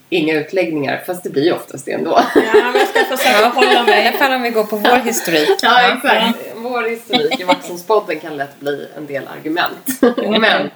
Mm. 0.09 0.23
Inga 0.23 0.33
utläggningar, 0.39 1.03
fast 1.05 1.23
det 1.23 1.29
blir 1.29 1.43
ju 1.43 1.51
oftast 1.53 1.85
det 1.85 1.91
ändå. 1.91 2.19
Ja, 2.35 2.41
men 2.53 2.73
jag 2.75 2.87
ska 2.87 3.17
försöka 3.17 3.47
hålla 3.47 3.73
I 3.73 3.75
alla 3.75 3.85
mig. 3.85 4.13
fall 4.13 4.31
om 4.33 4.41
vi 4.41 4.49
går 4.49 4.63
på 4.63 4.75
vår 4.75 4.97
historik. 5.05 5.49
Ja, 5.61 5.93
exakt. 5.93 6.37
Vår 6.55 6.83
historik 6.89 7.39
i 7.39 7.43
Vaxholmspodden 7.43 8.19
kan 8.19 8.37
lätt 8.37 8.59
bli 8.59 8.87
en 8.97 9.05
del 9.05 9.27
argument. 9.27 9.87
Men 10.41 10.69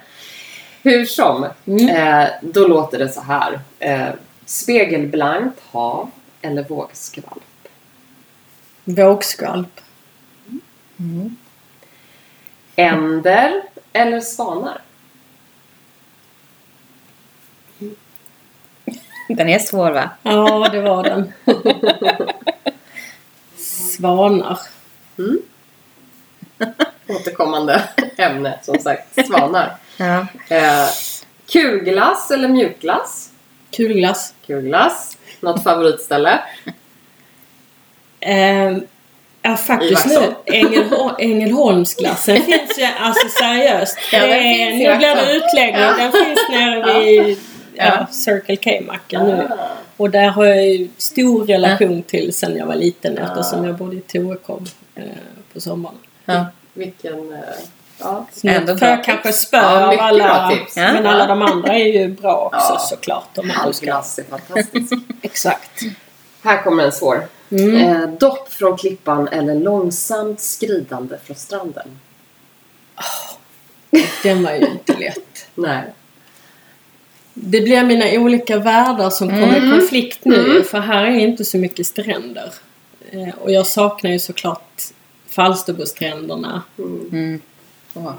hur 0.82 1.06
som, 1.06 1.46
Mm. 1.66 1.88
eh, 1.88 2.28
då 2.42 2.66
låter 2.66 2.98
det 2.98 3.08
så 3.08 3.20
här. 3.20 3.60
Eh, 3.78 4.08
spegelblankt 4.46 5.60
hav 5.70 6.10
eller 6.42 6.62
vågskvalp? 6.62 7.42
Vågskvalp. 8.84 9.80
Änder 12.76 13.62
eller 13.92 14.20
svanar? 14.20 14.80
Den 19.36 19.48
är 19.48 19.58
svår 19.58 19.90
va? 19.90 20.10
Ja, 20.22 20.68
det 20.72 20.80
var 20.80 21.02
den. 21.04 21.32
Svanar. 23.56 24.58
Återkommande 27.08 27.82
ämne, 28.16 28.58
som 28.62 28.78
sagt. 28.78 29.26
Svanar. 29.26 29.76
Ja. 29.96 30.26
Eh, 30.48 30.86
kulglass 31.52 32.30
eller 32.30 32.48
mjukglass? 32.48 33.30
Kulglass. 33.76 34.34
Kulglass. 34.46 35.18
Något 35.40 35.64
favoritställe? 35.64 36.38
Eh, 38.20 38.76
ja, 39.42 39.56
faktiskt 39.56 40.06
nu. 40.06 40.34
Ängelholmsglassen 41.18 42.42
finns 42.42 42.78
ju, 42.78 42.84
alltså 43.00 43.28
seriöst. 43.28 43.98
Ja, 44.12 44.18
Det 44.20 44.32
är- 44.62 44.70
nu 44.72 44.96
blir 44.96 45.16
det 45.16 45.32
utläggning. 45.36 45.82
Ja. 45.82 45.94
Den 45.98 46.12
finns 46.12 46.48
nere 46.50 47.00
vid 47.00 47.38
ja. 47.74 47.84
Ja. 47.84 48.06
Circle 48.06 48.56
K-macken 48.56 49.26
nu. 49.26 49.48
Och 49.96 50.10
där 50.10 50.28
har 50.28 50.44
jag 50.44 50.66
ju 50.68 50.88
stor 50.98 51.46
relation 51.46 52.02
till 52.02 52.32
sen 52.34 52.56
jag 52.56 52.66
var 52.66 52.74
liten 52.74 53.14
Ja. 53.16 53.22
eftersom 53.22 53.64
jag 53.64 53.76
bodde 53.76 53.96
i 53.96 54.00
Torekov 54.00 54.68
eh, 54.94 55.02
på 55.52 55.60
sommaren. 55.60 55.96
Ja. 56.24 56.46
Vilken... 56.74 57.32
Eh, 57.32 57.38
ja. 57.98 58.26
Så 58.32 58.48
Ändå 58.48 58.76
får 58.76 58.88
jag 58.88 59.04
kanske 59.04 59.32
spö 59.32 59.56
Ja, 59.56 59.92
av 59.92 60.00
alla. 60.00 60.50
tips. 60.50 60.76
Men 60.76 61.04
Ja. 61.04 61.10
alla 61.10 61.26
de 61.26 61.42
andra 61.42 61.74
är 61.78 61.86
ju 62.00 62.08
bra 62.08 62.36
också 62.52 62.72
Ja. 62.72 62.78
såklart. 62.78 63.38
Halvglass 63.54 64.18
är 64.18 64.24
fantastisk. 64.24 64.92
Exakt. 65.22 65.80
Här 66.42 66.62
kommer 66.62 66.84
en 66.84 66.92
svår. 66.92 67.26
Mm. 67.50 67.76
Eh, 67.76 68.08
dopp 68.08 68.52
från 68.52 68.76
klippan 68.76 69.28
eller 69.28 69.54
långsamt 69.54 70.40
skridande 70.40 71.16
från 71.24 71.36
stranden? 71.36 71.98
Den 74.22 74.42
var 74.44 74.52
ju 74.52 74.66
inte 74.66 74.96
lätt. 74.98 75.46
Nej. 75.54 75.82
Det 77.34 77.60
blir 77.60 77.82
mina 77.82 78.04
olika 78.20 78.58
världar 78.58 79.10
som 79.10 79.28
kommer 79.28 79.56
Mm. 79.56 79.68
i 79.68 79.78
konflikt 79.78 80.24
nu. 80.24 80.62
För 80.62 80.78
här 80.80 81.04
är 81.04 81.18
inte 81.18 81.44
så 81.44 81.58
mycket 81.58 81.86
stränder. 81.86 82.52
Eh, 83.10 83.34
och 83.40 83.52
jag 83.52 83.66
saknar 83.66 84.10
ju 84.10 84.18
såklart 84.18 84.82
Falsterbostränderna. 85.28 86.62
Mm. 86.78 87.40
Åh. 87.94 88.12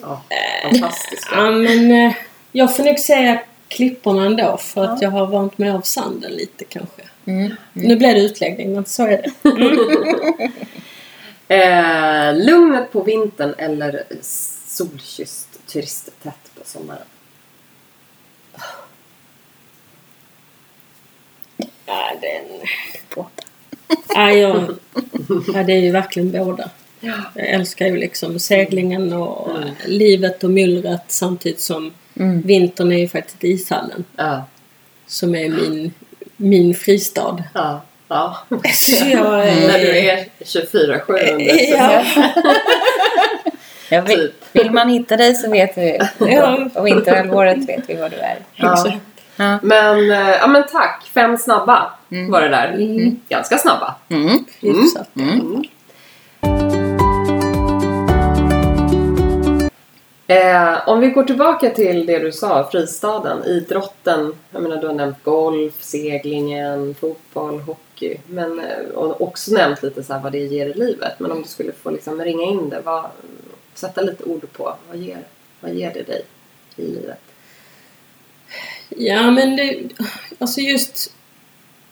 Ja, 0.00 0.22
fantastiska. 0.62 1.34
Ja 1.36 1.50
men 1.50 1.90
eh, 2.06 2.12
jag 2.52 2.76
får 2.76 2.84
nog 2.84 2.98
säga 2.98 3.40
klipporna 3.68 4.24
ändå 4.26 4.56
för 4.56 4.84
att 4.84 5.02
jag 5.02 5.10
har 5.10 5.26
vant 5.26 5.58
mig 5.58 5.70
av 5.70 5.80
sanden 5.80 6.32
lite 6.32 6.64
kanske. 6.64 7.02
Mm. 7.26 7.52
Nu 7.72 7.96
blev 7.96 8.14
det 8.14 8.20
utläggning 8.20 8.72
men 8.74 8.84
så 8.84 9.02
är 9.06 9.22
det. 9.22 9.30
Eh, 11.48 12.36
lugnet 12.36 12.92
på 12.92 13.02
vintern 13.02 13.54
eller 13.58 14.02
solkysst 14.66 15.48
turisttätt 15.66 16.50
på 16.54 16.60
sommaren? 16.64 17.02
Ja, 21.86 22.12
den... 22.20 22.60
Båda. 23.14 23.28
Ja, 24.14 24.30
jag... 24.32 24.64
ja, 25.54 25.62
det 25.62 25.72
är 25.72 25.80
ju 25.80 25.90
verkligen 25.90 26.30
båda. 26.32 26.70
Jag 27.00 27.14
älskar 27.48 27.86
ju 27.86 27.96
liksom 27.96 28.38
seglingen 28.38 29.12
och 29.12 29.50
Mm. 29.56 29.68
livet 29.86 30.44
och 30.44 30.50
myllret 30.50 31.02
samtidigt 31.08 31.60
som 31.60 31.92
Mm. 32.20 32.40
vintern 32.42 32.92
är 32.92 32.98
ju 32.98 33.08
faktiskt 33.08 33.44
ishallen 33.44 34.04
Ja. 34.16 34.44
som 35.06 35.34
är 35.34 35.48
min, 35.48 35.92
min 36.36 36.74
fristad. 36.74 37.42
Ja. 37.54 37.82
ja. 38.08 38.38
Så 38.74 39.04
jag 39.08 39.48
är- 39.48 39.68
När 39.68 39.78
du 39.78 39.98
är 39.98 40.24
24-7 40.44 41.32
under 41.32 41.70
Ja. 41.78 42.04
Ja, 43.90 44.00
vill, 44.00 44.18
Typ. 44.18 44.32
vill 44.52 44.70
man 44.70 44.88
hitta 44.88 45.16
dig 45.16 45.34
så 45.34 45.50
vet 45.50 45.78
vi. 45.78 45.98
Ja. 46.18 46.68
Och 46.74 46.86
vinterhalvåret 46.86 47.68
vet 47.68 47.80
vi 47.90 47.94
var 47.94 48.08
du 48.08 48.16
är. 48.16 48.38
Ja. 48.54 48.92
Ja. 49.36 49.58
Men, 49.62 50.10
eh, 50.10 50.30
ja 50.30 50.46
men 50.46 50.64
tack. 50.72 51.10
Fem 51.14 51.38
snabba 51.38 51.92
var 52.30 52.40
det 52.40 52.48
där. 52.48 52.68
Mm. 52.68 53.20
Ganska 53.28 53.58
snabba. 53.58 53.94
Mm. 54.08 54.44
Hyfsat. 54.60 55.16
Mm. 55.16 55.64
Eh, 60.26 60.88
om 60.88 61.00
vi 61.00 61.08
går 61.08 61.24
tillbaka 61.24 61.70
till 61.70 62.06
det 62.06 62.18
du 62.18 62.32
sa, 62.32 62.68
fristaden, 62.72 63.44
idrotten. 63.44 64.34
Jag 64.50 64.62
menar 64.62 64.76
du 64.76 64.86
har 64.86 64.94
nämnt 64.94 65.24
golf, 65.24 65.82
seglingen, 65.82 66.94
fotboll, 66.94 67.60
hockey. 67.60 68.16
Men, 68.26 68.58
eh, 68.58 68.88
och 68.94 69.20
också 69.20 69.54
nämnt 69.54 69.82
lite 69.82 70.02
så 70.02 70.18
vad 70.18 70.32
det 70.32 70.38
ger 70.38 70.66
i 70.66 70.74
livet. 70.74 71.20
Men 71.20 71.32
om 71.32 71.42
du 71.42 71.48
skulle 71.48 71.72
få 71.72 71.90
liksom 71.90 72.20
ringa 72.20 72.42
in 72.42 72.68
det, 72.68 72.80
vad, 72.84 73.04
sätta 73.74 74.00
lite 74.00 74.24
ord 74.24 74.52
på. 74.52 74.74
Vad 74.88 74.96
ger, 74.96 75.18
vad 75.60 75.72
ger 75.72 75.92
det 75.94 76.02
dig 76.02 76.22
i 76.76 76.82
livet? 76.82 77.23
Ja 78.88 79.30
men 79.30 79.56
det, 79.56 79.78
alltså 80.38 80.60
just 80.60 81.12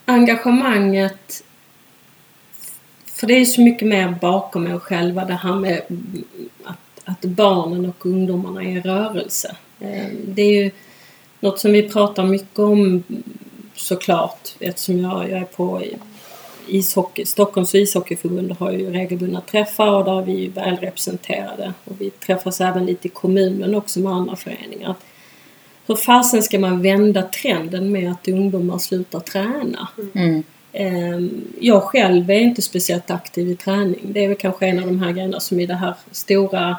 engagemanget. 0.05 1.43
För 3.05 3.27
det 3.27 3.33
är 3.33 3.45
så 3.45 3.61
mycket 3.61 3.87
mer 3.87 4.15
bakom 4.21 4.67
er 4.67 4.79
själva 4.79 5.25
det 5.25 5.33
här 5.33 5.55
med 5.55 5.81
att, 6.63 6.77
att 7.03 7.21
barnen 7.21 7.85
och 7.85 8.05
ungdomarna 8.05 8.63
är 8.63 8.77
i 8.77 8.81
rörelse. 8.81 9.55
Ehm, 9.79 10.17
det 10.25 10.41
är 10.41 10.63
ju 10.63 10.71
något 11.39 11.59
som 11.59 11.71
vi 11.71 11.89
pratar 11.89 12.23
mycket 12.23 12.59
om 12.59 13.03
såklart 13.75 14.55
eftersom 14.59 14.99
jag, 14.99 15.29
jag 15.29 15.39
är 15.39 15.45
på 15.45 15.81
ishockey. 16.67 17.25
Stockholms 17.25 17.75
ishockeyförbund 17.75 18.51
har 18.51 18.71
ju 18.71 18.91
regelbundna 18.91 19.41
träffar 19.41 19.87
och 19.87 20.05
där 20.05 20.21
är 20.21 20.25
vi 20.25 20.33
ju 20.33 20.49
väl 20.49 20.77
representerade. 20.77 21.73
Och 21.83 22.01
vi 22.01 22.09
träffas 22.09 22.61
även 22.61 22.85
lite 22.85 23.07
i 23.07 23.11
kommunen 23.11 23.75
också 23.75 23.99
med 23.99 24.11
andra 24.11 24.35
föreningar. 24.35 24.95
Hur 25.87 25.95
fasen 25.95 26.43
ska 26.43 26.59
man 26.59 26.81
vända 26.81 27.21
trenden 27.21 27.91
med 27.91 28.11
att 28.11 28.27
ungdomar 28.27 28.77
slutar 28.77 29.19
träna? 29.19 29.87
Mm. 30.15 30.43
Ehm, 30.73 31.41
Jag 31.59 31.83
själv 31.83 32.29
är 32.31 32.39
inte 32.39 32.61
speciellt 32.61 33.11
aktiv 33.11 33.49
i 33.51 33.55
träning. 33.55 33.99
Det 34.03 34.23
är 34.23 34.27
väl 34.27 34.37
kanske 34.37 34.65
en 34.67 34.79
av 34.79 34.85
de 34.85 34.99
här 34.99 35.11
grejerna 35.11 35.39
som 35.39 35.59
i 35.59 35.65
det 35.65 35.75
här 35.75 35.93
stora 36.11 36.77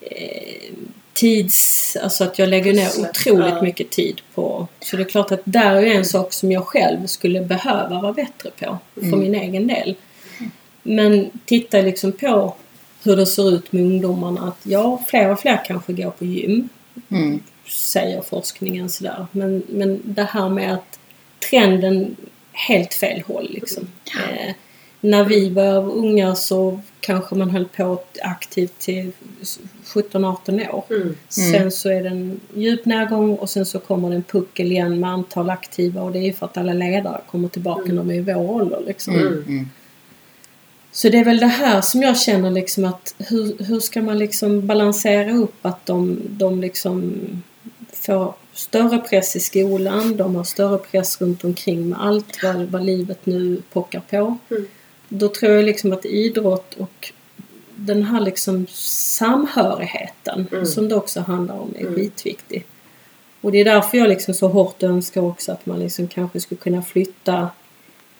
eh, 0.00 0.72
tids... 1.12 1.96
Alltså 2.02 2.24
att 2.24 2.38
jag 2.38 2.48
lägger 2.48 2.72
ner 2.72 2.88
otroligt 3.10 3.62
mycket 3.62 3.90
tid 3.90 4.20
på. 4.34 4.68
Så 4.80 4.96
det 4.96 5.02
är 5.02 5.08
klart 5.08 5.32
att 5.32 5.40
där 5.44 5.76
är 5.76 5.86
en 5.94 6.04
sak 6.04 6.32
som 6.32 6.52
jag 6.52 6.64
själv 6.64 7.06
skulle 7.06 7.40
behöva 7.40 8.00
vara 8.00 8.12
bättre 8.12 8.50
på 8.58 8.78
för 8.94 9.02
Mm. 9.06 9.18
min 9.20 9.34
egen 9.34 9.66
del. 9.66 9.94
Men 10.82 11.30
titta 11.44 11.78
liksom 11.80 12.12
på 12.12 12.54
hur 13.02 13.16
det 13.16 13.26
ser 13.26 13.50
ut 13.54 13.72
med 13.72 13.82
ungdomarna. 13.82 14.40
Att 14.48 14.58
ja, 14.62 15.04
fler 15.08 15.30
och 15.30 15.40
fler 15.40 15.60
kanske 15.66 15.92
går 15.92 16.10
på 16.10 16.24
gym 16.24 16.68
Mm. 17.10 17.40
Säger 17.68 18.22
forskningen 18.22 18.88
sådär. 18.88 19.26
Men, 19.32 19.62
men 19.68 20.00
det 20.04 20.22
här 20.22 20.48
med 20.48 20.74
att 20.74 20.98
trenden 21.50 22.16
helt 22.52 22.94
fel 22.94 23.22
håll 23.26 23.48
liksom. 23.50 23.88
Eh, 24.06 24.54
när 25.00 25.24
vi 25.24 25.48
var 25.48 25.90
unga 25.90 26.34
så 26.34 26.80
kanske 27.00 27.34
man 27.34 27.50
höll 27.50 27.64
på 27.64 28.02
aktivt 28.22 28.78
till 28.78 29.12
17-18 29.84 30.70
år. 30.70 30.84
Mm. 30.90 31.16
Sen 31.28 31.72
så 31.72 31.88
är 31.88 32.02
det 32.02 32.08
en 32.08 32.40
djup 32.54 32.84
nedgång 32.84 33.36
och 33.36 33.50
sen 33.50 33.66
så 33.66 33.78
kommer 33.78 34.10
det 34.10 34.16
en 34.16 34.22
puckel 34.22 34.72
igen 34.72 35.00
med 35.00 35.10
antal 35.10 35.50
aktiva 35.50 36.02
och 36.02 36.12
det 36.12 36.18
är 36.18 36.32
för 36.32 36.46
att 36.46 36.56
alla 36.56 36.72
ledare 36.72 37.20
kommer 37.30 37.48
tillbaka 37.48 37.92
när 37.92 37.96
de 37.96 38.10
är 38.10 38.14
i 38.14 38.20
vår 38.20 38.50
ålder 38.50 38.82
liksom. 38.86 39.14
Mm. 39.14 39.44
Mm. 39.48 39.70
Så 40.92 41.08
det 41.08 41.18
är 41.18 41.24
väl 41.24 41.40
det 41.40 41.46
här 41.46 41.80
som 41.80 42.02
jag 42.02 42.18
känner 42.18 42.50
liksom 42.50 42.84
att 42.84 43.14
hur, 43.18 43.64
hur 43.64 43.80
ska 43.80 44.02
man 44.02 44.18
liksom 44.18 44.66
balansera 44.66 45.32
upp 45.32 45.66
att 45.66 45.86
de, 45.86 46.20
de 46.28 46.60
liksom 46.60 47.14
får 47.96 48.34
större 48.52 48.98
press 48.98 49.36
i 49.36 49.40
skolan, 49.40 50.16
de 50.16 50.34
har 50.36 50.44
större 50.44 50.78
press 50.78 51.20
runt 51.20 51.44
omkring 51.44 51.88
med 51.88 52.00
allt 52.02 52.42
vad, 52.42 52.56
vad 52.56 52.84
livet 52.84 53.26
nu 53.26 53.62
pockar 53.72 54.00
på. 54.00 54.36
Mm. 54.50 54.66
Då 55.08 55.28
tror 55.28 55.52
jag 55.52 55.64
liksom 55.64 55.92
att 55.92 56.04
idrott 56.04 56.74
och 56.74 57.12
den 57.74 58.02
här 58.02 58.20
liksom 58.20 58.66
samhörigheten 58.70 60.46
Mm. 60.52 60.66
som 60.66 60.88
det 60.88 60.94
också 60.94 61.20
handlar 61.20 61.54
om 61.58 61.74
är 61.76 61.80
Mm. 61.80 61.94
skitviktig. 61.94 62.66
Och 63.40 63.52
det 63.52 63.58
är 63.60 63.64
därför 63.64 63.98
jag 63.98 64.08
liksom 64.08 64.34
så 64.34 64.48
hårt 64.48 64.82
önskar 64.82 65.20
också 65.20 65.52
att 65.52 65.66
man 65.66 65.78
liksom 65.80 66.08
kanske 66.08 66.40
skulle 66.40 66.58
kunna 66.60 66.82
flytta 66.82 67.48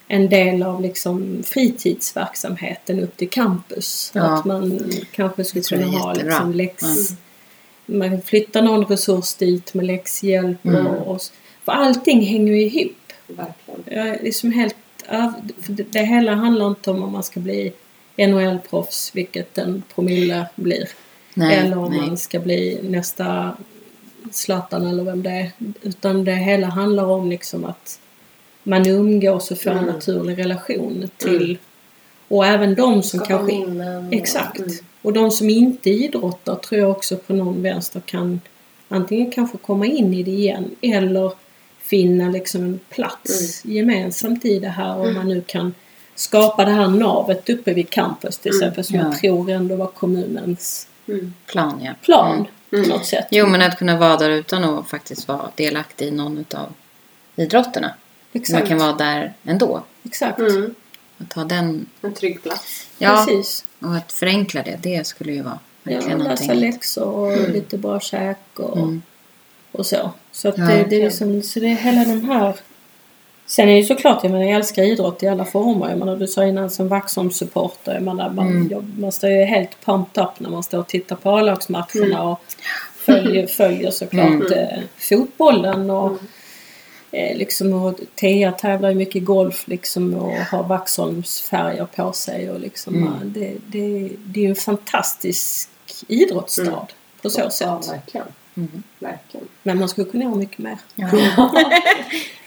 en 0.09 0.29
del 0.29 0.63
av 0.63 0.81
liksom 0.81 1.43
fritidsverksamheten 1.47 3.01
upp 3.01 3.17
till 3.17 3.31
campus. 3.31 4.11
Ja. 4.15 4.23
Att 4.23 4.45
man 4.45 4.81
kanske 5.13 5.45
skulle 5.45 5.65
kunna 5.65 5.87
ha 5.87 6.13
liksom 6.13 6.53
läx... 6.53 6.85
Mm. 7.89 8.11
Man 8.11 8.21
flyttar 8.23 8.63
någon 8.63 8.85
resurs 8.85 9.35
dit 9.35 9.75
med 9.75 9.87
läxhjälp 9.87 10.65
Mm. 10.65 10.87
och, 10.87 11.15
och... 11.15 11.21
För 11.65 11.73
allting 11.73 12.27
hänger 12.27 12.53
ju 12.53 12.63
ihop. 12.63 12.93
Verkligen. 13.27 13.83
Jag 13.85 14.09
är 14.09 14.23
liksom 14.23 14.53
helt... 14.53 14.77
det, 15.67 15.83
det 15.93 16.03
hela 16.03 16.35
handlar 16.35 16.67
inte 16.67 16.91
om 16.91 17.03
om 17.03 17.13
man 17.13 17.23
ska 17.23 17.41
bli 17.41 17.73
NHL-proffs, 18.17 19.11
vilket 19.15 19.59
en 19.59 19.83
promille 19.95 20.47
blir. 20.55 20.89
Nej, 21.35 21.57
eller 21.57 21.79
om 21.79 21.91
nej. 21.93 22.01
man 22.07 22.17
ska 22.19 22.39
bli 22.41 22.79
nästa 22.83 23.57
Zlatan 24.33 24.87
eller 24.87 25.03
vem 25.05 25.23
det 25.23 25.31
är. 25.31 25.51
Utan 25.83 26.25
det 26.25 26.33
hela 26.35 26.67
handlar 26.67 27.05
om 27.05 27.31
liksom 27.31 27.65
att 27.65 28.01
man 28.63 28.87
umgås 28.87 29.51
och 29.51 29.59
får 29.61 29.71
en 29.71 29.79
Mm. 29.79 29.95
naturlig 29.95 30.39
relation 30.39 31.11
till 31.17 31.43
Mm. 31.45 31.57
och 32.29 32.47
även 32.47 32.75
de 32.75 33.03
som 33.03 33.21
Skapa 33.21 33.39
kanske... 33.39 33.57
minnen. 33.59 34.13
Exakt. 34.13 34.59
Mm. 34.59 34.73
Och 35.07 35.13
de 35.13 35.31
som 35.31 35.51
inte 35.51 35.91
idrottar 35.91 36.55
tror 36.55 36.81
jag 36.81 36.91
också 36.91 37.17
på 37.17 37.33
någon 37.33 37.63
vänster 37.63 38.01
kan 38.07 38.41
antingen 38.89 39.31
kanske 39.31 39.59
komma 39.59 39.87
in 39.87 40.15
i 40.15 40.23
det 40.23 40.31
igen 40.31 40.71
eller 40.81 41.33
finna 41.79 42.31
liksom 42.31 42.63
en 42.63 42.81
plats 42.91 43.65
gemensamt 43.65 44.45
i 44.45 44.59
det 44.59 44.69
här 44.69 44.95
om 44.97 45.03
Mm. 45.03 45.15
man 45.15 45.29
nu 45.29 45.43
kan 45.47 45.75
skapa 46.15 46.65
det 46.65 46.71
här 46.71 46.89
navet 46.89 47.49
uppe 47.51 47.73
vid 47.75 47.91
campus 47.91 48.39
till 48.39 48.51
Mm. 48.51 48.59
exempel 48.63 48.85
som 48.85 48.97
Ja. 48.97 49.03
jag 49.05 49.19
tror 49.19 49.51
ändå 49.51 49.77
var 49.77 49.87
kommunens 49.87 50.89
Mm. 51.09 51.35
Plan, 51.47 51.81
ja. 51.85 51.93
plan 52.03 52.47
Mm. 52.73 52.85
på 52.85 52.91
något 52.91 53.07
sätt. 53.07 53.27
Jo, 53.31 53.47
men 53.47 53.63
att 53.63 53.79
kunna 53.79 53.99
vara 53.99 54.17
där 54.17 54.31
utan 54.31 54.65
att 54.65 54.89
faktiskt 54.89 55.29
vara 55.29 55.51
delaktig 55.55 56.07
i 56.07 56.11
någon 56.11 56.45
av 56.55 56.73
idrotterna. 57.37 57.95
Exakt. 58.33 58.59
Man 58.61 58.69
kan 58.69 58.79
vara 58.79 58.93
där 58.93 59.33
ändå. 59.45 59.83
Exakt. 60.05 60.39
Mm. 60.39 60.75
Att 61.19 61.33
ha 61.33 61.45
den, 61.45 61.87
En 62.03 62.15
trygg 62.15 62.43
plats. 62.43 62.87
ja, 62.99 63.25
Precis. 63.27 63.65
Och 63.81 63.97
att 63.97 64.13
förenkla 64.13 64.63
det, 64.63 64.79
det 64.83 65.07
skulle 65.07 65.33
ju 65.33 65.43
vara 65.43 65.59
Ja, 65.83 65.93
verkligen 65.93 66.19
läsa 66.19 66.45
någonting. 66.45 66.71
läxor 66.71 67.05
och 67.05 67.33
Mm. 67.33 67.53
lite 67.53 67.79
bra 67.79 68.01
käk 68.01 68.39
och, 68.59 68.77
Mm. 68.79 69.03
och 69.73 69.87
så. 69.87 70.11
Så 70.33 70.49
att 70.49 70.59
Ja, 70.59 70.65
det, 70.65 70.87
det 70.91 70.97
är 70.97 71.05
liksom, 71.05 71.43
så 71.43 71.61
det 71.61 71.67
är 71.67 71.75
hela 71.77 72.05
den 72.05 72.25
här 72.25 72.55
Sen 73.49 73.69
är 73.69 73.73
det 73.73 73.79
ju 73.79 73.85
såklart, 73.85 74.19
jag 74.23 74.33
menar 74.33 74.45
jag 74.45 74.55
älskar 74.57 74.83
idrott 74.83 75.23
i 75.23 75.29
alla 75.29 75.45
former. 75.45 75.89
Jag 75.89 75.99
menar 75.99 76.17
du 76.17 76.27
sa 76.27 76.45
innan 76.45 76.71
som 76.71 76.89
Vaxholm-supporter. 76.89 77.95
Jag 77.95 78.03
menar 78.03 78.31
man, 78.31 78.47
Mm. 78.49 78.69
jag, 78.71 78.85
man 78.99 79.13
står 79.13 79.31
ju 79.31 79.45
helt 79.45 79.85
pumped 79.85 80.25
up 80.25 80.41
när 80.41 80.51
man 80.51 80.63
står 80.63 80.79
och 80.79 80.87
tittar 80.89 81.17
på 81.17 81.31
A-lagsmatcherna 81.31 82.23
och 82.23 82.41
följer, 82.97 83.47
följer 83.47 83.91
såklart 83.91 84.27
Mm. 84.27 84.53
eh, 84.53 84.79
fotbollen 84.99 85.91
och 85.91 86.07
Mm. 86.07 86.19
Eh, 87.13 87.37
liksom 87.37 87.73
och 87.73 88.01
Tea 88.15 88.53
tävlar 88.53 88.89
ju 88.89 88.95
mycket 88.95 89.25
golf 89.25 89.69
liksom 89.69 90.15
och 90.15 90.33
har 90.33 90.63
Vaxholms 90.63 91.41
färger 91.41 91.87
på 91.97 92.13
sig 92.13 92.51
och 92.51 92.61
liksom 92.61 92.95
Mm. 92.97 93.13
det, 93.25 93.55
det, 93.67 94.11
det 94.27 94.41
är 94.41 94.45
ju 94.45 94.51
en 94.51 94.57
fantastisk 94.57 95.69
idrottsstad 96.09 96.63
Mm. 96.63 96.81
på 97.23 97.31
så 97.31 97.41
Ja, 97.41 97.51
sätt. 97.51 97.69
verkligen. 97.93 98.27
Mm. 98.57 98.83
verkligen. 98.99 99.49
Men 99.63 99.79
man 99.79 99.89
skulle 99.89 100.11
kunna 100.11 100.25
göra 100.25 100.35
mycket 100.35 100.59
mer. 100.59 100.79
Ja. 100.95 101.09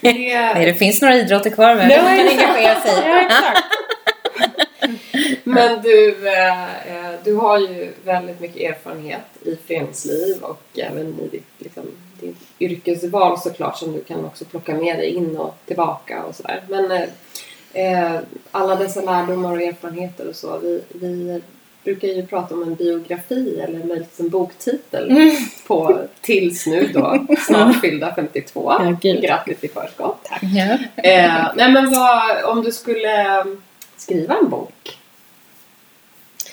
Det, 0.00 0.12
Nej, 0.12 0.64
det 0.66 0.74
finns 0.74 1.02
några 1.02 1.16
idrotter 1.16 1.50
kvar 1.50 1.74
men 1.74 1.90
Ja, 1.90 2.02
man 2.02 2.16
kan 2.16 2.28
engagera 2.28 2.80
sig. 2.80 3.02
Ja, 3.08 3.20
exakt. 3.20 3.60
Men 5.44 5.82
du, 5.82 6.28
eh, 6.28 6.62
eh, 6.64 7.12
du 7.24 7.34
har 7.34 7.58
ju 7.58 7.92
väldigt 8.04 8.40
mycket 8.40 8.70
erfarenhet 8.70 9.20
i 9.44 9.56
föreningsliv 9.66 10.36
och 10.42 10.62
även 10.74 11.20
i 11.20 11.28
ditt, 11.28 11.46
liksom, 11.58 11.82
ditt 12.20 12.36
yrkesval 12.58 13.40
såklart 13.40 13.78
som 13.78 13.92
du 13.92 14.00
kan 14.04 14.24
också 14.24 14.44
plocka 14.44 14.74
med 14.74 14.98
dig 14.98 15.10
in 15.10 15.36
och 15.36 15.54
tillbaka 15.66 16.22
och 16.24 16.34
sådär. 16.34 16.62
Men 16.68 16.90
eh, 16.92 17.02
eh, 17.72 18.20
alla 18.50 18.76
dessa 18.76 19.00
lärdomar 19.00 19.52
och 19.52 19.62
erfarenheter 19.62 20.28
och 20.28 20.36
så, 20.36 20.58
vi, 20.58 20.82
vi 20.88 21.42
brukar 21.84 22.08
ju 22.08 22.26
prata 22.26 22.54
om 22.54 22.62
en 22.62 22.74
biografi 22.74 23.60
eller 23.60 23.84
möjligtvis 23.84 24.20
en 24.20 24.28
boktitel 24.28 25.10
Mm. 25.10 25.36
på 25.66 26.00
tills 26.20 26.66
nu 26.66 26.90
då, 26.94 27.26
snart 27.46 27.80
fyllda 27.80 28.14
52. 28.14 28.72
Ja, 28.78 28.96
gud. 29.02 29.22
Grattis 29.22 29.64
i 29.64 29.68
förskott. 29.68 30.28
Ja. 30.42 30.78
Eh, 30.96 31.48
nej 31.56 31.72
men 31.72 31.90
vad, 31.90 32.44
om 32.44 32.62
du 32.62 32.72
skulle 32.72 33.44
skriva 33.96 34.36
en 34.36 34.48
bok 34.48 34.98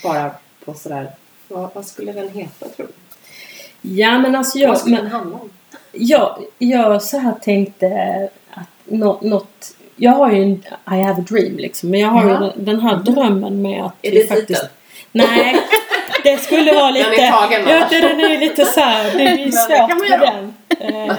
bara 0.03 0.32
på 0.65 0.74
sådär, 0.74 1.11
vad, 1.47 1.70
vad 1.74 1.86
skulle 1.86 2.11
den 2.11 2.30
heta 2.30 2.70
tror 2.70 2.88
du? 2.88 2.93
Ja 3.82 4.20
men 4.20 4.36
alltså 4.36 4.59
vad 4.59 4.70
jag, 4.70 4.78
skulle 4.78 4.95
men, 4.95 5.03
den 5.03 5.13
handla 5.13 5.36
om? 5.36 5.49
Jag, 6.00 6.38
jag 6.58 7.02
så 7.02 7.18
här 7.18 7.34
tänkte 7.41 7.89
att 8.54 8.68
nå- 8.86 9.20
något 9.22 9.74
jag 9.95 10.12
har 10.12 10.32
ju 10.32 10.43
en 10.43 10.52
I 10.98 11.02
have 11.04 11.22
a 11.22 11.26
dream 11.30 11.58
liksom. 11.58 11.89
Men 11.89 12.00
jag 12.00 12.08
har 12.10 12.30
Ja. 12.30 12.52
ju 12.58 12.64
den, 12.66 12.80
här 12.80 12.95
drömmen 12.95 13.62
med 13.62 13.84
att 13.86 13.93
Är 14.02 14.12
vi 14.12 14.18
det 14.18 14.28
faktiskt... 14.28 14.48
titeln? 14.48 14.70
Nej, 15.12 15.58
det 16.24 16.38
skulle 16.38 16.74
vara 16.74 16.91
lite... 16.91 17.10
Den 17.16 17.20
är 17.20 17.32
tagen, 17.32 17.62
ja, 17.70 17.86
den 18.02 18.20
är 18.20 18.39
lite 18.39 18.66
så 18.66 18.80
här, 18.80 19.18
det, 19.18 19.24
är 19.24 19.45
det 19.45 19.52
svårt 19.52 20.10
med 20.10 20.20
den. 20.20 20.54
Eh, 20.80 21.16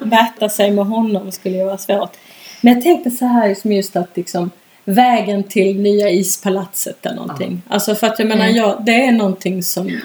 mäta 0.00 0.48
sig 0.48 0.70
med 0.70 0.86
honom 0.86 1.32
skulle 1.32 1.56
ju 1.56 1.64
vara 1.64 1.78
svårt. 1.78 2.12
Men 2.60 2.74
jag 2.74 2.82
tänkte 2.82 3.10
så 3.10 3.24
här 3.24 3.48
liksom 3.48 3.72
just 3.72 3.96
att 3.96 4.16
liksom 4.16 4.50
vägen 4.84 5.42
till 5.44 5.80
nya 5.80 6.10
ispalatset 6.10 7.06
eller 7.06 7.16
någonting. 7.16 7.62
Alltså 7.68 7.94
för 7.94 8.06
att 8.06 8.18
jag 8.18 8.28
menar, 8.28 8.44
Mm. 8.44 8.56
jag, 8.56 8.84
det 8.84 9.04
är 9.04 9.12
någonting 9.12 9.62
som 9.62 10.00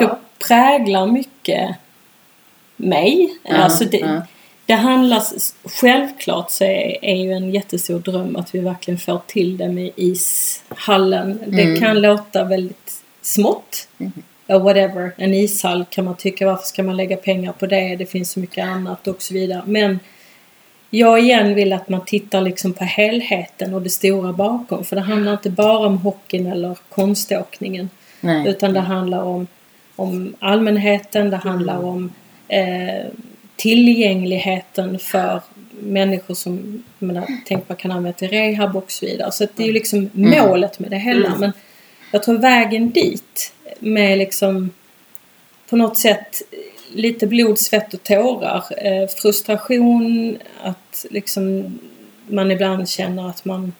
Ja. 0.00 0.18
präglar 0.48 1.06
mycket 1.06 1.76
mig. 2.84 3.34
Ja, 3.42 3.56
alltså 3.56 3.84
det, 3.84 3.98
ja. 3.98 4.22
det 4.66 4.74
handlar, 4.74 5.22
självklart 5.64 6.50
så 6.50 6.64
är, 6.64 7.04
är 7.04 7.16
ju 7.16 7.32
en 7.32 7.50
jättestor 7.50 7.98
dröm 7.98 8.36
att 8.36 8.54
vi 8.54 8.58
verkligen 8.58 8.98
får 8.98 9.20
till 9.26 9.56
det 9.56 9.68
med 9.68 9.90
ishallen. 9.96 11.40
Det 11.46 11.62
Mm. 11.62 11.80
kan 11.80 12.00
låta 12.00 12.44
väldigt 12.44 12.92
smått. 13.22 13.88
Mm. 13.98 14.12
Or 14.48 14.58
whatever. 14.58 15.12
En 15.16 15.34
ishall 15.34 15.84
kan 15.90 16.04
man 16.04 16.16
tycka, 16.16 16.46
varför 16.46 16.64
ska 16.66 16.82
man 16.82 16.96
lägga 16.96 17.16
pengar 17.16 17.52
på 17.52 17.66
det? 17.66 17.96
Det 17.96 18.06
finns 18.06 18.30
så 18.30 18.40
mycket 18.40 18.64
annat 18.66 19.08
och 19.08 19.22
så 19.22 19.34
vidare. 19.34 19.62
Men 19.66 20.00
jag 20.90 21.20
igen 21.20 21.54
vill 21.54 21.72
att 21.72 21.88
man 21.88 22.04
tittar 22.04 22.40
liksom 22.40 22.72
på 22.72 22.84
helheten 22.84 23.74
och 23.74 23.82
det 23.82 23.90
stora 23.90 24.32
bakom. 24.32 24.84
För 24.84 24.96
det 24.96 25.02
handlar 25.02 25.32
inte 25.32 25.50
bara 25.50 25.86
om 25.86 25.98
hockeyn 25.98 26.46
eller 26.46 26.78
konståkningen. 26.88 27.90
Nej. 28.20 28.48
Utan 28.48 28.72
det 28.72 28.80
handlar 28.80 29.22
om, 29.22 29.46
om 29.96 30.34
allmänheten, 30.38 31.30
det 31.30 31.36
handlar 31.36 31.74
Mm. 31.74 31.88
om 31.88 32.12
eh, 32.48 33.06
tillgängligheten 33.56 34.98
för 34.98 35.40
människor 35.80 36.34
som, 36.34 36.82
jag 36.98 37.06
menar, 37.06 37.26
tänk 37.46 37.68
man 37.68 37.76
kan 37.76 37.90
använda 37.90 38.18
till 38.18 38.28
rehab 38.28 38.76
och 38.76 38.90
så 38.92 39.06
vidare. 39.06 39.32
Så 39.32 39.46
det 39.54 39.62
är 39.62 39.66
ju 39.66 39.72
liksom 39.72 40.10
Mm. 40.14 40.30
målet 40.30 40.78
med 40.78 40.90
det 40.90 40.98
hela. 40.98 41.26
Mm. 41.26 41.40
Men 41.40 41.52
jag 42.10 42.22
tror 42.22 42.38
vägen 42.38 42.90
dit 42.90 43.52
med 43.78 44.18
liksom 44.18 44.70
på 45.70 45.76
något 45.76 45.98
sätt 45.98 46.42
lite 46.92 47.26
blod, 47.26 47.58
svett 47.58 47.94
och 47.94 48.02
tårar. 48.02 48.64
Eh, 48.78 49.08
frustration, 49.08 50.38
att 50.62 51.06
liksom 51.10 51.78
man 52.26 52.50
ibland 52.50 52.88
känner 52.88 53.28
att 53.28 53.44
man 53.44 53.72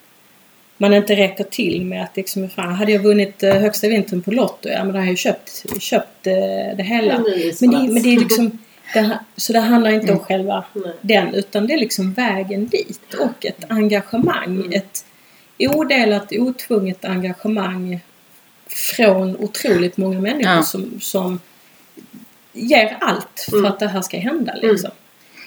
man 0.79 0.95
inte 0.95 1.16
räcker 1.16 1.45
till 1.45 1.85
med 1.85 2.03
att 2.05 2.16
liksom, 2.16 2.49
fan, 2.49 2.75
hade 2.75 2.93
jag 2.93 3.03
vunnit 3.03 3.43
eh, 3.43 3.55
högsta 3.55 3.89
vintern 3.89 4.22
på 4.22 4.31
Lotto, 4.31 4.68
ja 4.68 4.85
men 4.85 4.87
då 4.87 4.93
hade 4.93 5.05
jag 5.05 5.11
ju 5.11 5.16
köpt, 5.16 5.64
köpt 5.83 6.27
eh, 6.27 6.77
det 6.77 6.83
hela. 6.83 7.18
Men 7.61 7.70
det, 7.70 7.93
men 7.93 8.03
det 8.03 8.14
är 8.14 8.18
liksom, 8.20 8.59
det, 8.95 9.18
så 9.37 9.53
det 9.53 9.61
handlar 9.61 9.91
inte 9.91 10.07
Mm. 10.07 10.18
om 10.18 10.25
själva 10.25 10.64
den 11.01 11.35
utan 11.35 11.66
det 11.66 11.72
är 11.75 11.79
liksom 11.79 12.12
vägen 12.12 12.66
dit 12.66 13.14
och 13.20 13.47
ett 13.47 13.64
engagemang. 13.68 14.45
Mm. 14.57 14.72
Ett 14.72 15.05
odelat, 15.59 16.33
otvunget 16.33 17.05
engagemang 17.05 18.01
från 18.97 19.37
otroligt 19.37 19.97
många 19.97 20.20
människor 20.20 20.53
Ja. 20.55 20.62
som, 20.62 21.01
som 21.01 21.41
ger 22.53 22.97
allt 23.01 23.47
för 23.51 23.59
Mm. 23.59 23.70
att 23.72 23.79
det 23.79 23.89
här 23.89 24.03
ska 24.03 24.18
hända. 24.18 24.55
Liksom. 24.62 24.91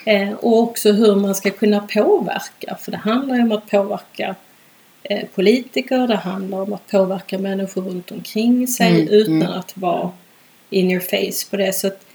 Eh, 0.05 0.31
och 0.31 0.59
också 0.59 0.91
hur 0.91 1.15
man 1.15 1.35
ska 1.35 1.49
kunna 1.49 1.79
påverka. 1.79 2.77
För 2.81 2.91
det 2.91 2.97
handlar 2.97 3.35
ju 3.35 3.41
om 3.41 3.51
att 3.51 3.69
påverka 3.69 4.35
politiker, 5.35 6.07
det 6.07 6.15
handlar 6.15 6.61
om 6.61 6.73
att 6.73 6.87
påverka 6.87 7.37
människor 7.37 7.81
runt 7.81 8.11
omkring 8.11 8.67
sig 8.67 9.01
Mm, 9.01 9.07
utan 9.07 9.41
mm. 9.41 9.51
att 9.51 9.77
vara 9.77 10.11
in 10.69 10.91
your 10.91 11.01
face 11.01 11.49
på 11.49 11.57
det. 11.57 11.73
Så 11.73 11.87
att 11.87 12.05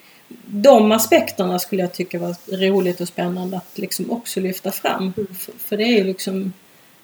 de 0.46 0.92
aspekterna 0.92 1.58
skulle 1.58 1.82
jag 1.82 1.92
tycka 1.92 2.18
var 2.18 2.36
roligt 2.56 3.00
och 3.00 3.08
spännande 3.08 3.56
att 3.56 3.78
liksom 3.78 4.10
också 4.10 4.40
lyfta 4.40 4.70
fram. 4.70 5.12
För, 5.12 5.52
för 5.58 5.76
det 5.76 5.84
är 5.84 5.98
ju 5.98 6.04
liksom 6.04 6.52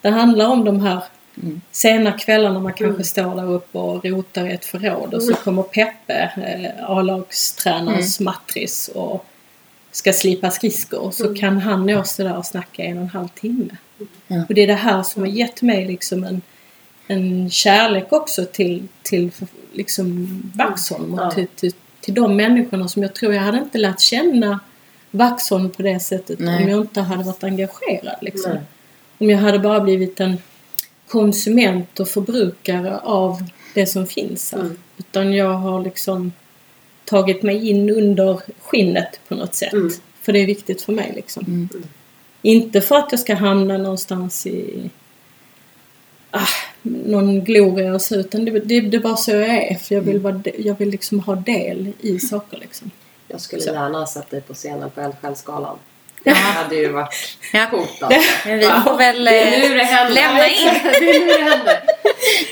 Det 0.01 0.09
handlar 0.09 0.47
om 0.47 0.65
de 0.65 0.81
här 0.81 1.03
Mm. 1.43 1.61
sena 1.71 2.13
kvällarna 2.13 2.61
man 2.61 2.73
kanske 2.73 3.05
står 3.05 3.37
där 3.37 3.51
uppe 3.53 3.79
och 3.79 4.05
rotar 4.05 4.47
i 4.47 4.53
ett 4.53 4.65
förråd 4.65 5.15
och 5.15 5.23
så 5.23 5.35
kommer 5.35 5.63
Peppe, 5.63 6.33
eh, 6.37 6.91
A-lagstränarens 6.91 8.21
matris 8.21 8.91
och 8.95 9.25
ska 9.91 10.13
slipa 10.13 10.51
skridskor 10.51 11.11
så 11.11 11.35
kan 11.35 11.59
han 11.59 11.87
nå 11.87 12.05
sig 12.05 12.25
där 12.25 12.37
och 12.37 12.47
snacka 12.47 12.83
en 12.83 12.97
och 12.97 13.03
en 13.03 13.09
halv 13.09 13.29
timme. 13.29 13.77
Ja. 14.27 14.43
Och 14.49 14.55
det 14.55 14.63
är 14.63 14.67
det 14.67 14.75
här 14.75 15.03
som 15.03 15.23
har 15.23 15.29
gett 15.29 15.63
mig 15.63 15.85
liksom 15.87 16.25
en, 16.25 16.43
en 17.07 17.51
kärlek 17.51 18.13
också 18.13 18.45
till, 18.45 18.89
till 19.03 19.31
liksom 19.73 20.43
Vaxholm 20.55 21.15
och 21.15 21.21
Ja. 21.21 21.31
till, 21.31 21.47
till, 21.47 21.73
till 22.01 22.15
de 22.15 22.37
människorna 22.37 22.89
som 22.89 23.03
jag 23.03 23.15
tror 23.15 23.35
jag 23.35 23.43
hade 23.43 23.59
inte 23.59 23.79
lärt 23.79 24.01
känna 24.01 24.61
Vaxholm 25.11 25.71
på 25.71 25.83
det 25.83 26.01
sättet 26.01 26.39
Nej. 26.39 26.65
om 26.65 26.71
jag 26.71 26.81
inte 26.81 27.01
hade 27.01 27.25
varit 27.25 27.45
engagerad. 27.45 28.17
Liksom. 28.23 28.53
Nej. 28.53 28.63
Om 29.19 29.31
jag 29.31 29.39
hade 29.39 29.59
bara 29.59 29.81
blivit 29.81 30.21
en 30.21 30.37
konsument 31.09 32.01
och 32.01 32.09
förbrukare 32.09 32.99
av 32.99 33.43
det 33.75 33.87
som 33.87 34.07
finns 34.07 34.53
här. 34.53 34.61
Mm. 34.61 34.79
Utan 34.97 35.33
jag 35.33 35.55
har 35.55 35.85
liksom 35.85 36.33
tagit 37.05 37.43
mig 37.43 37.69
in 37.69 37.91
under 37.91 38.41
skinnet 38.63 39.21
på 39.29 39.35
något 39.35 39.55
sätt. 39.55 39.73
Mm. 39.73 39.91
För 40.23 40.33
det 40.33 40.39
är 40.39 40.47
viktigt 40.47 40.83
för 40.83 40.93
mig 40.93 41.13
liksom. 41.15 41.45
Mm. 41.47 41.69
Inte 42.43 42.81
för 42.81 42.97
att 42.97 43.09
jag 43.11 43.21
ska 43.21 43.35
hamna 43.35 43.79
någonstans 43.79 44.47
i 44.47 44.91
ah, 46.31 46.47
någon 46.83 47.45
gloria 47.45 47.95
och 47.95 48.03
så 48.03 48.15
utan 48.15 48.45
det, 48.45 48.51
det, 48.51 48.81
det 48.81 48.97
är 48.97 49.01
bara 49.01 49.17
så 49.17 49.31
jag 49.31 49.49
är. 49.49 49.75
För 49.75 49.95
jag 49.95 50.03
vill, 50.03 50.19
vara, 50.19 50.35
de- 50.35 50.55
jag 50.59 50.75
vill 50.79 50.89
liksom 50.89 51.21
ha 51.21 51.35
del 51.35 51.93
i 52.01 52.19
saker 52.19 52.59
liksom. 52.59 52.91
Jag 53.29 53.41
skulle 53.41 53.63
Så. 53.63 53.71
gärna 53.71 53.99
ha 53.99 54.07
sett 54.07 54.31
dig 54.31 54.41
på 54.41 54.55
scenen 54.55 54.91
på 54.91 55.01
Eldsjälsgalan. 55.01 55.79
Det 56.29 56.35
hade 56.35 56.77
ju 56.77 56.93
varit 56.93 57.39
Ja. 57.53 57.67
coolt 57.71 58.03
alltså. 58.03 58.21
Men 58.45 58.59
vi 58.59 58.67
får 58.67 58.97
väl 58.99 59.25
Det 59.25 59.41
är 59.41 59.63
eh, 59.65 59.69
nu 59.69 59.75
det 59.79 59.85
händer. 59.85 60.15
lämna 60.15 60.49
in. 60.49 60.71
Det 61.01 61.17
är 61.17 61.21
nu 61.21 61.27
det 61.27 61.51
händer. 61.51 61.81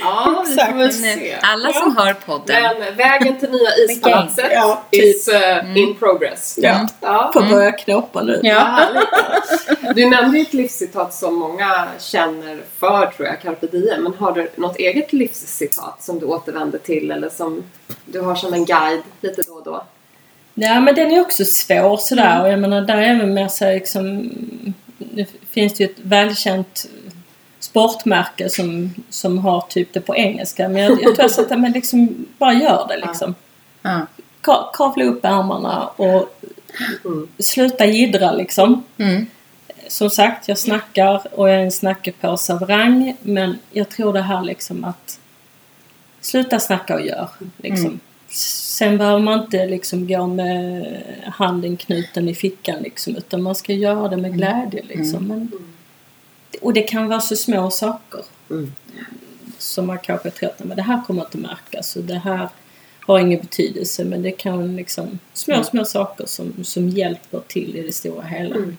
Ja, 0.01 0.45
vi 0.49 0.55
får 0.57 0.67
väl 0.67 0.77
Men, 0.77 0.93
se. 0.93 1.33
eh, 1.33 1.39
alla 1.43 1.73
som 1.73 1.97
hör 1.97 2.13
podden. 2.15 2.63
Men 2.79 2.97
vägen 2.97 3.39
till 3.41 3.51
nya 3.51 3.71
ispalatset 3.89 4.47
Ja, 4.53 4.83
is 4.91 5.29
uh, 5.29 5.79
in 5.79 5.95
progress. 5.95 6.59
Ja. 6.63 6.87
Ja. 7.01 7.31
Får 7.35 7.43
börja 7.43 7.73
knåpa 7.73 8.23
nu. 8.23 8.41
Ja. 8.43 8.79
Du 9.95 10.07
nämnde 10.11 10.39
ju 10.39 10.43
ett 10.43 10.55
livscitat 10.55 11.15
som 11.15 11.35
många 11.35 11.89
känner 11.99 12.59
för, 12.79 13.07
tror 13.07 13.29
jag, 13.29 13.41
carpe 13.43 13.67
diem. 13.67 14.03
Men 14.03 14.15
har 14.15 14.33
du 14.33 14.51
något 14.57 14.77
eget 14.77 15.13
livscitat 15.13 16.03
som 16.03 16.19
du 16.19 16.27
återvänder 16.27 16.79
till 16.79 17.11
eller 17.11 17.29
som 17.29 17.65
du 18.05 18.21
har 18.21 18.35
som 18.35 18.55
en 18.55 18.65
guide 18.65 19.03
lite 19.21 19.43
då 19.43 19.53
och 19.53 19.65
då? 19.65 19.85
Ja 20.59 20.81
men 20.81 20.95
den 20.95 21.11
är 21.13 21.21
också 21.21 21.45
svår 21.45 21.97
sådär 21.97 22.43
och 22.43 22.49
jag 22.49 22.59
menar 22.59 22.81
där 22.81 22.97
är 22.97 23.15
väl 23.17 23.27
mer 23.27 23.49
så 23.49 23.65
liksom 23.73 24.31
Det 24.99 25.29
finns 25.51 25.73
det 25.75 25.85
ju 25.85 25.91
ett 25.91 25.99
välkänt 26.03 26.87
sportmärke 27.61 28.49
som, 28.49 28.95
som 29.11 29.39
har 29.39 29.61
typ 29.61 29.93
det 29.93 30.01
på 30.01 30.17
engelska 30.17 30.69
men 30.69 30.83
jag, 30.83 31.03
jag 31.03 31.17
tror 31.17 31.29
så 31.29 31.43
att 31.43 31.61
men 31.61 31.73
liksom 31.73 32.27
bara 32.39 32.53
gör 32.53 32.87
det 32.89 33.07
liksom. 33.07 33.35
Ja. 33.83 34.07
Ka- 34.43 34.71
Kavla 34.73 35.05
upp 35.05 35.25
ärmarna 35.25 35.87
och 35.87 36.33
Mm. 37.05 37.29
sluta 37.39 37.87
jiddra 37.87 38.33
liksom. 38.33 38.85
Mm. 38.99 39.27
Som 39.89 40.11
sagt, 40.11 40.49
jag 40.49 40.59
snackar 40.59 41.23
och 41.39 41.49
jag 41.49 41.57
är 41.57 41.61
en 41.65 41.71
snackepåse 41.73 42.53
av 42.53 42.61
rang 42.67 43.17
men 43.23 43.59
jag 43.73 43.89
tror 43.89 44.13
det 44.13 44.23
här 44.23 44.43
liksom 44.43 44.85
att 44.85 45.19
sluta 46.21 46.61
snacka 46.61 46.95
och 46.95 47.07
gör. 47.07 47.29
Liksom. 47.57 48.01
Mm. 48.27 48.33
Sen 48.35 48.99
behöver 48.99 49.19
man 49.21 49.41
inte 49.43 49.67
liksom 49.67 50.07
gå 50.09 50.27
med 50.27 50.87
handen 51.25 51.77
knuten 51.77 52.29
i 52.29 52.35
fickan 52.35 52.83
liksom, 52.83 53.17
utan 53.17 53.43
man 53.43 53.55
ska 53.55 53.73
göra 53.73 54.09
det 54.09 54.17
med 54.17 54.35
glädje. 54.35 54.83
Liksom. 54.83 55.27
Men, 55.29 55.53
och 56.61 56.73
det 56.73 56.83
kan 56.83 57.09
vara 57.09 57.21
så 57.21 57.37
små 57.37 57.71
saker 57.71 58.21
Mm. 58.51 58.73
som 59.59 59.87
man 59.87 59.99
kanske 59.99 60.31
tror 60.31 60.49
att 60.51 60.65
men 60.65 60.77
det 60.77 60.83
här 60.83 61.03
kommer 61.07 61.23
inte 61.23 61.39
märkas 61.39 61.97
och 61.97 62.05
det 62.05 62.19
här 62.19 62.49
har 63.07 63.19
ingen 63.19 63.41
betydelse 63.41 64.05
men 64.05 64.23
det 64.23 64.31
kan 64.31 64.77
liksom 64.77 65.19
små, 65.33 65.65
små 65.65 65.85
saker 65.85 66.27
som, 66.27 66.65
som 66.65 66.89
hjälper 66.89 67.41
till 67.49 67.77
i 67.77 67.83
det 67.83 67.93
stora 67.93 68.23
hela. 68.23 68.55
Mm. 68.57 68.77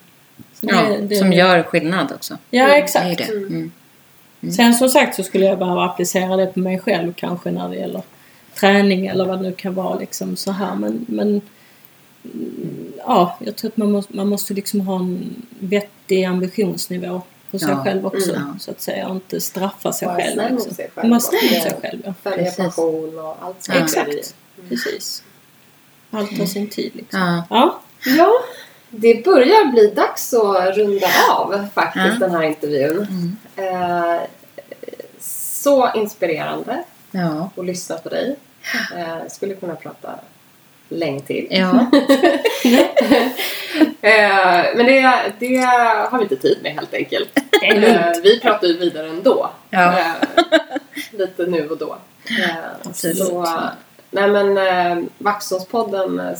Så 0.53 0.65
det- 0.65 0.73
Ja, 0.73 0.97
det- 1.01 1.15
som 1.15 1.33
gör 1.33 1.63
skillnad 1.63 2.11
också. 2.11 2.37
Ja, 2.49 2.67
Det 2.67 2.73
exakt. 2.75 3.17
det. 3.17 3.23
Mm. 3.33 3.71
Sen 4.55 4.73
som 4.73 4.89
sagt 4.89 5.15
så 5.15 5.23
skulle 5.23 5.45
jag 5.45 5.59
behöva 5.59 5.85
applicera 5.85 6.35
det 6.35 6.45
på 6.47 6.59
mig 6.59 6.79
själv 6.79 7.13
kanske 7.13 7.51
när 7.51 7.69
det 7.69 7.75
gäller 7.75 8.01
träning 8.59 9.07
eller 9.07 9.25
vad 9.25 9.37
det 9.39 9.43
nu 9.43 9.51
kan 9.53 9.73
vara 9.75 9.99
liksom 9.99 10.35
så 10.35 10.51
här 10.51 10.75
men, 10.75 11.05
men 11.09 11.27
mm, 12.23 12.93
ja, 12.97 13.37
jag 13.39 13.55
tror 13.55 13.71
att 13.71 13.77
man 13.77 13.91
måste, 13.91 14.15
man 14.15 14.27
måste 14.27 14.53
liksom 14.53 14.81
ha 14.81 14.95
en 14.99 15.45
vettig 15.59 16.23
ambitionsnivå 16.23 17.21
på 17.51 17.59
sig 17.59 17.69
Ja. 17.69 17.83
själv 17.83 18.05
också 18.05 18.35
Mm. 18.35 18.59
så 18.59 18.71
att 18.71 18.81
säga 18.81 19.07
och 19.07 19.15
inte 19.15 19.41
straffa 19.41 19.91
sig 19.93 20.07
Vara 20.07 20.17
själv. 20.17 20.51
Liksom. 20.51 20.73
sig 20.73 20.89
själv 20.95 21.09
Man 21.09 21.21
snäll 21.21 21.41
mot 21.43 21.57
och- 21.57 21.63
sig 21.63 21.77
själv, 21.81 22.01
ja. 22.05 22.13
Följa 22.23 22.51
passion 22.51 23.19
och 23.19 23.37
allt 23.41 23.65
Ja. 23.67 23.73
sånt. 23.73 23.77
Exakt. 24.07 24.35
Precis. 24.69 25.23
Allt 26.11 26.37
har 26.39 26.45
sin 26.45 26.67
tid 26.69 26.91
liksom. 26.95 27.19
Ja. 27.19 27.43
Ja. 27.49 27.79
Ja, 28.17 28.31
det 28.89 29.25
börjar 29.25 29.71
bli 29.71 29.87
dags 29.87 30.33
att 30.33 30.77
runda 30.77 31.07
av 31.37 31.67
faktiskt 31.73 32.05
Ja. 32.05 32.27
den 32.27 32.31
här 32.31 32.43
intervjun. 32.43 33.07
Mm. 33.09 33.35
Eh, 34.15 34.21
så 35.19 35.91
inspirerande 35.95 36.83
Ja. 37.11 37.49
att 37.57 37.65
lyssna 37.65 37.97
på 37.97 38.09
dig. 38.09 38.35
Eh, 38.95 39.27
skulle 39.29 39.55
kunna 39.55 39.75
prata 39.75 40.19
länge 40.89 41.21
till. 41.21 41.47
Ja. 41.49 41.85
Eh, 44.01 44.75
men 44.75 44.85
det, 44.85 45.31
det 45.39 45.55
har 46.09 46.17
vi 46.17 46.23
inte 46.23 46.35
tid 46.35 46.57
med 46.63 46.73
helt 46.73 46.93
enkelt. 46.93 47.29
Eh, 47.63 48.11
vi 48.23 48.39
pratar 48.39 48.67
ju 48.67 48.77
vidare 48.77 49.09
ändå. 49.09 49.49
Ja. 49.69 49.99
Eh, 49.99 50.13
lite 51.11 51.45
nu 51.45 51.69
och 51.69 51.77
då. 51.77 51.97
Eh, 52.39 52.55
Absolut. 52.83 53.17
så, 53.17 53.59
nej 54.11 54.27
men 54.27 54.57
eh, 54.57 55.03
Vaxholmspodden 55.17 56.35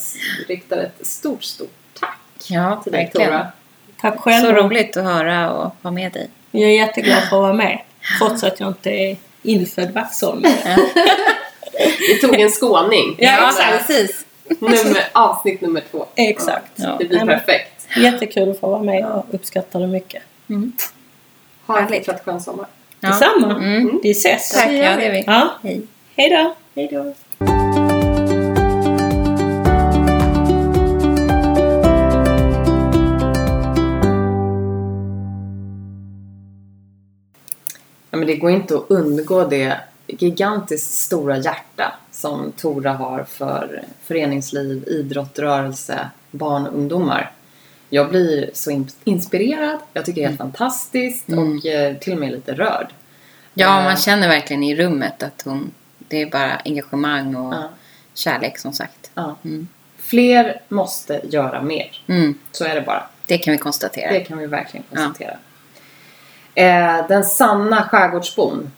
riktar 0.47 0.77
ett 0.77 1.07
stort, 1.07 1.43
stort 1.43 1.99
tack 1.99 2.19
ja, 2.47 2.81
till 2.83 2.91
dig 2.91 3.03
verkligen. 3.03 3.29
Tora. 3.29 3.47
Tack 4.01 4.19
själv. 4.19 4.45
Så 4.45 4.51
roligt 4.51 4.97
att 4.97 5.05
höra 5.05 5.51
och 5.51 5.75
ha 5.83 5.91
med 5.91 6.11
dig. 6.11 6.29
Jag 6.51 6.69
är 6.69 6.75
jätteglad 6.75 7.19
för 7.19 7.37
att 7.37 7.41
vara 7.41 7.53
med. 7.53 7.81
Trots 8.19 8.43
att 8.43 8.59
jag 8.59 8.69
inte 8.69 8.89
är 8.89 9.17
infödd 9.43 9.91
vaxholmare. 9.91 10.77
Vi 11.99 12.19
tog 12.21 12.39
en 12.39 12.49
skåning. 12.49 13.15
Ja, 13.17 13.51
precis. 13.77 14.25
Nummer, 14.59 15.03
avsnitt 15.11 15.61
nummer 15.61 15.83
två. 15.91 16.05
Exakt. 16.15 16.71
Ja. 16.75 16.95
Det 16.99 17.05
blir 17.05 17.25
perfekt. 17.25 17.87
Jättekul 17.97 18.51
att 18.51 18.59
få 18.59 18.69
vara 18.69 18.83
med. 18.83 18.99
Jag 18.99 19.23
uppskattar 19.31 19.79
det 19.79 19.87
mycket. 19.87 20.23
Mm. 20.49 20.71
Ha 21.65 21.79
en 21.79 21.87
fortsatt 21.87 22.25
skön 22.25 22.41
sommar. 22.41 22.67
Ja. 22.99 23.09
Detsamma. 23.09 23.55
Mm. 23.55 23.99
Vi 24.03 24.11
ses. 24.11 24.51
Tack, 24.51 24.71
ja 24.71 24.95
det 24.95 25.05
är 25.05 25.11
vi. 25.11 25.23
Ja. 25.27 25.49
Hej. 25.63 25.81
Hej 26.15 26.29
då. 26.29 26.55
Hej 26.75 26.89
då. 26.91 27.13
Ja, 38.11 38.17
men 38.17 38.27
det 38.27 38.35
går 38.35 38.51
inte 38.51 38.75
att 38.75 38.85
undgå 38.89 39.43
det 39.43 39.79
gigantiskt 40.07 40.93
stora 40.93 41.37
hjärta 41.37 41.93
som 42.11 42.51
Tora 42.51 42.91
har 42.93 43.23
för 43.23 43.83
föreningsliv, 44.03 44.83
idrott, 44.87 45.39
rörelse, 45.39 46.09
barn 46.31 46.67
och 46.67 46.73
ungdomar. 46.73 47.31
Jag 47.89 48.09
blir 48.09 48.49
så 48.53 48.71
in- 48.71 48.89
inspirerad, 49.03 49.79
jag 49.93 50.05
tycker 50.05 50.21
det 50.21 50.25
är 50.25 50.27
helt 50.27 50.37
fantastiskt 50.39 51.29
Mm. 51.29 51.57
och 51.57 51.65
eh, 51.65 51.97
till 51.97 52.13
och 52.13 52.19
med 52.19 52.31
lite 52.31 52.53
rörd. 52.53 52.87
Ja, 53.53 53.77
Eh, 53.79 53.83
man 53.83 53.97
känner 53.97 54.27
verkligen 54.27 54.63
i 54.63 54.75
rummet 54.75 55.23
att 55.23 55.41
hon... 55.45 55.71
Det 56.09 56.21
är 56.21 56.25
bara 56.29 56.55
engagemang 56.65 57.35
och 57.35 57.53
Ja. 57.53 57.69
kärlek 58.13 58.57
som 58.57 58.73
sagt. 58.73 59.11
Ja. 59.13 59.35
Mm. 59.45 59.67
Fler 59.97 60.61
måste 60.69 61.21
göra 61.29 61.61
mer. 61.61 62.01
Mm. 62.07 62.39
Så 62.51 62.65
är 62.65 62.75
det 62.75 62.81
bara. 62.81 63.03
Det 63.25 63.37
kan 63.37 63.51
vi 63.51 63.57
konstatera. 63.57 64.11
Det 64.11 64.19
kan 64.19 64.37
vi 64.37 64.47
verkligen 64.47 64.83
konstatera. 64.93 65.37
Eh, 66.55 67.07
den 67.07 67.23
sanna 67.23 67.83
skärgårdsbon 67.83 68.71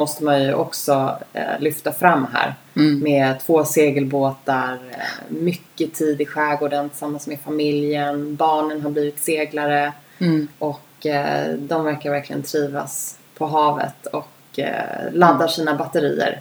måste 0.00 0.24
man 0.24 0.42
ju 0.42 0.54
också 0.54 1.18
eh, 1.32 1.58
lyfta 1.60 1.92
fram 1.92 2.26
här. 2.32 2.54
Mm. 2.76 2.98
Med 3.00 3.40
två 3.40 3.64
segelbåtar, 3.64 4.78
eh, 4.90 4.98
mycket 5.28 5.94
tid 5.94 6.20
i 6.20 6.26
skärgården 6.26 6.88
tillsammans 6.88 7.26
med 7.26 7.40
familjen. 7.40 8.36
Barnen 8.36 8.80
har 8.80 8.90
blivit 8.90 9.22
seglare 9.22 9.92
Mm. 10.18 10.48
och 10.58 11.06
eh, 11.06 11.54
de 11.54 11.84
verkar 11.84 12.10
verkligen 12.10 12.42
trivas 12.42 13.18
på 13.38 13.46
havet 13.46 14.06
och 14.06 14.58
eh, 14.58 15.12
laddar 15.12 15.48
sina 15.48 15.74
batterier 15.74 16.40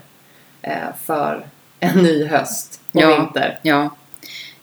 eh, 0.61 0.73
för 1.03 1.45
en 1.79 1.97
ny 2.03 2.25
höst 2.25 2.81
och 2.91 3.01
Ja. 3.01 3.07
vinter. 3.17 3.59
Ja. 3.61 3.89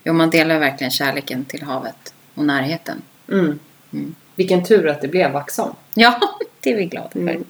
Jo, 0.04 0.12
man 0.12 0.30
delar 0.30 0.58
verkligen 0.58 0.90
kärleken 0.90 1.44
till 1.44 1.62
havet 1.62 2.14
och 2.34 2.44
närheten. 2.44 3.02
Mm. 3.28 3.58
Mm. 3.92 4.14
Vilken 4.34 4.64
tur 4.64 4.88
att 4.88 5.00
det 5.00 5.08
blev 5.08 5.30
Vaxholm. 5.32 5.74
Ja, 5.94 6.20
det 6.66 6.72
är 6.72 6.76
vi 6.76 6.84
glada 6.86 7.08
för. 7.12 7.18
Mm. 7.20 7.44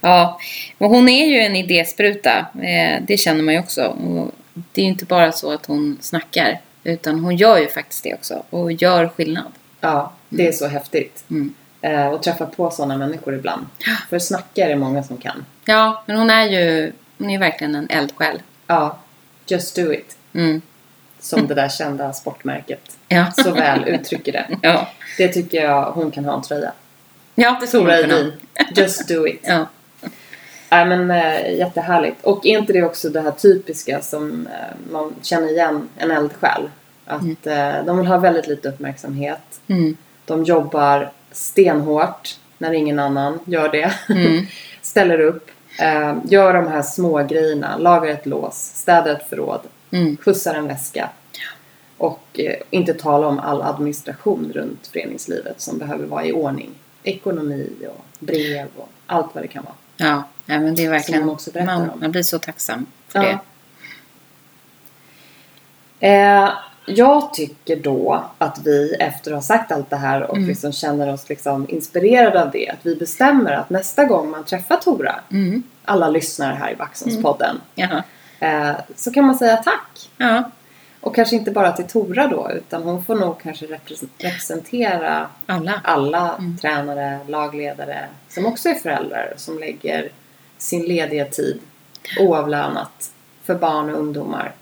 Ja, 0.00 0.38
och 0.78 0.90
hon 0.90 1.08
är 1.08 1.26
ju 1.26 1.38
en 1.38 1.56
idéspruta. 1.56 2.46
Eh, 2.62 3.02
det 3.06 3.16
känner 3.16 3.42
man 3.42 3.54
ju 3.54 3.60
också. 3.60 3.96
Det 4.72 4.80
är 4.80 4.84
ju 4.84 4.90
inte 4.90 5.04
bara 5.04 5.32
så 5.32 5.52
att 5.52 5.66
hon 5.66 5.98
snackar. 6.00 6.60
Utan 6.84 7.20
hon 7.20 7.36
gör 7.36 7.58
ju 7.58 7.68
faktiskt 7.68 8.04
det 8.04 8.14
också. 8.14 8.42
Och 8.50 8.72
gör 8.72 9.08
skillnad. 9.08 9.52
Ja, 9.80 10.12
det 10.28 10.48
är 10.48 10.52
så 10.52 10.66
häftigt. 10.66 11.24
Mm. 11.30 11.54
Eh, 11.80 12.06
och 12.06 12.22
träffa 12.22 12.46
på 12.46 12.70
sådana 12.70 12.96
människor 12.96 13.34
ibland. 13.34 13.66
För 14.10 14.18
snacka 14.18 14.68
är 14.68 14.76
många 14.76 15.02
som 15.02 15.16
kan. 15.16 15.44
Ja, 15.64 16.02
men 16.06 16.16
hon 16.16 16.30
är 16.30 16.44
ju 16.50 16.92
hon 17.18 17.30
är 17.30 17.38
verkligen 17.38 17.74
en 17.74 17.90
eldsjäl. 17.90 18.42
Ja, 18.66 18.98
just 19.46 19.76
do 19.76 19.92
it. 19.92 20.16
Mm. 20.34 20.62
Som 21.20 21.46
det 21.46 21.54
där 21.54 21.68
kända 21.68 22.12
sportmärket 22.12 22.96
Ja. 23.08 23.30
så 23.30 23.50
väl 23.50 23.84
uttrycker 23.88 24.32
det. 24.32 24.46
ja. 24.62 24.88
Det 25.18 25.28
tycker 25.28 25.62
jag 25.62 25.82
hon 25.92 26.10
kan 26.10 26.24
ha 26.24 26.34
en 26.34 26.42
tröja. 26.42 26.72
Ja, 27.34 27.58
det 27.60 27.66
Tora. 27.66 28.00
Edin. 28.00 28.32
Just 28.76 29.08
do 29.08 29.26
it. 29.26 29.40
Ja. 29.42 29.66
Nej 30.74 30.86
men 30.86 31.10
äh, 31.10 31.58
jättehärligt. 31.58 32.24
Och 32.24 32.46
är 32.46 32.58
inte 32.58 32.72
det 32.72 32.82
också 32.82 33.08
det 33.08 33.20
här 33.20 33.30
typiska 33.30 34.02
som 34.02 34.46
eh, 34.46 34.92
man 34.92 35.14
känner 35.22 35.48
igen 35.48 35.88
en 35.96 36.10
eldsjäl? 36.10 36.70
Att 37.06 37.46
eh, 37.46 37.84
de 37.86 37.98
vill 37.98 38.06
ha 38.06 38.18
väldigt 38.18 38.46
lite 38.46 38.68
uppmärksamhet. 38.68 39.60
Mm. 39.66 39.96
De 40.24 40.44
jobbar 40.44 41.12
stenhårt 41.32 42.38
när 42.58 42.72
ingen 42.72 42.98
annan 42.98 43.38
gör 43.44 43.68
det. 43.68 43.92
Mm. 44.08 44.46
Ställer 44.82 45.20
upp. 45.20 45.50
Gör 46.24 46.54
de 46.54 46.66
här 46.66 46.82
små 46.82 47.22
grejerna. 47.22 47.76
Lagar 47.76 48.10
ett 48.10 48.26
lås. 48.26 48.72
Städar 48.74 49.12
ett 49.12 49.28
förråd. 49.28 49.60
Mm. 49.90 50.16
Skjutsar 50.16 50.54
en 50.54 50.68
väska. 50.68 51.10
Och 51.98 52.40
inte 52.70 52.94
tala 52.94 53.26
om 53.26 53.38
all 53.38 53.62
administration 53.62 54.52
runt 54.54 54.86
föreningslivet 54.86 55.60
som 55.60 55.78
behöver 55.78 56.06
vara 56.06 56.24
i 56.24 56.32
ordning. 56.32 56.70
Ekonomi 57.04 57.70
och 57.88 58.04
brev 58.18 58.66
och 58.76 58.88
allt 59.06 59.34
vad 59.34 59.44
det 59.44 59.48
kan 59.48 59.64
vara. 59.64 59.74
Ja, 59.96 60.22
ja, 60.46 60.60
men 60.60 60.74
det 60.74 60.84
är 60.84 60.90
verkligen... 60.90 61.26
berättar 61.26 61.64
man, 61.64 61.90
om. 61.90 62.00
man 62.00 62.12
blir 62.12 62.22
så 62.22 62.38
tacksam 62.38 62.86
för 63.08 63.22
Ja. 63.22 63.38
det. 66.00 66.08
Eh, 66.08 66.50
jag 66.86 67.34
tycker 67.34 67.76
då 67.76 68.24
att 68.38 68.58
vi 68.64 68.94
efter 69.00 69.30
att 69.30 69.36
ha 69.36 69.42
sagt 69.42 69.72
allt 69.72 69.90
det 69.90 69.96
här 69.96 70.22
och 70.22 70.36
Mm. 70.36 70.48
liksom 70.48 70.72
känner 70.72 71.12
oss 71.12 71.28
liksom 71.28 71.66
inspirerade 71.70 72.42
av 72.42 72.50
det. 72.50 72.68
Att 72.70 72.78
vi 72.86 72.96
bestämmer 72.96 73.52
att 73.52 73.70
nästa 73.70 74.04
gång 74.04 74.30
man 74.30 74.44
träffar 74.44 74.76
Tora, 74.76 75.20
Mm. 75.30 75.62
alla 75.84 76.08
lyssnare 76.08 76.54
här 76.54 76.72
i 76.72 76.74
Vaxholmspodden, 76.74 77.60
Jaha. 77.74 78.02
eh, 78.40 78.72
så 78.96 79.12
kan 79.12 79.24
man 79.24 79.34
säga 79.38 79.56
tack. 79.56 80.10
Ja, 80.16 80.50
Och 81.04 81.14
kanske 81.14 81.36
inte 81.36 81.50
bara 81.50 81.72
till 81.72 81.84
Tora 81.86 82.26
då, 82.26 82.50
utan 82.54 82.82
hon 82.82 83.04
får 83.04 83.14
nog 83.14 83.40
kanske 83.42 83.66
repres- 83.66 84.08
representera 84.18 85.28
alla. 85.46 85.80
alla 85.84 86.34
Mm. 86.38 86.58
tränare, 86.58 87.18
lagledare 87.28 88.08
som 88.28 88.46
också 88.46 88.68
är 88.68 88.74
föräldrar 88.74 89.34
som 89.36 89.58
lägger 89.58 90.08
sin 90.58 90.82
lediga 90.82 91.24
tid 91.24 91.60
oavlönat 92.20 93.10
för 93.44 93.54
barn 93.54 93.90
och 93.90 93.98
ungdomar 94.00 94.52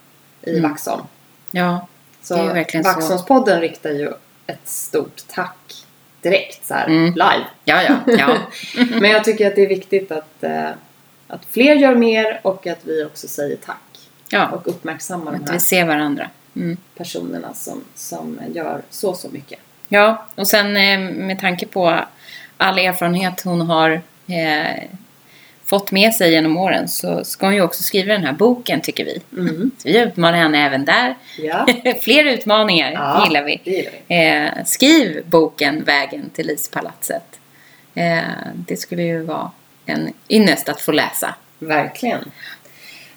i 0.43 0.51
Mm. 0.59 0.71
Vaxholm. 0.71 1.03
Ja, 1.51 1.87
Så 2.23 2.35
Det 2.35 2.41
är 2.41 2.55
verkligen 2.55 2.85
så. 2.85 2.91
Vaxholmspodden 2.91 3.61
riktar 3.61 3.91
ju 3.91 4.13
ett 4.47 4.69
stort 4.69 5.23
tack 5.29 5.85
direkt 6.21 6.67
så 6.67 6.75
här 6.75 6.87
Mm. 6.87 7.05
live. 7.13 7.45
ja, 7.65 7.83
ja. 7.83 7.97
ja. 8.07 8.37
Men 9.01 9.11
jag 9.11 9.25
tycker 9.25 9.47
att 9.49 9.55
det 9.57 9.63
är 9.63 9.69
viktigt 9.69 10.13
att, 10.13 10.43
eh, 10.45 10.69
att 11.29 11.45
fler 11.51 11.75
gör 11.75 11.95
mer 11.95 12.41
och 12.43 12.67
att 12.67 12.79
vi 12.83 13.05
också 13.05 13.29
säger 13.29 13.57
tack. 13.57 13.77
Ja. 14.33 14.49
Och 14.49 14.69
uppmärksammar 14.69 15.33
de 15.33 15.43
Att 15.43 15.49
här 15.49 15.53
vi 15.53 15.61
ser 15.61 15.85
varandra. 15.85 16.31
Mm. 16.57 16.77
personerna 16.97 17.55
som, 17.55 17.85
som 17.95 18.39
gör 18.55 18.83
så, 18.91 19.15
så 19.15 19.29
mycket. 19.29 19.59
Ja, 19.89 20.27
och 20.35 20.47
sen 20.49 20.77
eh, 20.77 20.99
med 20.99 21.41
tanke 21.41 21.67
på 21.67 22.01
all 22.57 22.79
erfarenhet 22.79 23.41
hon 23.45 23.61
har 23.61 23.91
eh, 24.27 24.83
fått 25.65 25.91
med 25.91 26.15
sig 26.15 26.33
genom 26.33 26.57
åren 26.57 26.89
så 26.89 27.25
ska 27.25 27.47
hon 27.47 27.55
ju 27.55 27.63
också 27.63 27.83
skriva 27.83 28.13
den 28.13 28.25
här 28.25 28.33
boken 28.33 28.81
tycker 28.81 29.05
vi. 29.05 29.23
Mm. 29.41 29.71
Vi 29.85 29.99
utmanar 29.99 30.39
henne 30.39 30.67
även 30.67 30.85
där. 30.85 31.15
Ja, 31.39 31.67
Fler 32.03 32.25
utmaningar 32.25 32.93
Ja. 32.93 33.25
gillar 33.27 33.43
vi. 33.43 33.61
gillar 33.65 33.91
vi. 34.07 34.15
Eh, 34.17 34.65
skriv 34.65 35.23
boken 35.27 35.85
Vägen 35.85 36.31
till 36.31 36.51
ispalatset. 36.51 37.39
Eh, 37.95 38.19
det 38.55 38.77
skulle 38.77 39.03
ju 39.03 39.23
vara 39.23 39.51
en 39.87 40.13
ynnest 40.29 40.69
att 40.69 40.81
få 40.81 40.93
läsa. 40.93 41.35
Verkligen. 41.59 42.31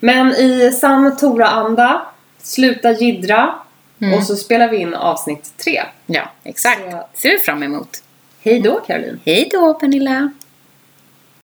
Men 0.05 0.31
i 0.31 0.71
sann 0.71 1.17
Tora-anda, 1.17 2.01
sluta 2.41 2.91
jiddra 2.91 3.55
Mm. 4.01 4.13
och 4.17 4.23
så 4.23 4.35
spelar 4.35 4.69
vi 4.69 4.77
in 4.77 4.93
avsnitt 4.93 5.53
tre. 5.63 5.83
Ja, 6.05 6.21
exakt. 6.43 6.81
Så- 6.91 7.07
ser 7.13 7.29
vi 7.29 7.37
fram 7.37 7.63
emot. 7.63 7.89
Hej 8.43 8.59
då 8.59 8.79
Caroline! 8.79 9.19
Hej 9.25 9.49
då 9.51 9.73
Pernilla! 9.73 10.31